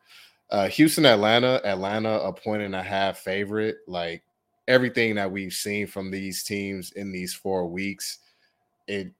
[0.50, 3.78] Uh, Houston, Atlanta, Atlanta, a point and a half favorite.
[3.86, 4.22] Like
[4.66, 8.18] everything that we've seen from these teams in these four weeks,
[8.86, 9.12] it.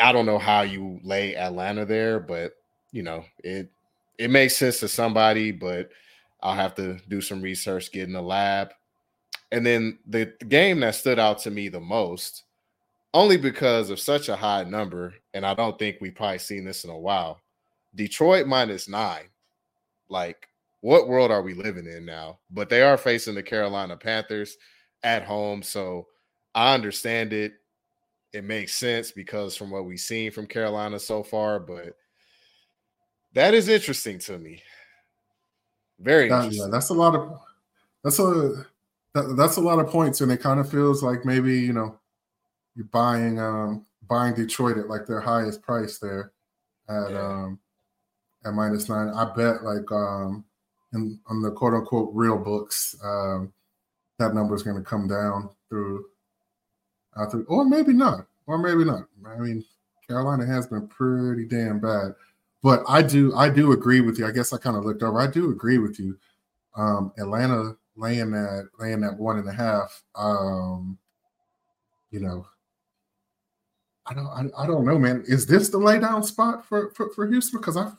[0.00, 2.52] I don't know how you lay Atlanta there, but
[2.92, 3.70] you know it.
[4.18, 5.90] It makes sense to somebody, but
[6.42, 8.72] I'll have to do some research, get in the lab,
[9.50, 12.44] and then the, game that stood out to me the most,
[13.14, 16.84] only because of such a high number, and I don't think we've probably seen this
[16.84, 17.40] in a while
[17.94, 19.28] Detroit minus nine.
[20.08, 20.48] Like,
[20.80, 22.38] what world are we living in now?
[22.50, 24.56] But they are facing the Carolina Panthers
[25.02, 25.62] at home.
[25.62, 26.06] So
[26.54, 27.54] I understand it.
[28.32, 31.96] It makes sense because from what we've seen from Carolina so far, but
[33.34, 34.62] that is interesting to me.
[35.98, 36.66] Very that, interesting.
[36.66, 37.40] Yeah, that's a lot of
[38.04, 38.64] that's a
[39.14, 41.98] that, that's a lot of points, and it kind of feels like maybe you know
[42.74, 46.32] you're buying um buying Detroit at like their highest price there
[46.88, 47.20] at yeah.
[47.20, 47.58] um
[48.44, 49.08] at minus nine.
[49.08, 50.44] I bet like um
[50.92, 53.52] in on the quote unquote real books, um,
[54.18, 56.04] that number is going to come down through,
[57.16, 59.04] uh, through, or maybe not, or maybe not.
[59.26, 59.64] I mean,
[60.06, 62.14] Carolina has been pretty damn bad,
[62.62, 64.26] but I do I do agree with you.
[64.26, 65.20] I guess I kind of looked over.
[65.20, 66.18] I do agree with you.
[66.76, 70.02] Um, Atlanta laying that laying that one and a half.
[70.14, 70.98] Um,
[72.10, 72.46] you know,
[74.06, 75.22] I don't I, I don't know, man.
[75.26, 77.60] Is this the laydown spot for for, for Houston?
[77.60, 77.90] Because I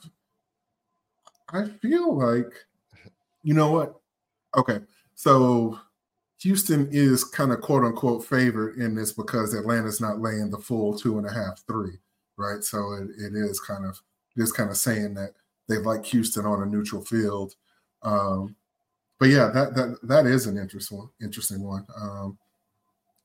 [1.53, 2.53] I feel like
[3.43, 3.99] you know what?
[4.55, 4.79] Okay,
[5.15, 5.79] so
[6.41, 10.97] Houston is kind of quote unquote favored in this because Atlanta's not laying the full
[10.97, 11.99] two and a half, three,
[12.37, 12.63] right?
[12.63, 13.99] So it, it is kind of
[14.35, 15.33] is kind of saying that
[15.67, 17.55] they like Houston on a neutral field.
[18.03, 18.55] Um,
[19.19, 21.09] but yeah, that that that is an interesting one.
[21.21, 21.85] Interesting one.
[21.95, 22.37] Um,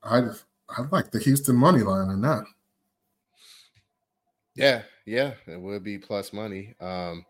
[0.03, 0.23] I
[0.69, 2.45] I like the Houston money line in that.
[4.55, 6.75] Yeah, yeah, it would be plus money.
[6.81, 7.25] Um,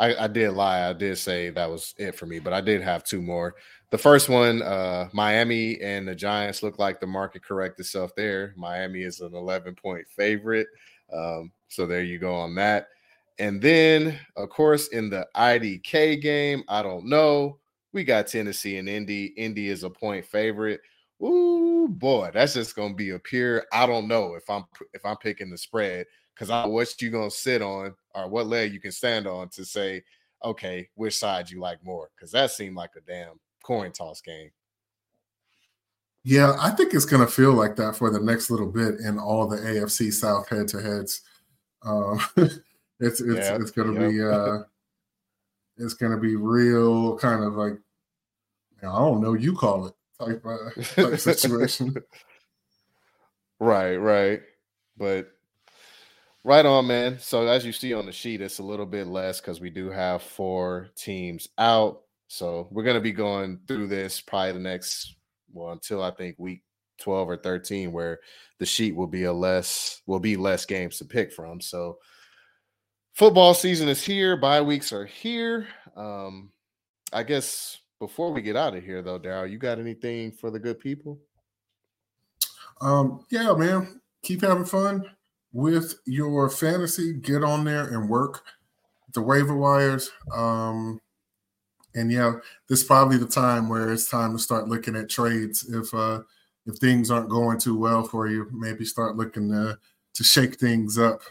[0.00, 0.88] I, I did lie.
[0.88, 3.54] I did say that was it for me, but I did have two more.
[3.90, 8.54] The first one, uh, Miami and the Giants look like the market correct itself there.
[8.56, 10.68] Miami is an 11 point favorite.
[11.12, 12.88] Um, so there you go on that.
[13.38, 17.58] And then, of course, in the IDK game, I don't know.
[17.92, 19.26] We got Tennessee and Indy.
[19.36, 20.80] Indy is a point favorite.
[21.22, 23.64] Ooh, boy, that's just gonna be a pure.
[23.72, 24.64] I don't know if I'm
[24.94, 26.06] if I'm picking the spread
[26.40, 29.62] because I what you gonna sit on or what leg you can stand on to
[29.62, 30.02] say,
[30.42, 32.08] okay, which side you like more?
[32.16, 34.48] Because that seemed like a damn coin toss game.
[36.24, 39.46] Yeah, I think it's gonna feel like that for the next little bit in all
[39.46, 41.20] the AFC South head to heads.
[41.82, 42.18] Uh,
[43.00, 44.08] it's it's yeah, it's gonna yeah.
[44.08, 44.58] be uh,
[45.76, 47.74] it's gonna be real kind of like
[48.82, 51.94] I don't know, you call it type uh, type situation.
[53.58, 54.40] right, right,
[54.96, 55.28] but
[56.42, 57.18] Right on, man.
[57.18, 59.90] So as you see on the sheet, it's a little bit less because we do
[59.90, 62.00] have four teams out.
[62.28, 65.16] So we're gonna be going through this probably the next
[65.52, 66.62] well until I think week
[67.00, 68.20] 12 or 13, where
[68.58, 71.60] the sheet will be a less will be less games to pick from.
[71.60, 71.98] So
[73.12, 75.66] football season is here, bye weeks are here.
[75.94, 76.52] Um,
[77.12, 80.58] I guess before we get out of here though, Daryl, you got anything for the
[80.58, 81.20] good people?
[82.80, 84.00] Um, yeah, man.
[84.22, 85.04] Keep having fun
[85.52, 88.44] with your fantasy, get on there and work
[89.12, 90.10] the waiver wires.
[90.32, 91.00] Um,
[91.94, 92.34] and yeah,
[92.68, 95.68] this is probably the time where it's time to start looking at trades.
[95.68, 96.20] If uh,
[96.66, 99.78] if things aren't going too well for you, maybe start looking to
[100.14, 101.22] to shake things up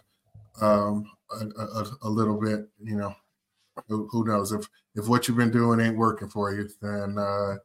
[0.62, 2.68] um, a, a, a, little bit.
[2.82, 3.16] You know,
[3.88, 7.56] who, who, knows if if what you've been doing ain't working for you, then uh,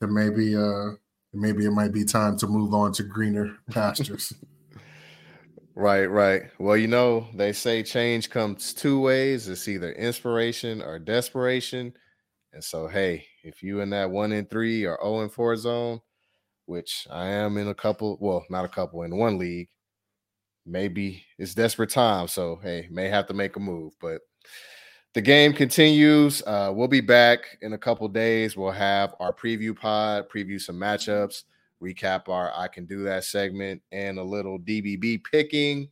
[0.00, 0.90] then maybe uh,
[1.32, 4.32] maybe it might be time to move on to greener pastures.
[5.80, 6.42] Right, right.
[6.58, 9.48] Well, you know, they say change comes two ways.
[9.48, 11.94] It's either inspiration or desperation.
[12.52, 16.02] And so, hey, if you in that one in three or 0 and four zone,
[16.66, 19.70] which I am in a couple, well, not a couple in one league,
[20.66, 22.28] maybe it's desperate time.
[22.28, 23.94] So, hey, may have to make a move.
[24.02, 24.20] But
[25.14, 26.42] the game continues.
[26.46, 28.54] Uh, we'll be back in a couple days.
[28.54, 31.44] We'll have our preview pod, preview some matchups
[31.82, 35.88] recap our I Can Do That segment and a little DBB picking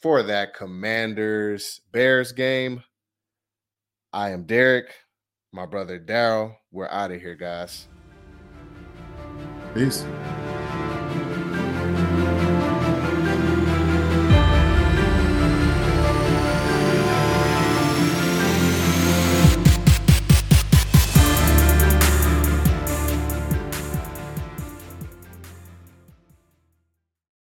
[0.00, 2.82] for that Commanders Bears game.
[4.12, 4.94] I am Derek,
[5.52, 6.56] my brother Daryl.
[6.70, 7.88] We're out of here, guys.
[9.74, 10.04] Peace.